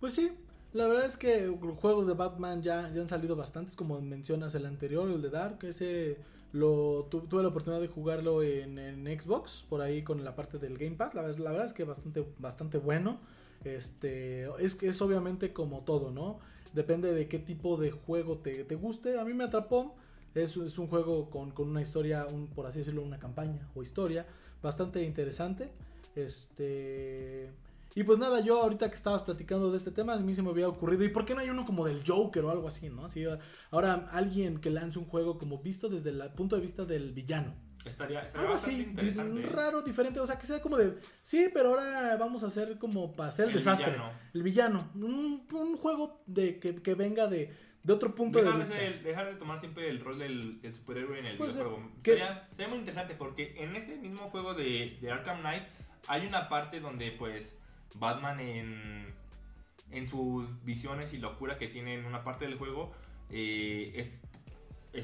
Pues 0.00 0.14
sí, 0.14 0.36
la 0.72 0.86
verdad 0.86 1.06
es 1.06 1.16
que 1.16 1.48
juegos 1.80 2.06
de 2.06 2.14
Batman 2.14 2.62
ya, 2.62 2.90
ya 2.90 3.00
han 3.00 3.08
salido 3.08 3.36
bastantes, 3.36 3.76
como 3.76 4.00
mencionas 4.00 4.54
el 4.54 4.66
anterior, 4.66 5.10
el 5.10 5.22
de 5.22 5.30
Dark, 5.30 5.58
ese 5.64 6.18
lo 6.52 7.06
tuve 7.10 7.42
la 7.42 7.48
oportunidad 7.48 7.80
de 7.80 7.88
jugarlo 7.88 8.42
en, 8.42 8.78
en, 8.78 9.20
Xbox, 9.20 9.64
por 9.68 9.80
ahí 9.82 10.02
con 10.02 10.24
la 10.24 10.34
parte 10.34 10.58
del 10.58 10.78
Game 10.78 10.96
Pass, 10.96 11.14
la, 11.14 11.22
la 11.22 11.50
verdad 11.50 11.66
es 11.66 11.72
que 11.72 11.84
bastante, 11.84 12.24
bastante 12.38 12.78
bueno. 12.78 13.18
Este, 13.64 14.48
es 14.60 14.74
que 14.74 14.88
es 14.88 15.02
obviamente 15.02 15.52
como 15.52 15.80
todo, 15.80 16.10
¿no? 16.10 16.38
Depende 16.72 17.12
de 17.12 17.26
qué 17.26 17.38
tipo 17.38 17.76
de 17.76 17.90
juego 17.90 18.38
te, 18.38 18.64
te 18.64 18.74
guste. 18.74 19.18
A 19.18 19.24
mí 19.24 19.34
me 19.34 19.44
atrapó. 19.44 19.94
Es, 20.34 20.56
es 20.56 20.78
un 20.78 20.86
juego 20.86 21.30
con, 21.30 21.50
con 21.50 21.68
una 21.68 21.80
historia, 21.80 22.26
un, 22.26 22.46
por 22.48 22.66
así 22.66 22.80
decirlo, 22.80 23.02
una 23.02 23.18
campaña 23.18 23.68
o 23.74 23.82
historia 23.82 24.26
bastante 24.62 25.02
interesante. 25.02 25.70
Este. 26.14 27.50
Y 27.96 28.04
pues 28.04 28.18
nada, 28.18 28.40
yo 28.40 28.60
ahorita 28.62 28.88
que 28.90 28.94
estabas 28.94 29.22
platicando 29.22 29.70
de 29.72 29.78
este 29.78 29.90
tema, 29.90 30.12
a 30.12 30.18
mí 30.18 30.34
se 30.34 30.42
me 30.42 30.50
había 30.50 30.68
ocurrido, 30.68 31.02
¿y 31.02 31.08
por 31.08 31.24
qué 31.24 31.34
no 31.34 31.40
hay 31.40 31.48
uno 31.50 31.64
como 31.64 31.84
del 31.86 32.02
Joker 32.06 32.44
o 32.44 32.50
algo 32.50 32.68
así, 32.68 32.90
no? 32.90 33.06
Así, 33.06 33.24
ahora 33.70 34.08
alguien 34.12 34.58
que 34.60 34.68
lance 34.70 34.98
un 34.98 35.06
juego 35.06 35.38
como 35.38 35.58
visto 35.62 35.88
desde 35.88 36.10
el 36.10 36.22
punto 36.36 36.56
de 36.56 36.62
vista 36.62 36.84
del 36.84 37.12
villano. 37.14 37.54
Estaría, 37.86 38.20
estaría 38.20 38.42
algo 38.48 38.56
así, 38.56 38.92
¿eh? 38.98 39.46
raro, 39.50 39.80
diferente, 39.80 40.20
o 40.20 40.26
sea, 40.26 40.38
que 40.38 40.44
sea 40.46 40.60
como 40.60 40.76
de, 40.76 40.98
sí, 41.22 41.48
pero 41.54 41.70
ahora 41.70 42.16
vamos 42.18 42.42
a 42.44 42.48
hacer 42.48 42.78
como 42.78 43.16
para 43.16 43.30
hacer 43.30 43.48
el, 43.48 43.54
desastre. 43.54 43.96
El 44.34 44.42
villano. 44.42 44.90
Un, 44.94 45.46
un 45.50 45.76
juego 45.78 46.22
de 46.26 46.58
que, 46.58 46.74
que 46.82 46.94
venga 46.94 47.28
de, 47.28 47.54
de 47.82 47.92
otro 47.94 48.14
punto 48.14 48.40
dejar 48.40 48.54
de 48.54 48.58
vista. 48.58 48.74
De, 48.76 48.90
dejar 49.04 49.26
de 49.26 49.34
tomar 49.36 49.58
siempre 49.58 49.88
el 49.88 50.00
rol 50.00 50.18
del, 50.18 50.60
del 50.60 50.74
superhéroe 50.74 51.18
en 51.20 51.26
el 51.26 51.36
Puede 51.38 51.52
ser 51.52 51.62
videojuego. 51.64 51.92
que- 52.02 52.10
Sería, 52.10 52.48
sería 52.50 52.68
muy 52.68 52.78
interesante 52.78 53.14
porque 53.14 53.54
en 53.56 53.74
este 53.76 53.96
mismo 53.96 54.28
juego 54.30 54.52
de, 54.52 54.98
de 55.00 55.10
Arkham 55.10 55.38
Knight 55.40 55.62
hay 56.08 56.26
una 56.26 56.48
parte 56.48 56.80
donde 56.80 57.12
pues 57.12 57.56
Batman 57.94 58.40
en, 58.40 59.14
en 59.90 60.08
sus 60.08 60.64
visiones 60.64 61.14
y 61.14 61.18
locura 61.18 61.56
que 61.58 61.68
tiene 61.68 61.94
en 61.94 62.04
una 62.04 62.24
parte 62.24 62.44
del 62.46 62.58
juego 62.58 62.92
eh, 63.30 63.92
es, 63.96 64.22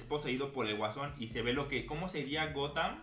poseído 0.04 0.52
por 0.52 0.66
el 0.66 0.76
guasón 0.76 1.12
y 1.18 1.28
se 1.28 1.42
ve 1.42 1.52
lo 1.52 1.68
que 1.68 1.84
cómo 1.86 2.08
sería 2.08 2.46
Gotham 2.52 2.96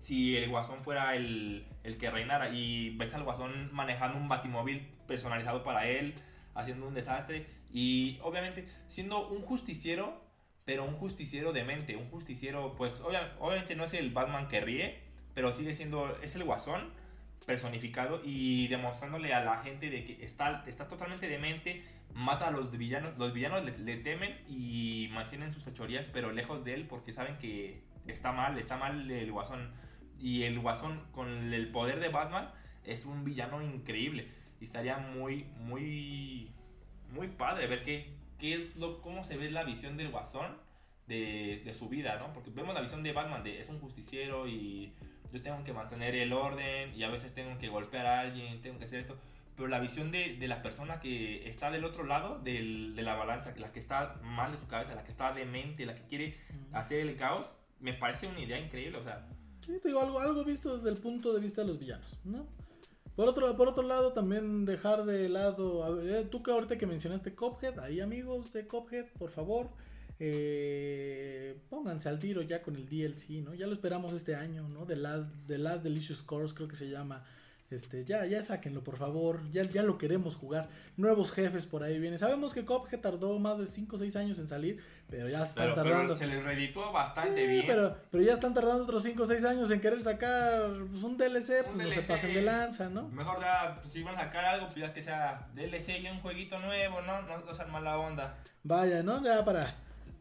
si 0.00 0.36
el 0.36 0.50
guasón 0.50 0.82
fuera 0.82 1.14
el, 1.16 1.64
el 1.84 1.96
que 1.96 2.10
reinara 2.10 2.50
y 2.50 2.90
ves 2.96 3.14
al 3.14 3.22
guasón 3.22 3.70
manejando 3.72 4.18
un 4.18 4.28
batimóvil 4.28 4.80
personalizado 5.06 5.62
para 5.62 5.86
él 5.88 6.14
haciendo 6.54 6.86
un 6.88 6.94
desastre 6.94 7.46
y 7.72 8.18
obviamente 8.22 8.66
siendo 8.88 9.28
un 9.28 9.42
justiciero 9.42 10.20
pero 10.64 10.84
un 10.84 10.94
justiciero 10.94 11.52
demente 11.52 11.94
un 11.96 12.08
justiciero 12.10 12.74
pues 12.76 13.00
obvia- 13.00 13.34
obviamente 13.38 13.76
no 13.76 13.84
es 13.84 13.94
el 13.94 14.10
Batman 14.10 14.48
que 14.48 14.60
ríe 14.60 14.98
pero 15.34 15.52
sigue 15.52 15.72
siendo 15.72 16.16
es 16.20 16.34
el 16.36 16.44
guasón 16.44 16.90
personificado 17.44 18.20
y 18.24 18.68
demostrándole 18.68 19.32
a 19.34 19.44
la 19.44 19.58
gente 19.58 19.90
de 19.90 20.04
que 20.04 20.24
está, 20.24 20.64
está 20.66 20.88
totalmente 20.88 21.28
demente, 21.28 21.84
mata 22.12 22.48
a 22.48 22.50
los 22.50 22.70
villanos, 22.76 23.16
los 23.18 23.32
villanos 23.32 23.64
le, 23.64 23.76
le 23.78 23.96
temen 23.98 24.36
y 24.48 25.08
mantienen 25.12 25.52
sus 25.52 25.64
fechorías 25.64 26.06
pero 26.12 26.32
lejos 26.32 26.64
de 26.64 26.74
él 26.74 26.86
porque 26.86 27.12
saben 27.12 27.38
que 27.38 27.82
está 28.06 28.32
mal, 28.32 28.58
está 28.58 28.76
mal 28.76 29.10
el 29.10 29.30
guasón 29.32 29.72
y 30.18 30.44
el 30.44 30.58
guasón 30.58 31.02
con 31.12 31.52
el 31.52 31.68
poder 31.68 32.00
de 32.00 32.08
Batman 32.08 32.50
es 32.84 33.04
un 33.04 33.24
villano 33.24 33.62
increíble 33.62 34.28
y 34.60 34.64
estaría 34.64 34.98
muy, 34.98 35.44
muy, 35.58 36.50
muy 37.10 37.28
padre 37.28 37.66
ver 37.66 37.82
qué, 37.82 38.14
qué 38.38 38.54
es 38.54 38.76
lo, 38.76 39.00
cómo 39.00 39.24
se 39.24 39.36
ve 39.36 39.50
la 39.50 39.64
visión 39.64 39.96
del 39.96 40.10
guasón 40.10 40.56
de, 41.06 41.62
de 41.64 41.72
su 41.72 41.88
vida, 41.88 42.16
¿no? 42.18 42.32
Porque 42.32 42.50
vemos 42.50 42.74
la 42.74 42.80
visión 42.80 43.02
de 43.02 43.12
Batman 43.12 43.42
de 43.42 43.60
es 43.60 43.68
un 43.68 43.80
justiciero 43.80 44.48
y 44.48 44.94
yo 45.34 45.42
tengo 45.42 45.62
que 45.64 45.72
mantener 45.74 46.14
el 46.14 46.32
orden 46.32 46.94
y 46.96 47.02
a 47.02 47.10
veces 47.10 47.34
tengo 47.34 47.58
que 47.58 47.68
golpear 47.68 48.06
a 48.06 48.20
alguien, 48.20 48.60
tengo 48.62 48.78
que 48.78 48.84
hacer 48.84 49.00
esto. 49.00 49.16
Pero 49.56 49.68
la 49.68 49.78
visión 49.78 50.10
de, 50.10 50.36
de 50.36 50.48
la 50.48 50.62
persona 50.62 50.98
que 51.00 51.48
está 51.48 51.70
del 51.70 51.84
otro 51.84 52.04
lado 52.04 52.38
del- 52.40 52.96
de 52.96 53.02
la 53.02 53.14
balanza, 53.14 53.54
la 53.58 53.70
que 53.72 53.78
está 53.78 54.16
mal 54.22 54.50
de 54.52 54.58
su 54.58 54.66
cabeza, 54.66 54.94
la 54.94 55.04
que 55.04 55.10
está 55.10 55.32
demente, 55.32 55.84
la 55.86 55.94
que 55.94 56.02
quiere 56.02 56.36
hacer 56.72 57.00
el 57.00 57.16
caos, 57.16 57.52
me 57.80 57.92
parece 57.92 58.26
una 58.26 58.40
idea 58.40 58.58
increíble. 58.58 58.98
O 58.98 59.02
sea, 59.02 59.26
Sí, 59.60 59.72
te 59.80 59.88
digo, 59.88 60.00
algo, 60.00 60.18
algo 60.20 60.44
visto 60.44 60.76
desde 60.76 60.90
el 60.90 60.96
punto 60.96 61.32
de 61.32 61.40
vista 61.40 61.62
de 61.62 61.68
los 61.68 61.78
villanos, 61.78 62.18
¿no? 62.24 62.46
Por 63.16 63.28
otro, 63.28 63.56
por 63.56 63.68
otro 63.68 63.82
lado, 63.84 64.12
también 64.12 64.64
dejar 64.64 65.04
de 65.04 65.28
lado. 65.28 65.84
a 65.84 65.90
ver, 65.90 66.16
eh, 66.16 66.24
tú 66.24 66.42
que 66.42 66.50
ahorita 66.50 66.76
que 66.76 66.86
mencionaste 66.86 67.34
Cophead, 67.34 67.78
ahí 67.78 68.00
amigos 68.00 68.52
de 68.52 68.66
Cophead, 68.66 69.06
por 69.18 69.30
favor, 69.30 69.70
eh, 70.18 71.58
pónganse 71.68 72.08
al 72.08 72.18
tiro 72.18 72.42
ya 72.42 72.62
con 72.62 72.76
el 72.76 72.88
DLC, 72.88 73.42
¿no? 73.42 73.54
Ya 73.54 73.66
lo 73.66 73.72
esperamos 73.72 74.14
este 74.14 74.34
año, 74.34 74.68
¿no? 74.68 74.84
The 74.86 74.96
Last, 74.96 75.32
The 75.46 75.58
Last 75.58 75.82
Delicious 75.82 76.22
Course, 76.22 76.54
creo 76.54 76.68
que 76.68 76.76
se 76.76 76.88
llama. 76.88 77.24
Este, 77.70 78.04
ya, 78.04 78.24
ya 78.26 78.42
sáquenlo, 78.42 78.84
por 78.84 78.98
favor. 78.98 79.40
Ya, 79.50 79.64
ya 79.64 79.82
lo 79.82 79.98
queremos 79.98 80.36
jugar. 80.36 80.68
Nuevos 80.96 81.32
jefes 81.32 81.66
por 81.66 81.82
ahí 81.82 81.98
vienen. 81.98 82.18
Sabemos 82.18 82.54
que 82.54 82.64
Cophead 82.64 83.00
tardó 83.00 83.36
más 83.40 83.58
de 83.58 83.66
5 83.66 83.96
o 83.96 83.98
6 83.98 84.14
años 84.16 84.38
en 84.38 84.46
salir, 84.46 84.80
pero 85.10 85.28
ya 85.28 85.42
están 85.42 85.64
pero, 85.64 85.74
pero 85.74 85.90
tardando. 85.90 86.14
se 86.14 86.26
les 86.26 86.44
redituó 86.44 86.92
bastante 86.92 87.34
Sí, 87.34 87.50
bien. 87.50 87.64
Pero, 87.66 87.96
pero 88.12 88.22
ya 88.22 88.34
están 88.34 88.54
tardando 88.54 88.84
otros 88.84 89.02
5 89.02 89.22
o 89.22 89.26
6 89.26 89.44
años 89.46 89.70
en 89.72 89.80
querer 89.80 90.00
sacar 90.02 90.70
pues, 90.90 91.02
un 91.02 91.16
DLC, 91.16 91.64
pues 91.64 91.76
no 91.76 91.90
se 91.90 92.02
pasen 92.02 92.34
de 92.34 92.42
lanza, 92.42 92.88
¿no? 92.90 93.08
Mejor 93.08 93.40
ya, 93.40 93.78
pues, 93.80 93.92
si 93.92 94.02
van 94.04 94.14
a 94.16 94.24
sacar 94.24 94.44
algo, 94.44 94.66
pues 94.66 94.78
ya 94.78 94.92
que 94.92 95.02
sea 95.02 95.48
DLC 95.54 96.00
y 96.00 96.06
un 96.06 96.20
jueguito 96.20 96.58
nuevo, 96.60 97.00
¿no? 97.00 97.22
No, 97.22 97.38
no 97.40 97.54
sean 97.54 97.72
mala 97.72 97.98
onda. 97.98 98.36
Vaya, 98.62 99.02
¿no? 99.02 99.24
Ya 99.24 99.44
para, 99.44 99.74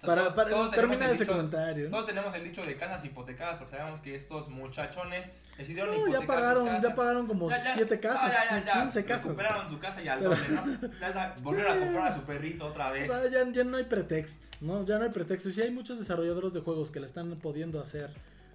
para, 0.06 0.36
para 0.36 0.70
terminar 0.72 1.10
ese 1.12 1.24
dicho- 1.24 1.32
comentario. 1.32 1.90
Todos 1.90 2.06
tenemos 2.06 2.34
el 2.36 2.44
dicho 2.44 2.62
de 2.64 2.76
casas 2.78 3.04
hipotecadas 3.06 3.58
porque 3.58 3.76
sabemos 3.78 4.02
que 4.02 4.16
estos 4.16 4.48
muchachones 4.50 5.30
decidieron 5.58 5.92
No, 5.92 6.08
hipotecar 6.08 6.14
ya 6.14 6.18
sus 6.20 6.36
pagaron, 6.36 6.66
casas. 6.66 6.84
ya 6.84 6.96
pagaron 6.96 7.28
como 7.28 7.50
Ya, 7.50 7.58
ya, 7.58 7.74
7 7.76 8.00
casas, 8.00 8.34
ya, 8.34 8.60
ya, 8.60 8.66
ya, 8.66 8.74
15 8.82 9.06
casas. 9.06 9.26
Recuperaron 9.28 9.70
su 9.70 9.80
casa 9.80 10.02
y 10.02 10.08
al 10.08 10.24
doble, 10.24 10.38
¿no? 10.50 10.90
Ya, 11.00 11.36
volvieron 11.42 11.72
Sí. 11.74 11.78
a 11.78 11.82
comprar 11.86 12.08
a 12.08 12.16
su 12.16 12.22
perrito 12.24 12.66
otra 12.68 12.90
O 12.90 12.94
vez. 12.94 13.08
sea, 13.08 13.30
ya, 13.30 13.52
ya 13.52 13.64
no 13.64 13.78
hay 13.78 13.84
pretexto, 13.86 14.48
¿no? 14.62 14.86
Ya 14.86 14.98
no 14.98 15.06
hay 15.06 15.12
pretexto. 15.12 15.50
Y 15.50 15.54
si 15.54 15.62
hay 15.62 15.72
muchos 15.72 16.00
desarrolladores 16.00 16.54
de 16.54 16.62
juegos 16.62 16.92
que 16.92 17.00
la 17.00 17.06
están 17.06 17.30
pudiendo 17.40 17.80
hacer, 17.80 18.10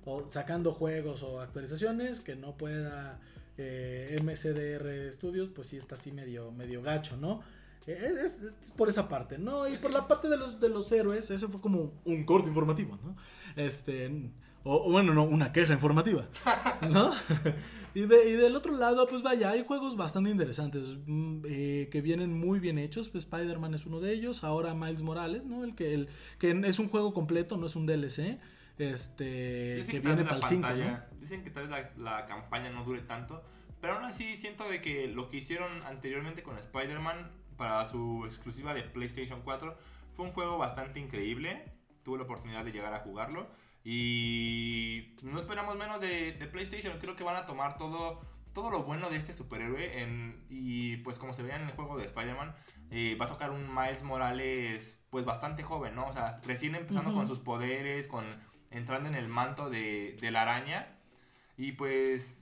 o 0.05 0.26
sacando 0.26 0.72
juegos 0.72 1.22
o 1.22 1.40
actualizaciones, 1.40 2.20
que 2.20 2.34
no 2.36 2.57
pueda 2.57 3.18
eh, 3.59 4.16
MCDR 4.22 5.12
Studios, 5.12 5.49
pues 5.55 5.66
sí 5.68 5.76
está 5.76 5.94
así 5.96 6.12
medio, 6.12 6.51
medio 6.53 6.80
gacho, 6.82 7.16
¿no? 7.16 7.42
Es, 7.93 8.43
es 8.43 8.70
por 8.76 8.89
esa 8.89 9.09
parte, 9.09 9.39
¿no? 9.39 9.66
Y 9.68 9.76
por 9.78 9.91
la 9.91 10.07
parte 10.07 10.28
de 10.28 10.36
los, 10.36 10.61
de 10.61 10.68
los 10.68 10.91
héroes, 10.93 11.30
ese 11.30 11.49
fue 11.49 11.61
como 11.61 11.95
un 12.05 12.24
corte 12.24 12.49
informativo, 12.49 12.99
¿no? 13.03 13.16
Este, 13.57 14.30
o, 14.64 14.89
o 14.89 14.91
bueno, 14.91 15.14
no, 15.14 15.24
una 15.24 15.53
queja 15.53 15.72
informativa, 15.72 16.26
¿no? 16.91 17.12
y, 17.95 18.03
de- 18.03 18.28
y 18.28 18.32
del 18.34 18.55
otro 18.57 18.76
lado, 18.76 19.07
pues 19.09 19.22
vaya, 19.22 19.51
hay 19.51 19.64
juegos 19.64 19.97
bastante 19.97 20.30
interesantes 20.30 20.82
mm, 21.07 21.43
eh, 21.49 21.89
que 21.91 22.01
vienen 22.03 22.39
muy 22.39 22.61
bien 22.61 22.78
hechos. 22.78 23.09
Pues 23.09 23.24
Spider-Man 23.24 23.74
es 23.74 23.86
uno 23.86 24.01
de 24.01 24.12
ellos. 24.12 24.45
Ahora 24.45 24.74
Miles 24.74 25.03
Morales, 25.03 25.45
¿no? 25.45 25.64
El 25.64 25.74
que, 25.74 25.95
el, 25.95 26.09
que 26.39 26.51
es 26.64 26.78
un 26.78 26.89
juego 26.89 27.14
completo, 27.14 27.57
no 27.57 27.66
es 27.66 27.74
un 27.76 27.86
DLC. 27.86 28.39
Este, 28.78 29.76
Dicen 29.76 29.91
que 29.91 30.01
tal 30.01 30.14
viene 30.16 30.24
para 30.28 30.36
el 30.36 30.43
5, 30.45 30.61
¿no? 30.61 30.68
pantalla- 30.68 31.09
Dicen 31.20 31.43
que 31.43 31.51
tal 31.51 31.68
vez 31.68 31.70
la, 31.97 32.18
la 32.18 32.26
campaña 32.26 32.70
no 32.70 32.84
dure 32.84 33.01
tanto. 33.03 33.43
Pero 33.80 33.95
aún 33.95 34.05
así 34.05 34.34
siento 34.36 34.68
de 34.68 34.80
que 34.80 35.07
lo 35.09 35.28
que 35.28 35.39
hicieron 35.39 35.82
anteriormente 35.84 36.43
con 36.43 36.59
Spider-Man 36.59 37.30
para 37.59 37.84
su 37.84 38.22
exclusiva 38.24 38.72
de 38.72 38.82
PlayStation 38.84 39.42
4 39.42 39.76
fue 40.14 40.24
un 40.24 40.32
juego 40.32 40.56
bastante 40.56 40.98
increíble. 41.00 41.64
Tuve 42.02 42.16
la 42.18 42.24
oportunidad 42.24 42.64
de 42.64 42.72
llegar 42.72 42.94
a 42.94 43.00
jugarlo. 43.00 43.48
Y 44.12 45.14
no 45.22 45.38
esperamos 45.38 45.76
menos 45.76 46.00
de, 46.00 46.32
de 46.32 46.46
PlayStation. 46.46 46.98
Creo 46.98 47.16
que 47.16 47.24
van 47.24 47.36
a 47.36 47.46
tomar 47.46 47.76
todo, 47.76 48.20
todo 48.54 48.70
lo 48.70 48.84
bueno 48.84 49.11
de 49.11 49.16
este 49.16 49.32
superhéroe. 49.32 50.02
En, 50.02 50.44
y 50.48 50.96
pues 50.98 51.18
como 51.18 51.34
se 51.34 51.42
ve 51.42 51.54
en 51.54 51.62
el 51.62 51.72
juego 51.72 51.96
de 51.98 52.04
Spider-Man, 52.04 52.54
eh, 52.90 53.16
va 53.20 53.26
a 53.26 53.28
tocar 53.28 53.50
un 53.50 53.72
Miles 53.74 54.02
Morales 54.02 54.98
pues 55.11 55.24
bastante 55.24 55.62
joven, 55.62 55.94
¿no? 55.94 56.06
O 56.06 56.12
sea, 56.12 56.40
recién 56.46 56.74
empezando 56.74 57.12
con 57.12 57.26
sus 57.28 57.40
poderes, 57.40 58.09
con 58.09 58.24
entrando 58.70 59.09
en 59.09 59.14
el 59.14 59.28
manto 59.28 59.68
de, 59.70 60.16
de 60.20 60.30
la 60.30 60.42
araña. 60.42 60.96
Y 61.56 61.72
pues 61.72 62.40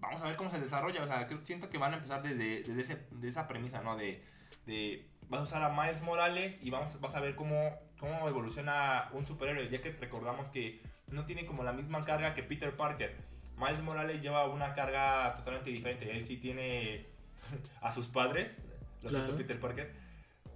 vamos 0.00 0.20
a 0.22 0.26
ver 0.26 0.36
cómo 0.36 0.50
se 0.50 0.58
desarrolla. 0.58 1.02
O 1.02 1.06
sea, 1.06 1.26
creo- 1.26 1.44
siento 1.44 1.70
que 1.70 1.78
van 1.78 1.92
a 1.92 1.96
empezar 1.96 2.22
desde, 2.22 2.62
desde 2.62 2.80
ese- 2.80 3.06
de 3.10 3.28
esa 3.28 3.46
premisa, 3.46 3.82
¿no? 3.82 3.96
De, 3.96 4.22
de 4.66 5.08
vas 5.28 5.40
a 5.40 5.44
usar 5.44 5.62
a 5.62 5.68
Miles 5.70 6.02
Morales 6.02 6.58
y 6.62 6.70
vamos, 6.70 7.00
vas 7.00 7.14
a 7.14 7.20
ver 7.20 7.34
cómo, 7.34 7.70
cómo 7.98 8.28
evoluciona 8.28 9.08
un 9.12 9.26
superhéroe. 9.26 9.68
Ya 9.68 9.80
que 9.80 9.90
recordamos 9.92 10.50
que 10.50 10.80
no 11.08 11.24
tiene 11.24 11.46
como 11.46 11.62
la 11.64 11.72
misma 11.72 12.04
carga 12.04 12.34
que 12.34 12.42
Peter 12.42 12.74
Parker. 12.74 13.16
Miles 13.56 13.82
Morales 13.82 14.20
lleva 14.22 14.46
una 14.48 14.74
carga 14.74 15.34
totalmente 15.34 15.70
diferente. 15.70 16.10
Él 16.10 16.24
sí 16.26 16.36
tiene 16.36 17.06
a 17.80 17.90
sus 17.92 18.06
padres, 18.06 18.56
lo 19.02 19.10
siento. 19.10 19.36
Peter 19.36 19.58
Parker. 19.60 19.92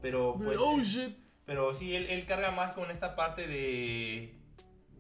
Pero 0.03 0.35
pues... 0.43 0.59
oh 0.61 0.81
shit. 0.81 1.17
Pero 1.47 1.73
sí, 1.75 1.95
él, 1.95 2.07
él 2.11 2.27
carga 2.27 2.51
más 2.51 2.73
con 2.73 2.91
esta 2.91 3.15
parte 3.15 3.47
de, 3.47 4.35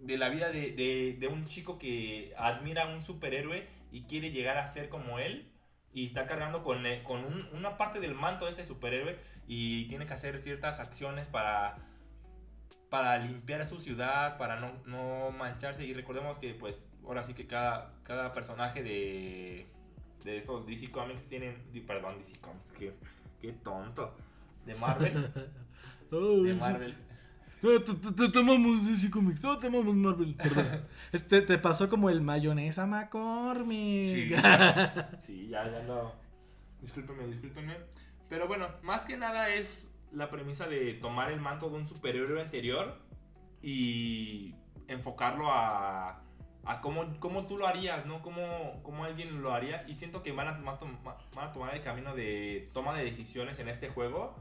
de 0.02 0.16
la 0.16 0.28
vida 0.28 0.50
de, 0.50 0.70
de- 0.72 1.16
de 1.18 1.26
un 1.26 1.44
chico 1.46 1.76
que 1.76 2.32
admira 2.38 2.84
a 2.84 2.94
un 2.94 3.02
superhéroe 3.02 3.66
y 3.90 4.02
quiere 4.04 4.30
llegar 4.30 4.56
a 4.58 4.68
ser 4.68 4.88
como 4.88 5.18
él. 5.18 5.50
Y 5.96 6.04
está 6.04 6.26
cargando 6.26 6.62
con, 6.62 6.84
eh, 6.84 7.02
con 7.02 7.24
un- 7.24 7.48
una 7.54 7.76
parte 7.78 8.00
del 8.00 8.14
manto 8.14 8.44
de 8.44 8.50
este 8.50 8.64
superhéroe 8.66 9.18
y 9.48 9.86
tiene 9.88 10.04
que 10.06 10.12
hacer 10.12 10.38
ciertas 10.38 10.78
acciones 10.78 11.26
para, 11.26 11.78
para 12.90 13.16
limpiar 13.18 13.66
su 13.66 13.78
ciudad, 13.78 14.36
para 14.36 14.60
no, 14.60 14.72
no 14.84 15.30
mancharse. 15.30 15.84
Y 15.86 15.94
recordemos 15.94 16.38
que 16.38 16.52
pues 16.54 16.86
ahora 17.04 17.24
sí 17.24 17.32
que 17.32 17.46
cada, 17.46 17.94
cada 18.04 18.32
personaje 18.32 18.82
de, 18.82 19.66
de 20.24 20.36
estos 20.38 20.66
DC 20.66 20.90
Comics 20.90 21.28
tienen... 21.28 21.56
Perdón, 21.86 22.18
DC 22.18 22.38
Comics, 22.40 22.70
qué, 22.78 22.92
qué 23.40 23.52
tonto. 23.52 24.14
De 24.66 24.74
Marvel. 24.74 25.30
Oh, 26.12 26.42
De. 26.44 26.54
Marvel. 26.54 26.94
Eh, 27.62 27.80
te, 27.80 28.28
tomamos 28.28 28.86
DC 28.86 29.10
Comics, 29.10 29.44
oh, 29.44 29.58
te 29.58 29.68
amamos 29.68 29.94
Marvel. 29.94 30.34
Perdón. 30.34 30.86
Este 31.12 31.40
te 31.40 31.58
pasó 31.58 31.88
como 31.88 32.10
el 32.10 32.20
mayonesa 32.20 32.84
Sí, 32.84 32.90
McCormick. 32.90 34.30
ya, 34.30 35.10
sí, 35.18 35.48
ya, 35.48 35.70
ya 35.70 35.82
no. 35.84 36.12
Discúlpenme, 36.80 37.26
discúlpenme. 37.28 37.76
Pero 38.28 38.46
bueno, 38.46 38.68
más 38.82 39.06
que 39.06 39.16
nada 39.16 39.48
es 39.48 39.88
la 40.12 40.30
premisa 40.30 40.66
de 40.66 40.94
tomar 40.94 41.30
el 41.30 41.40
manto 41.40 41.70
de 41.70 41.76
un 41.76 41.86
superhéroe 41.86 42.40
anterior 42.42 42.98
y 43.62 44.54
enfocarlo 44.88 45.50
a, 45.50 46.22
a 46.64 46.80
cómo, 46.82 47.18
cómo 47.20 47.46
tú 47.46 47.56
lo 47.56 47.66
harías, 47.66 48.04
¿no? 48.04 48.20
Cómo, 48.20 48.80
cómo 48.82 49.04
alguien 49.04 49.42
lo 49.42 49.54
haría. 49.54 49.84
Y 49.88 49.94
siento 49.94 50.22
que 50.22 50.32
van 50.32 50.48
a, 50.48 50.58
tomar, 50.58 50.78
van 51.34 51.48
a 51.48 51.52
tomar 51.52 51.74
el 51.74 51.82
camino 51.82 52.14
de 52.14 52.68
toma 52.74 52.96
de 52.96 53.04
decisiones 53.04 53.58
en 53.58 53.68
este 53.68 53.88
juego 53.88 54.34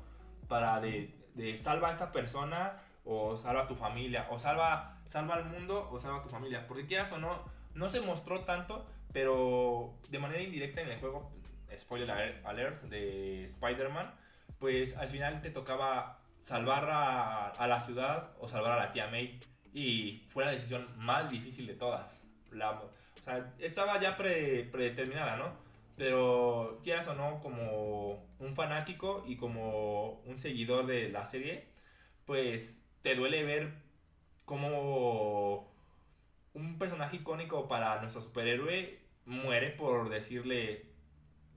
para 0.49 0.81
de, 0.81 1.15
de 1.35 1.55
salva 1.57 1.87
a 1.87 1.91
esta 1.91 2.11
persona 2.11 2.73
o 3.05 3.37
salva 3.37 3.61
a 3.61 3.67
tu 3.67 3.75
familia 3.75 4.27
o 4.29 4.39
salva, 4.39 4.97
salva 5.05 5.35
al 5.35 5.45
mundo 5.45 5.87
o 5.91 5.99
salva 5.99 6.17
a 6.19 6.23
tu 6.23 6.29
familia. 6.29 6.67
Porque 6.67 6.85
quieras 6.85 7.11
o 7.11 7.17
no, 7.17 7.31
no 7.73 7.87
se 7.87 8.01
mostró 8.01 8.41
tanto, 8.41 8.85
pero 9.13 9.93
de 10.09 10.19
manera 10.19 10.41
indirecta 10.41 10.81
en 10.81 10.89
el 10.89 10.99
juego, 10.99 11.31
spoiler 11.77 12.11
alert 12.43 12.83
de 12.83 13.43
Spider-Man, 13.45 14.13
pues 14.59 14.97
al 14.97 15.07
final 15.07 15.41
te 15.41 15.51
tocaba 15.51 16.19
salvar 16.41 16.89
a, 16.89 17.49
a 17.49 17.67
la 17.67 17.79
ciudad 17.79 18.31
o 18.39 18.47
salvar 18.47 18.73
a 18.73 18.85
la 18.85 18.91
tía 18.91 19.07
May. 19.07 19.39
Y 19.73 20.25
fue 20.29 20.45
la 20.45 20.51
decisión 20.51 20.87
más 20.97 21.29
difícil 21.29 21.67
de 21.67 21.73
todas. 21.73 22.23
La, 22.51 22.71
o 22.71 22.89
sea, 23.23 23.53
estaba 23.59 23.99
ya 23.99 24.15
pre- 24.15 24.63
predeterminada, 24.71 25.35
¿no? 25.35 25.53
Pero 25.97 26.79
quieras 26.83 27.07
o 27.07 27.13
no, 27.13 27.39
como 27.41 28.25
un 28.39 28.55
fanático 28.55 29.23
y 29.27 29.35
como 29.35 30.21
un 30.25 30.39
seguidor 30.39 30.85
de 30.85 31.09
la 31.09 31.25
serie, 31.25 31.67
pues 32.25 32.84
te 33.05 33.13
duele 33.13 33.43
ver 33.43 33.71
cómo 34.45 35.71
un 36.55 36.79
personaje 36.79 37.17
icónico 37.17 37.67
para 37.67 38.01
nuestro 38.01 38.19
superhéroe 38.19 38.97
muere 39.27 39.69
por 39.69 40.09
decirle, 40.09 40.87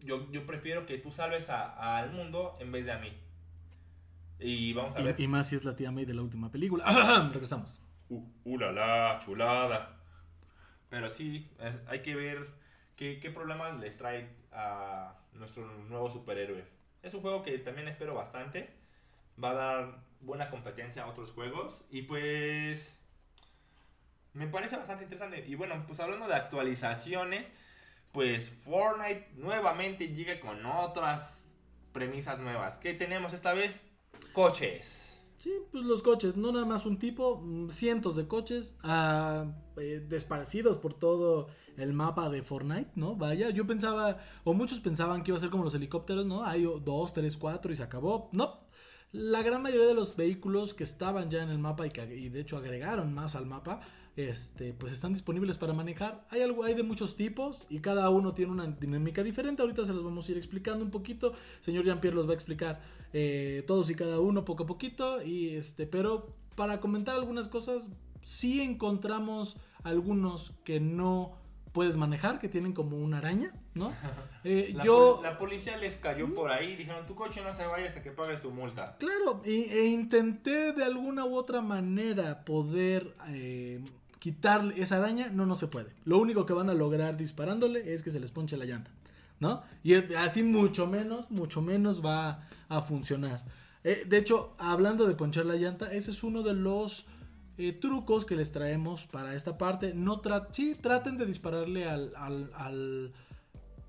yo, 0.01 0.31
yo 0.31 0.45
prefiero 0.45 0.85
que 0.85 0.99
tú 0.99 1.11
salves 1.11 1.49
a- 1.49 1.97
al 1.97 2.13
mundo 2.13 2.55
en 2.61 2.71
vez 2.71 2.85
de 2.85 2.93
a 2.93 2.99
mí. 2.99 3.19
Y 4.39 4.75
vamos 4.75 4.95
a 4.95 5.01
ver. 5.01 5.19
Y, 5.19 5.25
y 5.25 5.29
más 5.29 5.49
si 5.49 5.57
es 5.57 5.65
la 5.65 5.75
tía 5.75 5.91
May 5.91 6.05
de 6.05 6.13
la 6.13 6.21
última 6.21 6.51
película. 6.51 6.85
Regresamos. 7.33 7.83
Uh, 8.11 8.23
uh, 8.45 8.59
la, 8.59 8.71
la, 8.71 9.19
chulada. 9.25 9.97
Pero 10.91 11.09
sí, 11.09 11.51
eh, 11.61 11.81
hay 11.87 12.03
que 12.03 12.15
ver 12.15 12.47
qué, 12.95 13.21
qué 13.21 13.31
problemas 13.31 13.81
les 13.81 13.97
trae 13.97 14.29
a 14.53 15.15
nuestro 15.33 15.65
nuevo 15.89 16.11
superhéroe. 16.11 16.63
Es 17.03 17.15
un 17.15 17.23
juego 17.23 17.43
que 17.43 17.57
también 17.57 17.89
espero 17.89 18.15
bastante. 18.15 18.69
Va 19.43 19.51
a 19.53 19.55
dar 19.55 20.08
buena 20.21 20.51
competencia 20.51 21.05
a 21.05 21.09
otros 21.09 21.33
juegos. 21.33 21.85
Y 21.91 22.03
pues. 22.03 22.99
Me 24.33 24.47
parece 24.47 24.77
bastante 24.77 25.05
interesante. 25.05 25.45
Y 25.47 25.55
bueno, 25.55 25.83
pues 25.87 26.01
hablando 26.01 26.27
de 26.27 26.35
actualizaciones. 26.35 27.51
Pues 28.13 28.49
Fortnite 28.49 29.29
nuevamente 29.37 30.09
llega 30.09 30.41
con 30.41 30.65
otras 30.65 31.55
premisas 31.93 32.39
nuevas. 32.39 32.79
¿Qué 32.79 32.95
tenemos 32.95 33.33
esta 33.33 33.53
vez? 33.53 33.81
Coches. 34.33 35.09
Sí, 35.39 35.53
pues 35.71 35.85
los 35.85 36.03
coches, 36.03 36.37
no 36.37 36.51
nada 36.51 36.65
más 36.65 36.85
un 36.85 36.99
tipo, 36.99 37.41
mm, 37.41 37.71
cientos 37.71 38.17
de 38.17 38.27
coches 38.27 38.77
ah, 38.83 39.47
eh, 39.77 40.05
desparcidos 40.09 40.79
por 40.79 40.95
todo 40.95 41.49
el 41.77 41.93
mapa 41.93 42.29
de 42.29 42.43
Fortnite, 42.43 42.91
¿no? 42.97 43.15
Vaya, 43.15 43.51
yo 43.51 43.65
pensaba, 43.65 44.19
o 44.43 44.53
muchos 44.53 44.81
pensaban 44.81 45.23
que 45.23 45.31
iba 45.31 45.39
a 45.39 45.41
ser 45.41 45.51
como 45.51 45.63
los 45.63 45.77
helicópteros, 45.77 46.27
¿no? 46.27 46.45
Hay 46.45 46.65
dos, 46.85 47.13
tres, 47.13 47.37
cuatro 47.37 47.73
y 47.73 47.77
se 47.77 47.85
acabó. 47.85 48.29
No, 48.33 48.68
la 49.13 49.43
gran 49.43 49.63
mayoría 49.63 49.87
de 49.87 49.95
los 49.95 50.17
vehículos 50.17 50.75
que 50.75 50.85
estaban 50.85 51.31
ya 51.31 51.43
en 51.43 51.49
el 51.49 51.59
mapa 51.59 51.87
y 51.87 51.91
que 51.91 52.07
de 52.07 52.41
hecho 52.41 52.57
agregaron 52.57 53.15
más 53.15 53.37
al 53.37 53.47
mapa, 53.47 53.81
este, 54.17 54.73
pues 54.73 54.93
están 54.93 55.13
disponibles 55.13 55.57
para 55.59 55.73
manejar. 55.73 56.27
Hay 56.31 56.43
algo, 56.43 56.65
hay 56.65 56.75
de 56.75 56.83
muchos 56.83 57.17
tipos 57.17 57.65
y 57.71 57.79
cada 57.79 58.11
uno 58.11 58.35
tiene 58.35 58.53
una 58.53 58.67
dinámica 58.67 59.23
diferente. 59.23 59.63
Ahorita 59.63 59.85
se 59.85 59.95
los 59.95 60.05
vamos 60.05 60.29
a 60.29 60.33
ir 60.33 60.37
explicando 60.37 60.85
un 60.85 60.91
poquito. 60.91 61.33
Señor 61.61 61.85
Jean-Pierre 61.85 62.17
los 62.17 62.27
va 62.27 62.33
a 62.33 62.35
explicar 62.35 62.83
eh, 63.13 63.63
todos 63.67 63.89
y 63.91 63.95
cada 63.95 64.19
uno 64.19 64.45
poco 64.45 64.65
a 64.65 64.67
poquito. 64.67 65.23
Y 65.23 65.51
este, 65.51 65.87
pero 65.87 66.35
para 66.57 66.81
comentar 66.81 67.15
algunas 67.15 67.47
cosas, 67.47 67.89
sí 68.21 68.61
encontramos 68.61 69.57
algunos 69.85 70.51
que 70.65 70.81
no 70.81 71.39
puedes 71.73 71.97
manejar, 71.97 72.39
que 72.41 72.49
tienen 72.49 72.73
como 72.73 72.97
una 72.99 73.19
araña, 73.19 73.53
¿no? 73.75 73.93
Eh, 74.45 74.73
La, 74.75 74.85
yo, 74.85 75.17
pol- 75.17 75.25
la 75.25 75.37
policía 75.39 75.77
les 75.79 75.97
cayó 75.97 76.33
por 76.33 76.51
ahí. 76.51 76.77
Dijeron: 76.77 77.05
Tu 77.07 77.15
coche 77.15 77.43
no 77.43 77.53
se 77.55 77.67
vaya 77.67 77.89
hasta 77.89 78.03
que 78.03 78.13
pagues 78.13 78.41
tu 78.41 78.51
multa. 78.53 78.97
Claro, 78.99 79.43
e, 79.45 79.51
e 79.83 79.87
intenté 79.89 80.73
de 80.73 80.85
alguna 80.85 81.25
u 81.25 81.35
otra 81.35 81.61
manera 81.61 82.45
poder 82.45 83.13
eh, 83.31 83.81
quitarle 84.21 84.81
esa 84.81 84.99
araña, 84.99 85.29
no, 85.31 85.45
no 85.45 85.57
se 85.57 85.67
puede. 85.67 85.91
Lo 86.05 86.19
único 86.19 86.47
que 86.47 86.53
van 86.53 86.71
a 86.71 86.75
lograr 86.75 87.17
disparándole 87.17 87.93
es 87.95 88.03
que 88.03 88.11
se 88.13 88.21
les 88.21 88.31
ponche 88.31 88.57
la 88.57 88.65
llanta, 88.65 88.91
¿no? 89.41 89.63
Y 89.83 89.95
así 90.15 90.43
mucho 90.45 90.87
menos, 90.87 91.31
mucho 91.31 91.61
menos 91.61 92.03
va 92.03 92.47
a 92.69 92.81
funcionar. 92.81 93.45
Eh, 93.85 94.05
de 94.07 94.19
hecho, 94.19 94.55
hablando 94.59 95.07
de 95.07 95.15
ponchar 95.15 95.47
la 95.47 95.57
llanta, 95.57 95.93
ese 95.93 96.13
es 96.13 96.23
uno 96.23 96.43
de 96.43 96.55
los 96.55 97.07
eh, 97.59 97.73
trucos 97.73 98.25
que 98.25 98.37
les 98.37 98.53
traemos 98.53 99.07
para 99.07 99.35
esta 99.35 99.59
parte. 99.59 99.93
No 99.95 100.21
tra 100.21 100.49
sí, 100.51 100.75
traten 100.81 101.19
de 101.19 101.27
dispararle 101.27 101.89
al, 101.89 102.13
al- 102.17 102.51
al- 102.55 103.13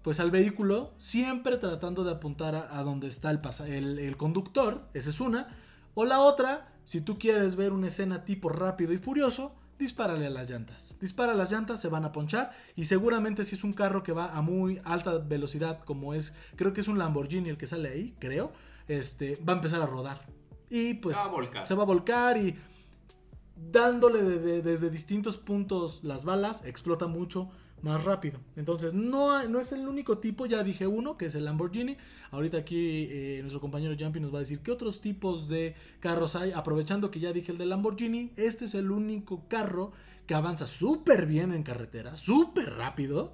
pues 0.02 0.20
al 0.20 0.32
vehículo, 0.32 0.94
siempre 0.98 1.58
tratando 1.58 2.04
de 2.04 2.12
apuntar 2.12 2.56
a, 2.56 2.78
a 2.80 2.84
donde 2.84 3.08
está 3.08 3.32
el, 3.32 3.40
el, 3.68 4.00
el 4.00 4.18
conductor, 4.18 4.88
esa 4.94 5.10
es 5.10 5.20
una. 5.20 5.48
O 5.94 6.06
la 6.06 6.20
otra, 6.20 6.74
si 6.86 7.02
tú 7.02 7.18
quieres 7.20 7.56
ver 7.56 7.74
una 7.74 7.88
escena 7.88 8.24
tipo 8.24 8.50
rápido 8.50 8.94
y 8.94 8.98
furioso, 8.98 9.56
dispárale 9.78 10.26
a 10.26 10.30
las 10.30 10.50
llantas. 10.50 10.98
Dispara 11.02 11.34
a 11.34 11.36
las 11.36 11.52
llantas, 11.52 11.80
se 11.82 11.90
van 11.90 12.06
a 12.06 12.12
ponchar 12.12 12.52
y 12.76 12.86
seguramente 12.86 13.44
si 13.44 13.56
es 13.56 13.64
un 13.64 13.74
carro 13.74 14.02
que 14.04 14.12
va 14.14 14.34
a 14.36 14.42
muy 14.42 14.82
alta 14.86 15.18
velocidad, 15.18 15.84
como 15.84 16.14
es, 16.14 16.34
creo 16.56 16.74
que 16.74 16.82
es 16.82 16.88
un 16.88 16.98
Lamborghini 16.98 17.50
el 17.50 17.58
que 17.58 17.68
sale 17.68 17.90
ahí, 17.90 18.16
creo, 18.20 18.52
este, 18.88 19.36
va 19.48 19.54
a 19.54 19.56
empezar 19.58 19.82
a 19.82 19.86
rodar. 19.86 20.26
Y 20.70 20.96
pues 20.96 21.18
Se 21.18 21.24
va 21.24 21.30
a 21.30 21.32
volcar. 21.32 21.68
se 21.68 21.76
va 21.76 21.84
a 21.84 21.86
volcar 21.86 22.38
y 22.38 22.56
dándole 23.72 24.24
de- 24.24 24.40
de- 24.40 24.62
desde 24.62 24.90
distintos 24.90 25.38
puntos 25.38 26.04
las 26.04 26.24
balas, 26.26 26.64
explota 26.66 27.08
mucho 27.08 27.50
más 27.82 28.04
rápido. 28.04 28.40
Entonces, 28.58 28.94
no, 28.94 29.48
no 29.48 29.60
es 29.60 29.72
el 29.72 29.88
único 29.88 30.18
tipo, 30.18 30.46
ya 30.46 30.64
dije 30.64 30.86
uno, 30.86 31.18
que 31.18 31.28
es 31.28 31.36
el 31.36 31.46
Lamborghini. 31.46 31.96
Ahorita 32.32 32.58
aquí 32.58 33.08
eh, 33.10 33.38
nuestro 33.42 33.62
compañero 33.62 33.96
Jumpy 33.98 34.20
nos 34.20 34.34
va 34.34 34.38
a 34.38 34.40
decir 34.40 34.60
qué 34.60 34.72
otros 34.72 35.00
tipos 35.00 35.48
de 35.48 35.76
carros 36.02 36.36
hay. 36.36 36.52
Aprovechando 36.52 37.10
que 37.10 37.22
ya 37.22 37.32
dije 37.32 37.52
el 37.54 37.58
de 37.58 37.66
Lamborghini, 37.66 38.32
este 38.36 38.66
es 38.66 38.76
el 38.76 38.92
único 38.92 39.48
carro 39.48 39.92
que 40.28 40.36
avanza 40.36 40.68
súper 40.68 41.26
bien 41.26 41.54
en 41.54 41.64
carretera, 41.64 42.16
súper 42.18 42.74
rápido. 42.76 43.34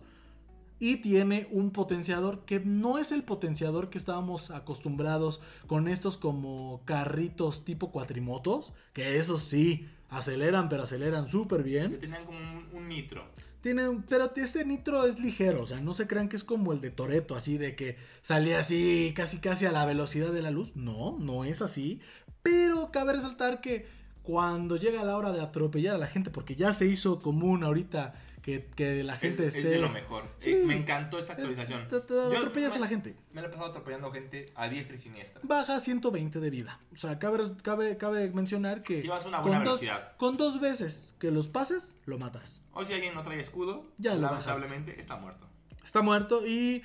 Y 0.77 0.97
tiene 0.97 1.47
un 1.51 1.71
potenciador 1.71 2.43
que 2.45 2.59
no 2.59 2.97
es 2.99 3.13
el 3.13 3.23
potenciador 3.23 3.89
que 3.89 3.97
estábamos 3.97 4.51
acostumbrados 4.51 5.41
con 5.67 5.87
estos 5.87 6.17
como 6.17 6.81
carritos 6.85 7.63
tipo 7.63 7.91
cuatrimotos. 7.91 8.73
Que 8.93 9.17
esos 9.17 9.41
sí, 9.41 9.87
aceleran, 10.09 10.69
pero 10.69 10.83
aceleran 10.83 11.27
súper 11.27 11.63
bien. 11.63 11.99
tenían 11.99 12.25
como 12.25 12.37
un, 12.39 12.67
un 12.73 12.87
nitro. 12.87 13.23
Tiene, 13.61 13.89
un- 13.89 14.03
pero 14.03 14.31
este 14.35 14.63
nitro 14.65 15.05
es 15.07 15.19
ligero, 15.19 15.63
o 15.63 15.65
sea, 15.67 15.81
no 15.81 15.93
se 15.95 16.05
crean 16.07 16.29
que 16.29 16.35
es 16.35 16.43
como 16.43 16.71
el 16.71 16.81
de 16.81 16.91
Toreto, 16.91 17.35
así 17.35 17.57
de 17.57 17.75
que 17.75 17.97
salía 18.21 18.59
así 18.59 19.11
casi 19.15 19.39
casi 19.39 19.65
a 19.65 19.71
la 19.71 19.85
velocidad 19.85 20.31
de 20.31 20.41
la 20.43 20.51
luz. 20.51 20.75
No, 20.75 21.17
no 21.19 21.43
es 21.45 21.61
así. 21.63 21.99
Pero 22.43 22.91
cabe 22.91 23.13
resaltar 23.13 23.61
que 23.61 23.87
cuando 24.21 24.77
llega 24.77 25.03
la 25.03 25.17
hora 25.17 25.31
de 25.31 25.41
atropellar 25.41 25.95
a 25.95 25.99
la 25.99 26.07
gente, 26.07 26.29
porque 26.29 26.55
ya 26.55 26.71
se 26.73 26.85
hizo 26.85 27.19
común 27.19 27.63
ahorita 27.63 28.13
que, 28.45 28.63
que 28.75 29.03
la 29.03 29.17
gente 29.17 29.47
es, 29.47 29.55
esté... 29.55 29.67
es 29.69 29.73
de 29.75 29.79
lo 29.79 29.89
mejor. 29.89 30.23
Sí. 30.37 30.53
Me 30.67 30.75
encantó 30.77 31.17
esta 31.17 31.33
actualización. 31.33 31.81
Es- 31.81 31.87
te- 31.87 32.01
te 32.01 32.13
Yo 32.13 32.37
atropellas 32.37 32.73
me- 32.73 32.77
a 32.77 32.79
la 32.81 32.87
gente. 32.87 33.15
Me 33.31 33.41
la 33.41 33.47
he 33.47 33.49
pasado 33.49 33.69
atropellando 33.71 34.11
gente 34.11 34.51
a 34.53 34.67
diestra 34.69 34.95
y 34.95 34.99
siniestra. 34.99 35.41
Baja 35.43 35.79
120 35.79 36.39
de 36.39 36.49
vida. 36.51 36.79
O 36.93 36.97
sea, 36.97 37.17
cabe, 37.17 37.39
cabe, 37.63 37.97
cabe 37.97 38.29
mencionar 38.29 38.83
que 38.83 39.01
Si 39.01 39.07
vas 39.07 39.25
a 39.25 39.29
una 39.29 39.39
buena 39.39 39.57
con, 39.57 39.65
dos, 39.65 39.81
velocidad. 39.81 40.15
con 40.17 40.37
dos 40.37 40.61
veces 40.61 41.15
que 41.17 41.31
los 41.31 41.47
pases, 41.47 41.97
lo 42.05 42.19
matas. 42.19 42.61
O 42.73 42.85
si 42.85 42.93
alguien 42.93 43.15
no 43.15 43.23
trae 43.23 43.39
escudo, 43.39 43.91
Ya 43.97 44.13
lo 44.13 44.21
lamentablemente 44.21 44.99
está 44.99 45.15
muerto. 45.15 45.47
Está 45.83 46.03
muerto 46.03 46.45
y 46.45 46.83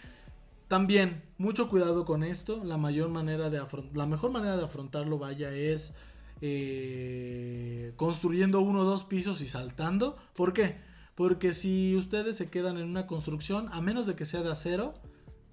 también 0.69 1.23
mucho 1.37 1.69
cuidado 1.69 2.07
con 2.07 2.25
esto. 2.25 2.65
La 2.65 2.79
mayor 2.79 3.11
manera 3.11 3.51
de 3.51 3.61
afron- 3.61 3.93
la 3.93 4.07
mejor 4.07 4.31
manera 4.31 4.57
de 4.57 4.65
afrontarlo, 4.65 5.19
vaya, 5.19 5.53
es 5.53 5.95
eh, 6.41 7.93
construyendo 7.97 8.61
uno 8.61 8.81
o 8.81 8.85
dos 8.85 9.05
pisos 9.05 9.41
y 9.43 9.47
saltando. 9.47 10.17
¿Por 10.35 10.53
qué? 10.55 10.89
Porque 11.15 11.53
si 11.53 11.97
ustedes 11.97 12.37
se 12.37 12.49
quedan 12.51 12.79
en 12.79 12.89
una 12.89 13.07
construcción, 13.07 13.69
a 13.73 13.81
menos 13.81 14.07
de 14.07 14.15
que 14.15 14.25
sea 14.25 14.43
de 14.43 14.51
acero, 14.51 14.95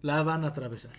la 0.01 0.23
van 0.23 0.43
a 0.45 0.49
atravesar. 0.49 0.93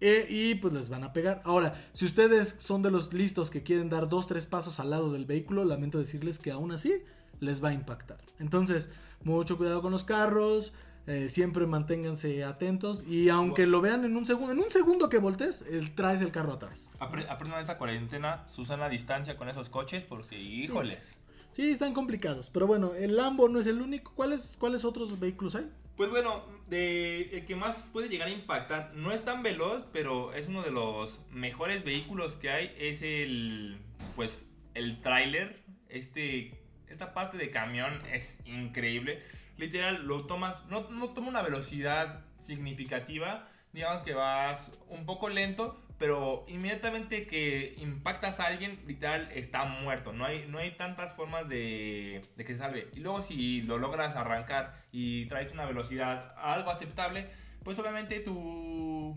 E- 0.00 0.26
y 0.28 0.56
pues 0.56 0.74
les 0.74 0.88
van 0.88 1.04
a 1.04 1.12
pegar. 1.12 1.40
Ahora, 1.44 1.74
si 1.92 2.04
ustedes 2.04 2.56
son 2.58 2.82
de 2.82 2.90
los 2.90 3.14
listos 3.14 3.50
que 3.50 3.62
quieren 3.62 3.88
dar 3.88 4.08
dos, 4.08 4.26
tres 4.26 4.46
pasos 4.46 4.80
al 4.80 4.90
lado 4.90 5.12
del 5.12 5.24
vehículo, 5.26 5.64
lamento 5.64 5.98
decirles 5.98 6.38
que 6.38 6.50
aún 6.50 6.72
así 6.72 6.92
les 7.40 7.62
va 7.62 7.68
a 7.68 7.72
impactar. 7.72 8.18
Entonces, 8.38 8.90
mucho 9.24 9.56
cuidado 9.56 9.80
con 9.82 9.92
los 9.92 10.04
carros. 10.04 10.72
eh, 11.08 11.28
siempre 11.28 11.66
manténganse 11.66 12.44
atentos. 12.44 13.02
Y 13.08 13.28
aunque 13.28 13.66
lo 13.66 13.80
vean 13.80 14.04
en 14.04 14.16
un 14.16 14.24
segundo, 14.24 14.52
en 14.52 14.60
un 14.60 14.70
segundo 14.70 15.08
que 15.08 15.18
voltees, 15.18 15.62
el, 15.62 15.96
traes 15.96 16.20
el 16.20 16.30
carro 16.30 16.52
atrás. 16.52 16.92
Apre- 17.00 17.28
aprendan 17.28 17.60
esta 17.60 17.76
cuarentena, 17.76 18.44
Susana 18.48 18.88
distancia 18.88 19.36
con 19.36 19.48
esos 19.48 19.68
coches, 19.68 20.04
porque 20.04 20.40
híjoles. 20.40 21.02
Sí, 21.04 21.14
están 21.58 21.92
complicados. 21.92 22.50
Pero 22.50 22.66
bueno, 22.66 22.94
el 22.94 23.16
Lambo 23.16 23.48
no 23.48 23.60
es 23.60 23.66
el 23.66 23.80
único. 23.80 24.12
¿Cuáles, 24.14 24.56
cuáles 24.58 24.84
otros 24.84 25.18
vehículos 25.20 25.54
hay? 25.54 25.70
Pues 25.96 26.10
bueno, 26.10 26.42
de, 26.68 27.36
el 27.36 27.44
que 27.44 27.54
más 27.54 27.84
puede 27.92 28.08
llegar 28.08 28.28
a 28.28 28.30
impactar, 28.30 28.92
no 28.94 29.12
es 29.12 29.24
tan 29.24 29.42
veloz, 29.42 29.84
pero 29.92 30.32
es 30.32 30.48
uno 30.48 30.62
de 30.62 30.70
los 30.70 31.20
mejores 31.30 31.84
vehículos 31.84 32.36
que 32.36 32.50
hay, 32.50 32.74
es 32.78 33.02
el, 33.02 33.78
pues, 34.16 34.48
el 34.74 35.00
tráiler. 35.00 35.62
Este, 35.88 36.58
esta 36.88 37.12
parte 37.12 37.36
de 37.36 37.50
camión 37.50 38.00
es 38.10 38.38
increíble. 38.46 39.22
Literal, 39.58 40.06
lo 40.06 40.24
tomas, 40.26 40.64
no, 40.70 40.88
no 40.90 41.10
toma 41.10 41.28
una 41.28 41.42
velocidad 41.42 42.24
significativa, 42.40 43.48
digamos 43.72 44.02
que 44.02 44.14
vas 44.14 44.70
un 44.88 45.04
poco 45.06 45.28
lento, 45.28 45.78
pero 46.02 46.44
inmediatamente 46.48 47.28
que 47.28 47.76
impactas 47.78 48.40
a 48.40 48.46
alguien, 48.46 48.82
literal, 48.88 49.28
está 49.32 49.64
muerto. 49.66 50.12
No 50.12 50.24
hay, 50.24 50.46
no 50.48 50.58
hay 50.58 50.72
tantas 50.72 51.12
formas 51.12 51.48
de, 51.48 52.22
de 52.34 52.44
que 52.44 52.54
se 52.54 52.58
salve. 52.58 52.88
Y 52.96 52.98
luego 52.98 53.22
si 53.22 53.62
lo 53.62 53.78
logras 53.78 54.16
arrancar 54.16 54.74
y 54.90 55.26
traes 55.26 55.52
una 55.52 55.64
velocidad 55.64 56.34
algo 56.36 56.72
aceptable, 56.72 57.28
pues 57.62 57.78
obviamente 57.78 58.18
tu, 58.18 59.16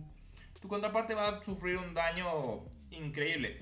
tu 0.61 0.67
contraparte 0.67 1.15
va 1.15 1.29
a 1.29 1.43
sufrir 1.43 1.77
un 1.77 1.95
daño 1.95 2.65
increíble. 2.91 3.57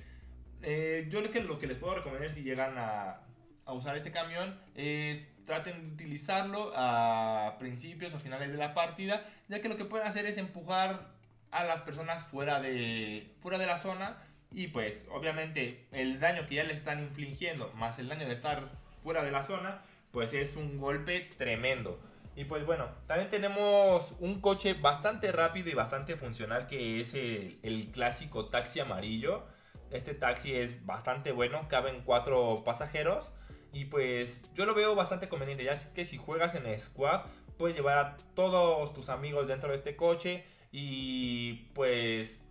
Eh, 0.62 1.08
yo 1.10 1.22
lo 1.22 1.32
que, 1.32 1.42
lo 1.44 1.58
que 1.60 1.68
les 1.68 1.78
puedo 1.78 1.96
recomendar 1.96 2.30
si 2.30 2.44
llegan 2.44 2.78
a, 2.78 3.22
a 3.64 3.72
usar 3.72 3.96
este 3.96 4.12
camión 4.12 4.60
es 4.76 5.26
traten 5.46 5.80
de 5.82 5.94
utilizarlo 5.94 6.74
a 6.76 7.56
principios 7.58 8.14
o 8.14 8.20
finales 8.20 8.52
de 8.52 8.58
la 8.58 8.74
partida, 8.74 9.26
ya 9.48 9.62
que 9.62 9.70
lo 9.70 9.78
que 9.78 9.86
pueden 9.86 10.06
hacer 10.08 10.26
es 10.26 10.38
empujar 10.38 11.14
a 11.54 11.64
las 11.64 11.82
personas 11.82 12.24
fuera 12.24 12.60
de, 12.60 13.34
fuera 13.42 13.58
de 13.58 13.66
la 13.66 13.78
zona 13.78 14.18
y 14.52 14.68
pues 14.68 15.08
obviamente 15.12 15.88
el 15.92 16.20
daño 16.20 16.46
que 16.48 16.56
ya 16.56 16.64
le 16.64 16.74
están 16.74 17.00
infligiendo, 17.00 17.72
más 17.76 17.98
el 18.00 18.08
daño 18.08 18.28
de 18.28 18.34
estar 18.34 18.72
fuera 19.02 19.24
de 19.24 19.32
la 19.32 19.44
zona, 19.44 19.82
pues 20.12 20.34
es 20.34 20.56
un 20.56 20.80
golpe 20.80 21.30
tremendo. 21.38 22.00
Y 22.36 22.46
pues 22.46 22.66
bueno, 22.66 22.88
también 23.08 23.30
tenemos 23.30 24.16
un 24.20 24.42
coche 24.42 24.74
bastante 24.74 25.32
rápido 25.32 25.70
y 25.70 25.74
bastante 25.74 26.16
funcional 26.16 26.68
que 26.68 27.02
es 27.02 27.14
el, 27.14 27.60
el 27.62 27.92
clásico 27.92 28.50
taxi 28.50 28.80
amarillo. 28.80 29.44
Este 29.92 30.16
taxi 30.16 30.56
es 30.56 30.86
bastante 30.86 31.32
bueno, 31.32 31.68
caben 31.68 32.02
cuatro 32.04 32.64
pasajeros. 32.64 33.32
Y 33.72 33.86
pues 33.86 34.40
yo 34.54 34.66
lo 34.66 34.76
veo 34.76 34.94
bastante 34.96 35.30
conveniente, 35.30 35.64
ya 35.64 35.74
que 35.94 36.06
si 36.06 36.18
juegas 36.18 36.54
en 36.54 36.80
squad, 36.80 37.22
puedes 37.58 37.76
llevar 37.76 37.98
a 37.98 38.18
todos 38.36 38.94
tus 38.94 39.10
amigos 39.10 39.48
dentro 39.48 39.70
de 39.70 39.76
este 39.76 39.96
coche 39.96 40.44
y 40.74 41.70
pues 41.76 42.42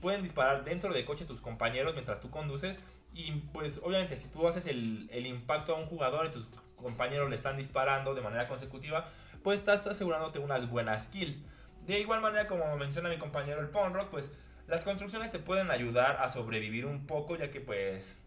pueden 0.00 0.22
disparar 0.22 0.64
dentro 0.64 0.92
del 0.94 1.04
coche 1.04 1.24
tus 1.24 1.40
compañeros 1.40 1.92
mientras 1.94 2.20
tú 2.20 2.30
conduces. 2.30 2.78
Y 3.12 3.32
pues 3.52 3.80
obviamente 3.82 4.16
si 4.16 4.28
tú 4.28 4.46
haces 4.48 4.66
el, 4.66 5.10
el 5.12 5.26
impacto 5.26 5.74
a 5.74 5.78
un 5.78 5.86
jugador 5.86 6.26
y 6.26 6.30
tus 6.30 6.48
compañeros 6.76 7.28
le 7.28 7.34
están 7.34 7.56
disparando 7.56 8.14
de 8.14 8.22
manera 8.22 8.46
consecutiva, 8.46 9.06
pues 9.42 9.58
estás 9.58 9.86
asegurándote 9.86 10.38
unas 10.38 10.70
buenas 10.70 11.08
kills. 11.08 11.42
De 11.84 11.98
igual 11.98 12.20
manera, 12.20 12.46
como 12.46 12.76
menciona 12.76 13.08
mi 13.08 13.18
compañero 13.18 13.60
el 13.60 13.68
Ponrock, 13.68 14.10
pues 14.10 14.30
las 14.68 14.84
construcciones 14.84 15.32
te 15.32 15.40
pueden 15.40 15.72
ayudar 15.72 16.18
a 16.20 16.28
sobrevivir 16.28 16.86
un 16.86 17.06
poco, 17.06 17.36
ya 17.36 17.50
que 17.50 17.60
pues 17.60 18.22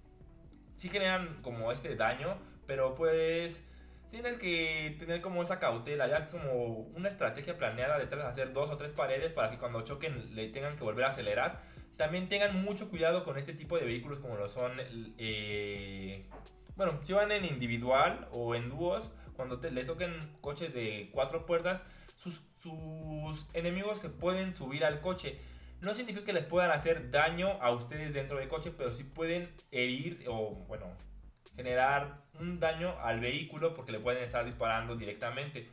sí 0.76 0.90
generan 0.90 1.42
como 1.42 1.72
este 1.72 1.96
daño, 1.96 2.38
pero 2.68 2.94
pues 2.94 3.64
tienes 4.16 4.38
que 4.38 4.96
tener 4.98 5.22
como 5.22 5.44
esa 5.44 5.60
cautela, 5.60 6.08
ya 6.08 6.30
como 6.30 6.54
una 6.96 7.10
estrategia 7.10 7.58
planeada 7.58 8.00
detrás 8.00 8.24
de 8.24 8.30
hacer 8.30 8.54
dos 8.54 8.70
o 8.70 8.78
tres 8.78 8.94
paredes 8.94 9.34
para 9.34 9.52
que 9.52 9.58
cuando 9.58 9.82
choquen 9.82 10.34
le 10.36 10.48
tengan 10.50 10.78
que 10.78 10.84
volver 10.84 11.06
a 11.06 11.10
acelerar. 11.10 11.62
También 11.98 12.30
tengan 12.30 12.64
mucho 12.64 12.90
cuidado 12.90 13.24
con 13.24 13.38
este 13.38 13.54
tipo 13.54 13.78
de 13.78 13.86
vehículos 13.86 14.20
como 14.20 14.36
lo 14.38 14.48
son, 14.48 14.74
eh, 15.18 16.26
bueno, 16.76 17.00
si 17.04 17.14
van 17.14 17.32
en 17.32 17.46
individual 17.46 18.28
o 18.32 18.56
en 18.56 18.70
dúos, 18.70 19.12
cuando 19.36 19.60
te, 19.60 19.72
les 19.72 19.88
toquen 19.88 20.14
coches 20.42 20.74
de 20.74 21.10
cuatro 21.12 21.46
puertas, 21.46 21.82
sus, 22.16 22.42
sus 22.62 23.46
enemigos 23.54 24.00
se 24.00 24.10
pueden 24.10 24.54
subir 24.54 24.86
al 24.86 25.02
coche. 25.02 25.40
No 25.82 25.94
significa 25.94 26.26
que 26.26 26.34
les 26.34 26.46
puedan 26.46 26.72
hacer 26.72 27.12
daño 27.12 27.50
a 27.62 27.72
ustedes 27.72 28.14
dentro 28.14 28.38
del 28.38 28.48
coche, 28.48 28.72
pero 28.76 28.94
sí 28.94 29.04
pueden 29.04 29.50
herir 29.72 30.26
o, 30.28 30.56
bueno, 30.68 30.88
generar 31.56 32.16
un 32.40 32.60
daño 32.60 32.96
al 33.02 33.20
vehículo 33.20 33.74
porque 33.74 33.92
le 33.92 34.00
pueden 34.00 34.24
estar 34.24 34.46
disparando 34.46 34.96
directamente. 34.96 35.68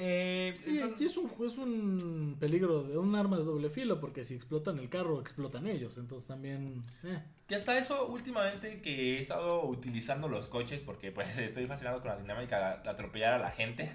Eh, 0.00 0.54
y, 0.64 1.04
es, 1.04 1.16
un, 1.16 1.32
es 1.44 1.58
un 1.58 2.36
peligro 2.38 2.84
de 2.84 2.96
un 2.96 3.16
arma 3.16 3.36
de 3.36 3.42
doble 3.42 3.68
filo 3.68 3.98
porque 3.98 4.22
si 4.22 4.34
explotan 4.34 4.78
el 4.78 4.88
carro, 4.88 5.20
explotan 5.20 5.66
ellos. 5.66 5.98
Entonces 5.98 6.28
también... 6.28 6.84
Eh. 7.02 7.20
Que 7.48 7.56
hasta 7.56 7.76
eso 7.76 8.06
últimamente 8.06 8.80
que 8.80 9.16
he 9.16 9.18
estado 9.18 9.64
utilizando 9.64 10.28
los 10.28 10.46
coches 10.46 10.80
porque 10.80 11.10
pues 11.10 11.36
estoy 11.38 11.66
fascinado 11.66 12.00
con 12.00 12.10
la 12.10 12.16
dinámica 12.16 12.80
de 12.82 12.88
atropellar 12.88 13.34
a 13.34 13.38
la 13.38 13.50
gente. 13.50 13.90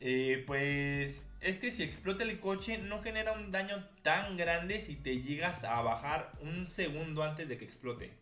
Eh, 0.00 0.42
pues 0.46 1.22
es 1.42 1.58
que 1.58 1.70
si 1.70 1.82
explota 1.82 2.24
el 2.24 2.40
coche 2.40 2.78
no 2.78 3.02
genera 3.02 3.32
un 3.32 3.52
daño 3.52 3.84
tan 4.02 4.38
grande 4.38 4.80
si 4.80 4.96
te 4.96 5.20
llegas 5.20 5.64
a 5.64 5.82
bajar 5.82 6.32
un 6.40 6.64
segundo 6.64 7.22
antes 7.22 7.48
de 7.48 7.58
que 7.58 7.66
explote. 7.66 8.12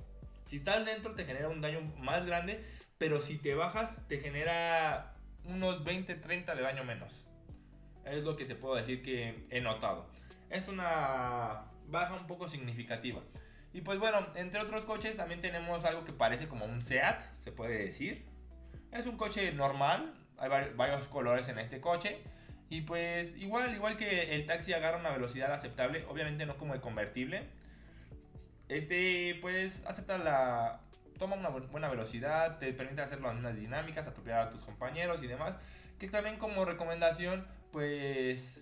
Si 0.44 0.56
estás 0.56 0.84
dentro 0.84 1.14
te 1.14 1.24
genera 1.24 1.48
un 1.48 1.60
daño 1.60 1.80
más 1.98 2.26
grande, 2.26 2.64
pero 2.98 3.20
si 3.20 3.38
te 3.38 3.54
bajas 3.54 4.06
te 4.08 4.18
genera 4.18 5.14
unos 5.44 5.84
20, 5.84 6.14
30 6.14 6.54
de 6.54 6.62
daño 6.62 6.84
menos. 6.84 7.24
Es 8.04 8.22
lo 8.22 8.36
que 8.36 8.44
te 8.44 8.54
puedo 8.54 8.74
decir 8.74 9.02
que 9.02 9.46
he 9.50 9.60
notado. 9.60 10.06
Es 10.50 10.68
una 10.68 11.64
baja 11.88 12.14
un 12.14 12.26
poco 12.26 12.48
significativa. 12.48 13.22
Y 13.72 13.80
pues 13.80 13.98
bueno, 13.98 14.26
entre 14.34 14.60
otros 14.60 14.84
coches 14.84 15.16
también 15.16 15.40
tenemos 15.40 15.84
algo 15.84 16.04
que 16.04 16.12
parece 16.12 16.46
como 16.46 16.66
un 16.66 16.82
SEAT, 16.82 17.22
se 17.42 17.52
puede 17.52 17.78
decir. 17.78 18.26
Es 18.90 19.06
un 19.06 19.16
coche 19.16 19.52
normal, 19.52 20.12
hay 20.36 20.48
varios 20.74 21.08
colores 21.08 21.48
en 21.48 21.58
este 21.58 21.80
coche. 21.80 22.18
Y 22.68 22.82
pues 22.82 23.36
igual, 23.36 23.74
igual 23.74 23.96
que 23.96 24.34
el 24.34 24.46
taxi 24.46 24.72
agarra 24.72 24.98
una 24.98 25.10
velocidad 25.10 25.52
aceptable, 25.52 26.04
obviamente 26.08 26.46
no 26.46 26.56
como 26.56 26.74
el 26.74 26.80
convertible. 26.80 27.48
Este 28.76 29.38
pues 29.40 29.82
acepta 29.86 30.18
la, 30.18 30.80
toma 31.18 31.36
una 31.36 31.50
buena 31.50 31.88
velocidad, 31.88 32.58
te 32.58 32.72
permite 32.72 33.02
hacer 33.02 33.20
las 33.20 33.34
mismas 33.34 33.54
dinámicas, 33.54 34.06
atropellar 34.06 34.48
a 34.48 34.50
tus 34.50 34.64
compañeros 34.64 35.22
y 35.22 35.26
demás. 35.26 35.54
Que 35.98 36.08
también 36.08 36.38
como 36.38 36.64
recomendación, 36.64 37.46
pues 37.70 38.60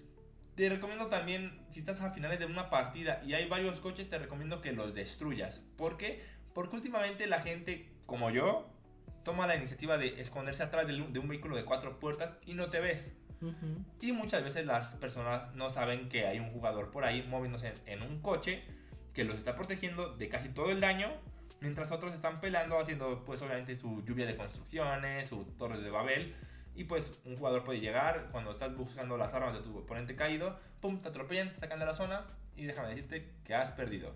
te 0.56 0.68
recomiendo 0.68 1.06
también, 1.06 1.58
si 1.70 1.80
estás 1.80 2.00
a 2.00 2.10
finales 2.10 2.38
de 2.38 2.46
una 2.46 2.68
partida 2.68 3.22
y 3.24 3.34
hay 3.34 3.48
varios 3.48 3.80
coches, 3.80 4.10
te 4.10 4.18
recomiendo 4.18 4.60
que 4.60 4.72
los 4.72 4.94
destruyas. 4.94 5.62
¿Por 5.76 5.96
qué? 5.96 6.22
Porque 6.52 6.76
últimamente 6.76 7.26
la 7.26 7.40
gente, 7.40 7.88
como 8.04 8.30
yo, 8.30 8.68
toma 9.24 9.46
la 9.46 9.56
iniciativa 9.56 9.96
de 9.96 10.20
esconderse 10.20 10.62
atrás 10.62 10.86
de 10.86 11.00
un 11.00 11.28
vehículo 11.28 11.56
de 11.56 11.64
cuatro 11.64 11.98
puertas 11.98 12.34
y 12.46 12.54
no 12.54 12.68
te 12.68 12.80
ves. 12.80 13.14
Y 14.02 14.12
muchas 14.12 14.44
veces 14.44 14.66
las 14.66 14.92
personas 14.96 15.54
no 15.54 15.70
saben 15.70 16.10
que 16.10 16.26
hay 16.26 16.40
un 16.40 16.50
jugador 16.50 16.90
por 16.90 17.04
ahí 17.04 17.22
moviéndose 17.22 17.72
en 17.86 18.02
un 18.02 18.20
coche 18.20 18.62
que 19.14 19.24
los 19.24 19.36
está 19.36 19.56
protegiendo 19.56 20.16
de 20.16 20.28
casi 20.28 20.48
todo 20.48 20.70
el 20.70 20.80
daño 20.80 21.10
Mientras 21.60 21.92
otros 21.92 22.14
están 22.14 22.40
peleando, 22.40 22.78
haciendo 22.78 23.22
pues 23.24 23.42
obviamente 23.42 23.76
su 23.76 24.02
lluvia 24.04 24.26
de 24.26 24.34
construcciones, 24.34 25.28
sus 25.28 25.46
torres 25.58 25.82
de 25.82 25.90
Babel. 25.90 26.34
Y 26.74 26.84
pues 26.84 27.20
un 27.26 27.36
jugador 27.36 27.64
puede 27.64 27.80
llegar 27.80 28.28
cuando 28.32 28.52
estás 28.52 28.74
buscando 28.74 29.18
las 29.18 29.34
armas 29.34 29.54
de 29.54 29.60
tu 29.60 29.76
oponente 29.76 30.16
caído, 30.16 30.58
pum, 30.80 31.02
te 31.02 31.08
atropellan, 31.08 31.52
te 31.52 31.56
sacan 31.56 31.78
de 31.78 31.84
la 31.84 31.92
zona 31.92 32.24
y 32.56 32.64
déjame 32.64 32.88
decirte 32.88 33.28
que 33.44 33.54
has 33.54 33.72
perdido. 33.72 34.14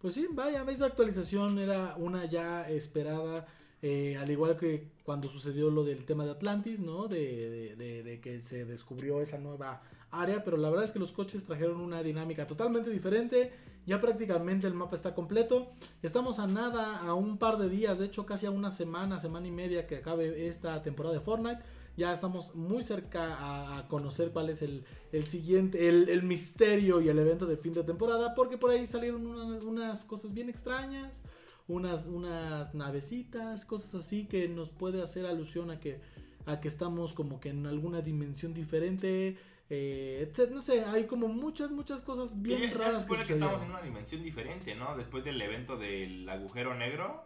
Pues 0.00 0.14
sí, 0.14 0.26
vaya, 0.32 0.64
esa 0.68 0.86
actualización 0.86 1.58
era 1.58 1.94
una 1.96 2.24
ya 2.24 2.68
esperada, 2.68 3.46
eh, 3.82 4.16
al 4.16 4.30
igual 4.30 4.56
que 4.56 4.88
cuando 5.04 5.28
sucedió 5.28 5.70
lo 5.70 5.84
del 5.84 6.04
tema 6.06 6.24
de 6.24 6.32
Atlantis, 6.32 6.80
¿no? 6.80 7.06
De, 7.06 8.18
que 8.22 8.42
se 8.42 8.64
descubrió 8.64 9.20
esa 9.20 9.38
nueva 9.38 9.82
área, 10.10 10.42
pero 10.42 10.56
la 10.56 10.70
verdad 10.70 10.86
es 10.86 10.92
que 10.92 10.98
los 10.98 11.12
coches 11.12 11.44
trajeron 11.44 11.80
una 11.80 12.02
dinámica 12.02 12.46
totalmente 12.46 12.90
diferente 12.90 13.52
ya 13.88 14.02
prácticamente 14.02 14.66
el 14.66 14.74
mapa 14.74 14.94
está 14.94 15.14
completo. 15.14 15.72
Estamos 16.02 16.38
a 16.40 16.46
nada, 16.46 16.98
a 16.98 17.14
un 17.14 17.38
par 17.38 17.56
de 17.56 17.70
días, 17.70 17.98
de 17.98 18.04
hecho 18.04 18.26
casi 18.26 18.44
a 18.44 18.50
una 18.50 18.70
semana, 18.70 19.18
semana 19.18 19.48
y 19.48 19.50
media 19.50 19.86
que 19.86 19.96
acabe 19.96 20.46
esta 20.46 20.82
temporada 20.82 21.14
de 21.14 21.22
Fortnite. 21.22 21.62
Ya 21.96 22.12
estamos 22.12 22.54
muy 22.54 22.82
cerca 22.82 23.78
a, 23.78 23.88
conocer 23.88 24.30
cuál 24.30 24.50
es 24.50 24.60
el, 24.60 24.84
siguiente, 25.24 25.88
el, 25.88 26.22
misterio 26.22 27.00
y 27.00 27.08
el 27.08 27.18
evento 27.18 27.46
de 27.46 27.56
fin 27.56 27.72
de 27.72 27.82
temporada, 27.82 28.34
porque 28.34 28.58
por 28.58 28.70
ahí 28.70 28.84
salieron 28.84 29.26
unas 29.26 30.04
cosas 30.04 30.34
bien 30.34 30.50
extrañas, 30.50 31.22
unas, 31.66 32.08
unas 32.08 32.74
navecitas, 32.74 33.64
cosas 33.64 33.94
así 33.94 34.26
que 34.26 34.48
nos 34.48 34.68
puede 34.68 35.02
hacer 35.02 35.24
alusión 35.24 35.70
a 35.70 35.80
que, 35.80 35.98
a 36.44 36.60
que 36.60 36.68
estamos 36.68 37.14
como 37.14 37.40
que 37.40 37.48
en 37.48 37.66
alguna 37.66 38.02
dimensión 38.02 38.52
diferente 38.52 39.38
eh, 39.70 40.32
no 40.50 40.62
sé, 40.62 40.84
hay 40.84 41.06
como 41.06 41.28
muchas, 41.28 41.70
muchas 41.70 42.00
cosas 42.00 42.40
bien 42.40 42.72
raras. 42.74 43.04
Se 43.04 43.26
que, 43.26 43.34
estamos 43.34 43.62
en 43.62 43.70
una 43.70 43.82
dimensión 43.82 44.22
diferente, 44.22 44.74
¿no? 44.74 44.96
Después 44.96 45.24
del 45.24 45.40
evento 45.40 45.76
del 45.76 46.28
agujero 46.28 46.74
negro. 46.74 47.24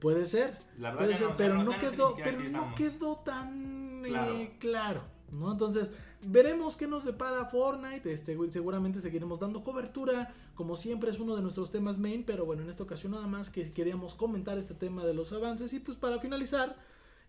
Puede 0.00 0.24
ser, 0.24 0.58
puede 0.96 1.14
ser, 1.14 1.28
pero 1.36 1.62
no, 1.62 1.78
quedó, 1.78 2.16
pero 2.16 2.40
no 2.40 2.74
quedó 2.74 3.16
tan 3.16 4.02
eh, 4.04 4.56
claro. 4.58 5.04
¿no? 5.30 5.52
Entonces, 5.52 5.94
veremos 6.22 6.76
qué 6.76 6.86
nos 6.86 7.04
depara 7.04 7.44
Fortnite. 7.44 8.12
Este, 8.12 8.36
seguramente 8.50 9.00
seguiremos 9.00 9.38
dando 9.38 9.62
cobertura. 9.62 10.34
Como 10.54 10.76
siempre, 10.76 11.10
es 11.10 11.20
uno 11.20 11.36
de 11.36 11.42
nuestros 11.42 11.70
temas 11.70 11.98
main. 11.98 12.24
Pero 12.24 12.44
bueno, 12.44 12.62
en 12.62 12.70
esta 12.70 12.82
ocasión 12.82 13.12
nada 13.12 13.26
más 13.26 13.50
que 13.50 13.72
queríamos 13.72 14.14
comentar 14.14 14.58
este 14.58 14.74
tema 14.74 15.04
de 15.04 15.14
los 15.14 15.32
avances. 15.32 15.72
Y 15.72 15.80
pues 15.80 15.96
para 15.96 16.18
finalizar, 16.18 16.76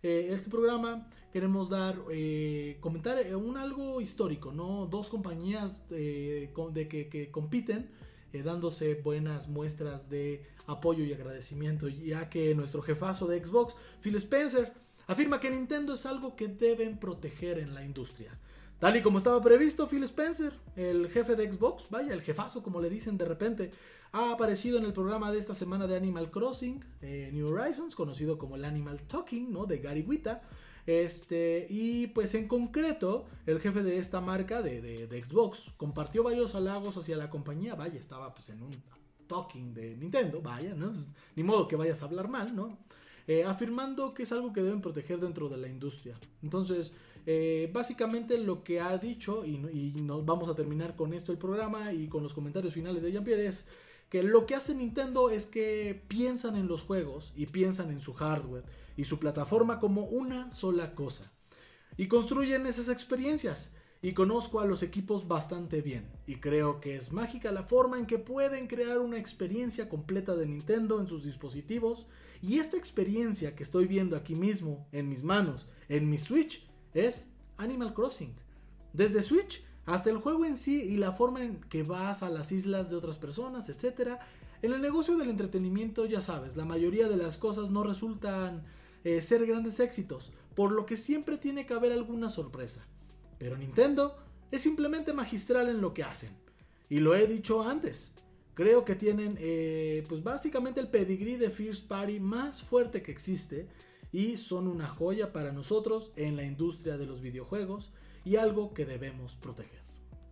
eh, 0.04 0.34
este 0.34 0.50
programa 0.50 1.08
queremos 1.32 1.70
dar, 1.70 1.96
eh, 2.10 2.76
comentar 2.80 3.18
eh, 3.18 3.34
un 3.34 3.56
algo 3.56 4.02
histórico, 4.02 4.52
¿no? 4.52 4.86
Dos 4.86 5.08
compañías 5.08 5.88
de 5.88 6.50
que, 6.90 7.08
que, 7.08 7.30
compiten, 7.30 7.88
dándose 8.44 8.96
buenas 8.96 9.48
muestras 9.48 10.10
de 10.10 10.44
apoyo 10.66 11.04
y 11.04 11.14
agradecimiento, 11.14 11.88
ya 11.88 12.28
que 12.28 12.54
nuestro 12.54 12.82
jefazo 12.82 13.26
de 13.26 13.42
Xbox, 13.42 13.76
Phil 14.02 14.16
Spencer, 14.16 14.74
afirma 15.06 15.40
que 15.40 15.50
Nintendo 15.50 15.94
es 15.94 16.04
algo 16.04 16.36
que 16.36 16.48
deben 16.48 16.98
proteger 16.98 17.58
en 17.58 17.74
la 17.74 17.82
industria. 17.82 18.38
Tal 18.78 18.96
y 18.96 19.02
como 19.02 19.16
estaba 19.16 19.40
previsto, 19.40 19.88
Phil 19.88 20.02
Spencer, 20.02 20.52
el 20.76 21.08
jefe 21.08 21.34
de 21.34 21.50
Xbox, 21.50 21.88
vaya, 21.88 22.12
el 22.12 22.20
jefazo 22.20 22.62
como 22.62 22.82
le 22.82 22.90
dicen 22.90 23.16
de 23.16 23.24
repente, 23.24 23.70
ha 24.14 24.30
aparecido 24.30 24.78
en 24.78 24.84
el 24.84 24.92
programa 24.92 25.32
de 25.32 25.38
esta 25.38 25.54
semana 25.54 25.88
de 25.88 25.96
Animal 25.96 26.30
Crossing, 26.30 26.84
New 27.32 27.48
Horizons, 27.48 27.96
conocido 27.96 28.38
como 28.38 28.54
el 28.54 28.64
Animal 28.64 29.02
Talking, 29.02 29.52
¿no? 29.52 29.66
De 29.66 29.78
Gary 29.78 30.02
Wita. 30.02 30.40
Este, 30.86 31.66
y 31.68 32.06
pues 32.08 32.34
en 32.34 32.46
concreto, 32.46 33.26
el 33.46 33.58
jefe 33.58 33.82
de 33.82 33.98
esta 33.98 34.20
marca 34.20 34.62
de, 34.62 35.08
Xbox 35.24 35.72
compartió 35.76 36.22
varios 36.22 36.54
halagos 36.54 36.96
hacia 36.96 37.16
la 37.16 37.28
compañía. 37.28 37.74
Vaya, 37.74 37.98
estaba 37.98 38.32
pues 38.32 38.50
en 38.50 38.62
un 38.62 38.82
talking 39.26 39.74
de 39.74 39.96
Nintendo, 39.96 40.40
vaya, 40.40 40.74
¿no? 40.74 40.92
Pues, 40.92 41.08
ni 41.34 41.42
modo 41.42 41.66
que 41.66 41.74
vayas 41.74 42.02
a 42.02 42.04
hablar 42.04 42.28
mal, 42.28 42.54
¿no? 42.54 42.78
Eh, 43.26 43.42
afirmando 43.42 44.14
que 44.14 44.22
es 44.22 44.32
algo 44.32 44.52
que 44.52 44.62
deben 44.62 44.80
proteger 44.80 45.18
dentro 45.18 45.48
de 45.48 45.56
la 45.56 45.66
industria. 45.66 46.20
Entonces, 46.40 46.92
eh, 47.26 47.68
básicamente 47.72 48.38
lo 48.38 48.62
que 48.62 48.80
ha 48.80 48.96
dicho, 48.98 49.44
y, 49.44 49.54
y, 49.72 50.00
nos 50.02 50.24
vamos 50.24 50.48
a 50.48 50.54
terminar 50.54 50.94
con 50.94 51.14
esto 51.14 51.32
el 51.32 51.38
programa 51.38 51.92
y 51.92 52.06
con 52.06 52.22
los 52.22 52.34
comentarios 52.34 52.74
finales 52.74 53.02
de 53.02 53.10
Jean-Pierre, 53.10 53.46
es 53.46 53.66
que 54.14 54.22
lo 54.22 54.46
que 54.46 54.54
hace 54.54 54.76
Nintendo 54.76 55.28
es 55.28 55.46
que 55.46 56.04
piensan 56.06 56.54
en 56.54 56.68
los 56.68 56.84
juegos 56.84 57.32
y 57.34 57.46
piensan 57.46 57.90
en 57.90 58.00
su 58.00 58.14
hardware 58.14 58.62
y 58.96 59.02
su 59.02 59.18
plataforma 59.18 59.80
como 59.80 60.04
una 60.04 60.52
sola 60.52 60.94
cosa. 60.94 61.32
Y 61.96 62.06
construyen 62.06 62.64
esas 62.66 62.90
experiencias. 62.90 63.72
Y 64.02 64.12
conozco 64.12 64.60
a 64.60 64.66
los 64.66 64.84
equipos 64.84 65.26
bastante 65.26 65.82
bien. 65.82 66.12
Y 66.28 66.36
creo 66.36 66.80
que 66.80 66.94
es 66.94 67.10
mágica 67.10 67.50
la 67.50 67.64
forma 67.64 67.98
en 67.98 68.06
que 68.06 68.20
pueden 68.20 68.68
crear 68.68 69.00
una 69.00 69.18
experiencia 69.18 69.88
completa 69.88 70.36
de 70.36 70.46
Nintendo 70.46 71.00
en 71.00 71.08
sus 71.08 71.24
dispositivos. 71.24 72.06
Y 72.40 72.60
esta 72.60 72.76
experiencia 72.76 73.56
que 73.56 73.64
estoy 73.64 73.88
viendo 73.88 74.14
aquí 74.14 74.36
mismo, 74.36 74.86
en 74.92 75.08
mis 75.08 75.24
manos, 75.24 75.66
en 75.88 76.08
mi 76.08 76.18
Switch, 76.18 76.68
es 76.92 77.30
Animal 77.56 77.92
Crossing. 77.92 78.36
Desde 78.92 79.22
Switch 79.22 79.64
hasta 79.86 80.10
el 80.10 80.18
juego 80.18 80.44
en 80.44 80.56
sí 80.56 80.82
y 80.82 80.96
la 80.96 81.12
forma 81.12 81.42
en 81.42 81.60
que 81.60 81.82
vas 81.82 82.22
a 82.22 82.30
las 82.30 82.52
islas 82.52 82.90
de 82.90 82.96
otras 82.96 83.18
personas, 83.18 83.68
etc. 83.68 84.18
En 84.62 84.72
el 84.72 84.80
negocio 84.80 85.16
del 85.16 85.28
entretenimiento, 85.28 86.06
ya 86.06 86.20
sabes, 86.20 86.56
la 86.56 86.64
mayoría 86.64 87.08
de 87.08 87.16
las 87.16 87.36
cosas 87.36 87.70
no 87.70 87.82
resultan 87.82 88.64
eh, 89.04 89.20
ser 89.20 89.46
grandes 89.46 89.80
éxitos, 89.80 90.32
por 90.54 90.72
lo 90.72 90.86
que 90.86 90.96
siempre 90.96 91.36
tiene 91.36 91.66
que 91.66 91.74
haber 91.74 91.92
alguna 91.92 92.28
sorpresa. 92.28 92.86
Pero 93.38 93.58
Nintendo 93.58 94.16
es 94.50 94.62
simplemente 94.62 95.12
magistral 95.12 95.68
en 95.68 95.80
lo 95.80 95.92
que 95.92 96.04
hacen. 96.04 96.30
Y 96.88 97.00
lo 97.00 97.14
he 97.14 97.26
dicho 97.26 97.62
antes. 97.62 98.12
Creo 98.54 98.84
que 98.84 98.94
tienen, 98.94 99.36
eh, 99.40 100.04
pues 100.08 100.22
básicamente 100.22 100.80
el 100.80 100.88
pedigrí 100.88 101.36
de 101.36 101.50
First 101.50 101.88
Party 101.88 102.20
más 102.20 102.62
fuerte 102.62 103.02
que 103.02 103.10
existe. 103.10 103.68
Y 104.12 104.36
son 104.36 104.68
una 104.68 104.86
joya 104.86 105.32
para 105.32 105.52
nosotros 105.52 106.12
en 106.14 106.36
la 106.36 106.44
industria 106.44 106.96
de 106.96 107.04
los 107.04 107.20
videojuegos 107.20 107.90
y 108.24 108.36
algo 108.36 108.74
que 108.74 108.84
debemos 108.84 109.34
proteger. 109.36 109.80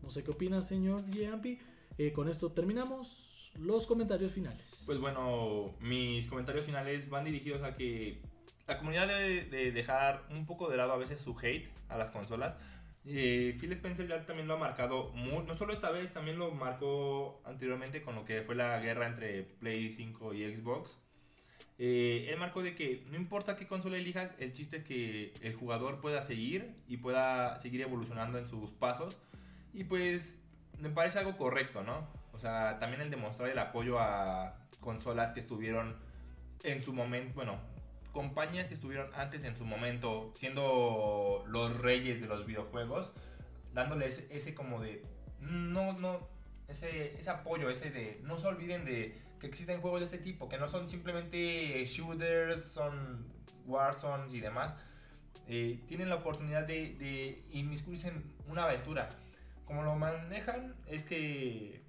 No 0.02 0.10
sé 0.10 0.24
qué 0.24 0.30
opina, 0.30 0.60
señor 0.60 1.08
Yampi. 1.10 1.58
Eh, 1.98 2.12
con 2.12 2.28
esto 2.28 2.52
terminamos 2.52 3.50
los 3.58 3.86
comentarios 3.86 4.32
finales. 4.32 4.82
Pues 4.86 4.98
bueno, 4.98 5.74
mis 5.80 6.26
comentarios 6.26 6.64
finales 6.64 7.08
van 7.08 7.24
dirigidos 7.24 7.62
a 7.62 7.76
que 7.76 8.20
la 8.66 8.78
comunidad 8.78 9.08
debe 9.08 9.44
de 9.44 9.72
dejar 9.72 10.24
un 10.30 10.46
poco 10.46 10.70
de 10.70 10.76
lado 10.76 10.92
a 10.92 10.96
veces 10.96 11.20
su 11.20 11.36
hate 11.38 11.68
a 11.88 11.98
las 11.98 12.10
consolas. 12.10 12.54
Eh, 13.04 13.56
Phil 13.60 13.72
Spencer 13.72 14.06
ya 14.06 14.24
también 14.24 14.46
lo 14.46 14.54
ha 14.54 14.58
marcado, 14.58 15.12
no 15.14 15.54
solo 15.54 15.72
esta 15.72 15.90
vez, 15.90 16.12
también 16.12 16.38
lo 16.38 16.52
marcó 16.52 17.42
anteriormente 17.44 18.00
con 18.00 18.14
lo 18.14 18.24
que 18.24 18.42
fue 18.42 18.54
la 18.54 18.78
guerra 18.78 19.08
entre 19.08 19.42
Play 19.42 19.90
5 19.90 20.34
y 20.34 20.54
Xbox. 20.54 20.98
Eh, 21.78 22.28
él 22.30 22.38
marcó 22.38 22.62
de 22.62 22.74
que 22.74 23.04
no 23.10 23.16
importa 23.16 23.56
qué 23.56 23.66
consola 23.66 23.96
elijas, 23.96 24.30
el 24.38 24.52
chiste 24.52 24.76
es 24.76 24.84
que 24.84 25.34
el 25.42 25.54
jugador 25.54 26.00
pueda 26.00 26.22
seguir 26.22 26.74
y 26.88 26.98
pueda 26.98 27.58
seguir 27.58 27.80
evolucionando 27.80 28.38
en 28.38 28.46
sus 28.46 28.70
pasos. 28.70 29.16
Y 29.72 29.84
pues 29.84 30.38
me 30.78 30.90
parece 30.90 31.18
algo 31.18 31.36
correcto, 31.36 31.82
¿no? 31.82 32.06
O 32.32 32.38
sea, 32.38 32.78
también 32.78 33.02
el 33.02 33.10
demostrar 33.10 33.48
el 33.50 33.58
apoyo 33.58 33.98
a 33.98 34.56
consolas 34.80 35.32
que 35.32 35.40
estuvieron 35.40 35.96
en 36.64 36.82
su 36.82 36.92
momento, 36.92 37.34
bueno, 37.34 37.58
compañías 38.12 38.68
que 38.68 38.74
estuvieron 38.74 39.08
antes 39.14 39.44
en 39.44 39.56
su 39.56 39.64
momento 39.64 40.32
siendo 40.34 41.44
los 41.46 41.78
reyes 41.78 42.20
de 42.20 42.26
los 42.26 42.46
videojuegos, 42.46 43.12
dándoles 43.72 44.24
ese 44.30 44.54
como 44.54 44.80
de, 44.80 45.02
no, 45.40 45.94
no, 45.94 46.28
ese, 46.68 47.18
ese 47.18 47.30
apoyo, 47.30 47.70
ese 47.70 47.90
de, 47.90 48.20
no 48.22 48.38
se 48.38 48.46
olviden 48.46 48.84
de 48.84 49.18
que 49.42 49.48
existen 49.48 49.82
juegos 49.82 50.00
de 50.00 50.04
este 50.06 50.18
tipo, 50.18 50.48
que 50.48 50.56
no 50.56 50.68
son 50.68 50.88
simplemente 50.88 51.84
shooters, 51.84 52.62
son 52.62 53.26
Warzones 53.66 54.32
y 54.32 54.40
demás. 54.40 54.74
Eh, 55.48 55.80
tienen 55.86 56.08
la 56.08 56.14
oportunidad 56.14 56.62
de, 56.62 56.94
de 56.94 57.44
inmiscuirse 57.50 58.08
en 58.08 58.22
una 58.48 58.64
aventura. 58.64 59.10
Como 59.66 59.82
lo 59.82 59.96
manejan 59.96 60.74
es 60.86 61.04
que 61.04 61.82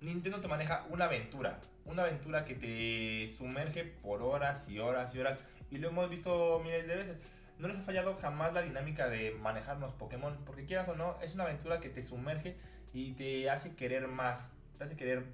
Nintendo 0.00 0.40
te 0.40 0.48
maneja 0.48 0.86
una 0.90 1.04
aventura 1.04 1.60
una 1.84 2.02
aventura 2.02 2.44
que 2.44 2.54
te 2.54 3.28
sumerge 3.34 3.84
por 3.84 4.22
horas 4.22 4.68
y 4.68 4.78
horas 4.78 5.14
y 5.14 5.18
horas. 5.18 5.38
Y 5.70 5.78
lo 5.78 5.88
hemos 5.88 6.08
visto 6.10 6.60
miles 6.64 6.86
de 6.86 6.96
veces. 6.96 7.16
No 7.58 7.68
les 7.68 7.78
ha 7.78 7.82
fallado 7.82 8.16
jamás 8.16 8.52
la 8.52 8.62
dinámica 8.62 9.08
de 9.08 9.32
manejar 9.32 9.78
los 9.78 9.92
Pokémon. 9.94 10.36
Porque 10.44 10.64
quieras 10.64 10.88
o 10.88 10.94
no, 10.94 11.18
es 11.22 11.34
una 11.34 11.44
aventura 11.44 11.80
que 11.80 11.88
te 11.88 12.02
sumerge 12.02 12.56
y 12.92 13.12
te 13.12 13.50
hace 13.50 13.74
querer 13.74 14.08
más. 14.08 14.50
Te 14.78 14.84
hace 14.84 14.96
querer 14.96 15.24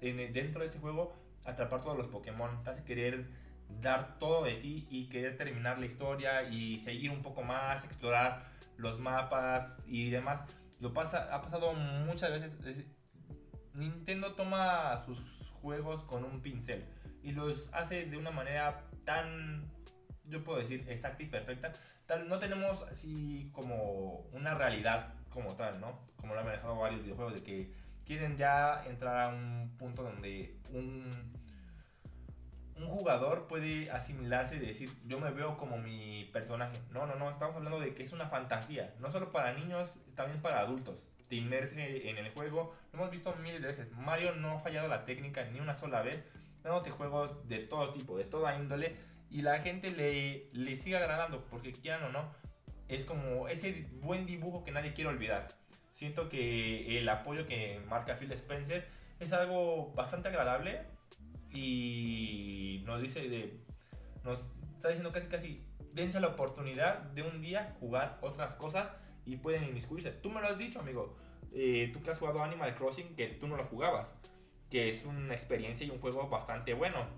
en, 0.00 0.32
dentro 0.32 0.60
de 0.60 0.66
ese 0.66 0.78
juego 0.78 1.14
atrapar 1.44 1.82
todos 1.82 1.96
los 1.96 2.08
Pokémon. 2.08 2.62
Te 2.62 2.70
hace 2.70 2.84
querer 2.84 3.28
dar 3.80 4.18
todo 4.18 4.44
de 4.44 4.54
ti 4.54 4.86
y 4.90 5.08
querer 5.08 5.36
terminar 5.36 5.78
la 5.78 5.86
historia 5.86 6.42
y 6.44 6.78
seguir 6.78 7.10
un 7.10 7.22
poco 7.22 7.42
más, 7.42 7.84
explorar 7.84 8.46
los 8.76 8.98
mapas 8.98 9.84
y 9.86 10.10
demás. 10.10 10.44
Lo 10.80 10.92
pasa, 10.92 11.34
ha 11.34 11.42
pasado 11.42 11.72
muchas 11.72 12.30
veces. 12.30 12.56
Nintendo 13.74 14.34
toma 14.34 14.96
sus 14.98 15.52
juegos 15.60 16.02
con 16.04 16.24
un 16.24 16.40
pincel 16.40 16.84
y 17.22 17.32
los 17.32 17.72
hace 17.72 18.06
de 18.06 18.16
una 18.16 18.30
manera 18.30 18.88
tan, 19.04 19.70
yo 20.24 20.42
puedo 20.42 20.58
decir, 20.58 20.84
exacta 20.88 21.22
y 21.22 21.26
perfecta. 21.26 21.72
Tal, 22.06 22.28
no 22.28 22.38
tenemos 22.38 22.82
así 22.82 23.50
como 23.52 24.26
una 24.32 24.54
realidad 24.54 25.14
como 25.30 25.54
tal, 25.54 25.80
¿no? 25.80 26.00
Como 26.16 26.34
lo 26.34 26.40
han 26.40 26.46
manejado 26.46 26.76
varios 26.76 27.02
videojuegos, 27.02 27.34
de 27.34 27.42
que 27.42 27.72
quieren 28.08 28.38
ya 28.38 28.82
entrar 28.86 29.26
a 29.26 29.28
un 29.28 29.76
punto 29.78 30.02
donde 30.02 30.56
un, 30.72 31.08
un 32.74 32.86
jugador 32.88 33.46
puede 33.46 33.90
asimilarse 33.90 34.56
y 34.56 34.60
decir, 34.60 34.90
yo 35.04 35.20
me 35.20 35.30
veo 35.30 35.58
como 35.58 35.76
mi 35.76 36.24
personaje. 36.32 36.80
No, 36.90 37.06
no, 37.06 37.16
no, 37.16 37.30
estamos 37.30 37.54
hablando 37.54 37.78
de 37.78 37.94
que 37.94 38.02
es 38.02 38.12
una 38.14 38.26
fantasía, 38.26 38.94
no 38.98 39.12
solo 39.12 39.30
para 39.30 39.52
niños, 39.52 39.90
también 40.16 40.40
para 40.40 40.60
adultos 40.60 41.04
te 41.28 41.36
inmerse 41.36 42.08
en 42.08 42.16
el 42.16 42.30
juego. 42.30 42.74
Lo 42.92 43.00
hemos 43.00 43.10
visto 43.10 43.34
miles 43.42 43.60
de 43.60 43.68
veces. 43.68 43.92
Mario 43.92 44.34
no 44.34 44.52
ha 44.52 44.58
fallado 44.58 44.88
la 44.88 45.04
técnica 45.04 45.44
ni 45.44 45.60
una 45.60 45.74
sola 45.74 46.00
vez, 46.00 46.24
dándote 46.62 46.90
juegos 46.90 47.46
de 47.46 47.58
todo 47.58 47.92
tipo, 47.92 48.16
de 48.16 48.24
toda 48.24 48.56
índole, 48.56 48.96
y 49.30 49.42
la 49.42 49.58
gente 49.58 49.90
le, 49.90 50.48
le 50.54 50.78
sigue 50.78 50.96
agradando, 50.96 51.44
porque 51.50 51.72
quieran 51.72 52.04
o 52.04 52.08
no, 52.08 52.32
es 52.88 53.04
como 53.04 53.48
ese 53.48 53.86
buen 54.00 54.24
dibujo 54.24 54.64
que 54.64 54.72
nadie 54.72 54.94
quiere 54.94 55.10
olvidar. 55.10 55.48
Siento 55.98 56.28
que 56.28 56.96
el 56.96 57.08
apoyo 57.08 57.44
que 57.48 57.80
marca 57.88 58.14
Phil 58.14 58.30
Spencer 58.30 58.86
es 59.18 59.32
algo 59.32 59.92
bastante 59.96 60.28
agradable 60.28 60.82
y 61.50 62.84
nos 62.86 63.02
dice 63.02 63.28
de 63.28 63.58
nos 64.22 64.38
está 64.76 64.90
diciendo 64.90 65.10
casi 65.10 65.26
casi 65.26 65.66
dense 65.94 66.20
la 66.20 66.28
oportunidad 66.28 66.98
de 67.00 67.24
un 67.24 67.42
día 67.42 67.74
jugar 67.80 68.16
otras 68.22 68.54
cosas 68.54 68.92
y 69.26 69.38
pueden 69.38 69.64
inmiscuirse. 69.64 70.12
Tú 70.12 70.30
me 70.30 70.40
lo 70.40 70.46
has 70.46 70.56
dicho, 70.56 70.78
amigo. 70.78 71.16
Eh, 71.52 71.90
tú 71.92 72.00
que 72.00 72.12
has 72.12 72.20
jugado 72.20 72.44
Animal 72.44 72.76
Crossing, 72.76 73.16
que 73.16 73.26
tú 73.26 73.48
no 73.48 73.56
lo 73.56 73.64
jugabas. 73.64 74.14
Que 74.70 74.88
es 74.88 75.04
una 75.04 75.34
experiencia 75.34 75.84
y 75.84 75.90
un 75.90 75.98
juego 75.98 76.28
bastante 76.28 76.74
bueno. 76.74 77.08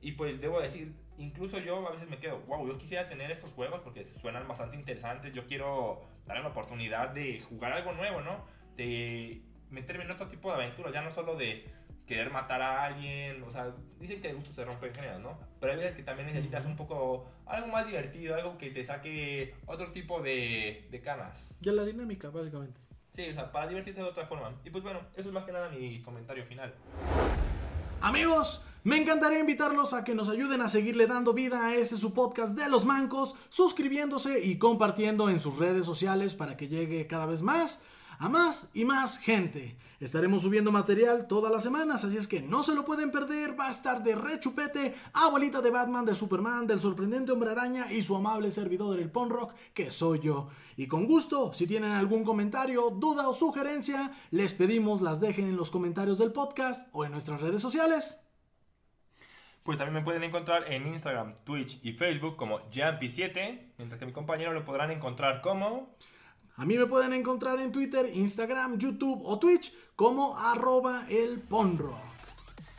Y 0.00 0.12
pues 0.12 0.40
debo 0.40 0.60
decir, 0.60 0.94
incluso 1.18 1.58
yo 1.58 1.86
a 1.86 1.92
veces 1.92 2.08
me 2.08 2.18
quedo, 2.18 2.40
wow, 2.48 2.66
yo 2.66 2.78
quisiera 2.78 3.08
tener 3.08 3.30
estos 3.30 3.52
juegos 3.52 3.80
porque 3.82 4.02
suenan 4.04 4.48
bastante 4.48 4.76
interesantes. 4.76 5.32
Yo 5.32 5.46
quiero 5.46 6.00
darle 6.26 6.42
la 6.42 6.48
oportunidad 6.50 7.10
de 7.10 7.40
jugar 7.40 7.72
algo 7.72 7.92
nuevo, 7.92 8.20
¿no? 8.20 8.44
De 8.76 9.42
meterme 9.70 10.04
en 10.04 10.10
otro 10.10 10.28
tipo 10.28 10.48
de 10.48 10.56
aventuras, 10.56 10.92
ya 10.92 11.02
no 11.02 11.10
solo 11.10 11.36
de 11.36 11.64
querer 12.06 12.30
matar 12.30 12.60
a 12.60 12.84
alguien, 12.86 13.40
o 13.44 13.52
sea, 13.52 13.72
dicen 14.00 14.20
que 14.20 14.30
el 14.30 14.34
gusto 14.34 14.52
se 14.52 14.64
rompe 14.64 14.88
en 14.88 14.94
general, 14.94 15.22
¿no? 15.22 15.38
Pero 15.60 15.72
hay 15.72 15.78
veces 15.78 15.94
que 15.94 16.02
también 16.02 16.26
necesitas 16.26 16.64
un 16.64 16.74
poco, 16.74 17.30
algo 17.46 17.68
más 17.68 17.86
divertido, 17.86 18.34
algo 18.34 18.58
que 18.58 18.70
te 18.70 18.82
saque 18.82 19.54
otro 19.66 19.92
tipo 19.92 20.20
de, 20.20 20.88
de 20.90 21.00
canas. 21.00 21.54
Ya 21.60 21.70
la 21.70 21.84
dinámica, 21.84 22.30
básicamente. 22.30 22.80
Sí, 23.12 23.28
o 23.28 23.34
sea, 23.34 23.52
para 23.52 23.68
divertirte 23.68 24.02
de 24.02 24.08
otra 24.08 24.26
forma. 24.26 24.52
Y 24.64 24.70
pues 24.70 24.82
bueno, 24.82 25.00
eso 25.14 25.28
es 25.28 25.34
más 25.34 25.44
que 25.44 25.52
nada 25.52 25.68
mi 25.68 26.00
comentario 26.02 26.44
final. 26.44 26.74
Amigos, 28.00 28.66
me 28.82 28.96
encantaría 28.96 29.38
invitarlos 29.38 29.92
a 29.92 30.04
que 30.04 30.14
nos 30.14 30.28
ayuden 30.28 30.62
a 30.62 30.68
seguirle 30.68 31.06
dando 31.06 31.34
vida 31.34 31.66
a 31.66 31.74
este 31.74 31.96
su 31.96 32.14
podcast 32.14 32.56
de 32.56 32.70
los 32.70 32.86
mancos, 32.86 33.34
suscribiéndose 33.50 34.42
y 34.42 34.56
compartiendo 34.56 35.28
en 35.28 35.38
sus 35.38 35.58
redes 35.58 35.84
sociales 35.84 36.34
para 36.34 36.56
que 36.56 36.68
llegue 36.68 37.06
cada 37.06 37.26
vez 37.26 37.42
más 37.42 37.80
a 38.18 38.28
más 38.28 38.68
y 38.74 38.84
más 38.84 39.18
gente. 39.18 39.76
Estaremos 39.98 40.42
subiendo 40.42 40.72
material 40.72 41.26
todas 41.26 41.52
las 41.52 41.62
semanas, 41.62 42.04
así 42.04 42.16
es 42.16 42.26
que 42.26 42.40
no 42.40 42.62
se 42.62 42.74
lo 42.74 42.86
pueden 42.86 43.10
perder. 43.10 43.58
Va 43.58 43.66
a 43.66 43.70
estar 43.70 44.02
de 44.02 44.14
rechupete, 44.14 44.94
abuelita 45.12 45.60
de 45.60 45.70
Batman, 45.70 46.06
de 46.06 46.14
Superman, 46.14 46.66
del 46.66 46.80
sorprendente 46.80 47.32
hombre 47.32 47.50
araña 47.50 47.92
y 47.92 48.00
su 48.00 48.16
amable 48.16 48.50
servidor 48.50 48.96
del 48.96 49.10
punk 49.10 49.30
rock, 49.30 49.54
que 49.74 49.90
soy 49.90 50.20
yo. 50.20 50.48
Y 50.76 50.86
con 50.86 51.06
gusto, 51.06 51.52
si 51.52 51.66
tienen 51.66 51.92
algún 51.92 52.24
comentario, 52.24 52.90
duda 52.90 53.28
o 53.28 53.34
sugerencia, 53.34 54.12
les 54.30 54.54
pedimos 54.54 55.02
las 55.02 55.20
dejen 55.20 55.48
en 55.48 55.56
los 55.56 55.70
comentarios 55.70 56.16
del 56.16 56.32
podcast 56.32 56.88
o 56.92 57.04
en 57.04 57.12
nuestras 57.12 57.42
redes 57.42 57.60
sociales. 57.60 58.18
Pues 59.62 59.78
también 59.78 59.94
me 59.94 60.02
pueden 60.02 60.22
encontrar 60.22 60.72
en 60.72 60.86
Instagram, 60.86 61.34
Twitch 61.44 61.78
y 61.82 61.92
Facebook 61.92 62.36
como 62.36 62.60
Jumpy7, 62.70 63.72
mientras 63.78 63.98
que 63.98 64.06
mi 64.06 64.12
compañero 64.12 64.52
lo 64.52 64.64
podrán 64.64 64.90
encontrar 64.90 65.42
como 65.42 65.94
A 66.56 66.64
mí 66.64 66.76
me 66.76 66.86
pueden 66.86 67.12
encontrar 67.12 67.60
en 67.60 67.72
Twitter, 67.72 68.10
Instagram, 68.12 68.78
YouTube 68.78 69.22
o 69.24 69.38
Twitch 69.38 69.72
como 69.96 70.38
arroba 70.38 71.06
el 71.08 71.40
ponrock. 71.40 72.09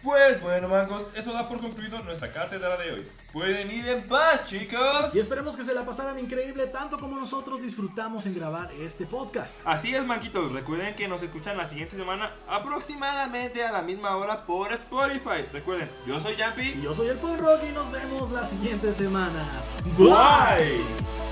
Pues 0.04 0.42
bueno, 0.42 0.68
mancos, 0.68 1.04
eso 1.14 1.32
da 1.32 1.48
por 1.48 1.60
concluido 1.60 2.02
nuestra 2.04 2.32
cátedra 2.32 2.76
de 2.78 2.92
hoy. 2.92 3.08
Pueden 3.32 3.70
ir 3.70 3.88
en 3.88 4.08
paz, 4.08 4.46
chicos. 4.48 5.14
Y 5.14 5.20
esperemos 5.20 5.56
que 5.56 5.64
se 5.64 5.74
la 5.74 5.86
pasaran 5.86 6.18
increíble 6.20 6.68
tanto 6.68 7.00
como 7.00 7.18
nosotros 7.18 7.62
disfrutamos 7.62 8.26
en 8.26 8.36
grabar 8.36 8.72
este 8.80 9.06
podcast. 9.06 9.56
Así 9.64 9.94
es, 9.94 10.04
manquitos. 10.04 10.52
Recuerden 10.54 10.96
que 10.96 11.08
nos 11.08 11.22
escuchan 11.22 11.56
la 11.56 11.68
siguiente 11.68 11.96
semana 11.96 12.32
aproximadamente 12.50 13.64
a 13.64 13.72
la 13.72 13.82
misma 13.82 14.18
hora 14.18 14.46
por 14.46 14.74
Spotify. 14.74 15.46
Recuerden, 15.54 15.90
yo 16.08 16.20
soy 16.20 16.36
Yampi. 16.36 16.70
Y 16.70 16.82
yo 16.82 16.94
soy 16.94 17.10
el 17.10 17.18
ponrock 17.18 17.64
y 17.70 17.72
nos 17.72 17.92
vemos 17.92 18.32
la 18.32 18.44
siguiente 18.44 18.92
semana. 18.92 19.46
Bye. 19.98 21.31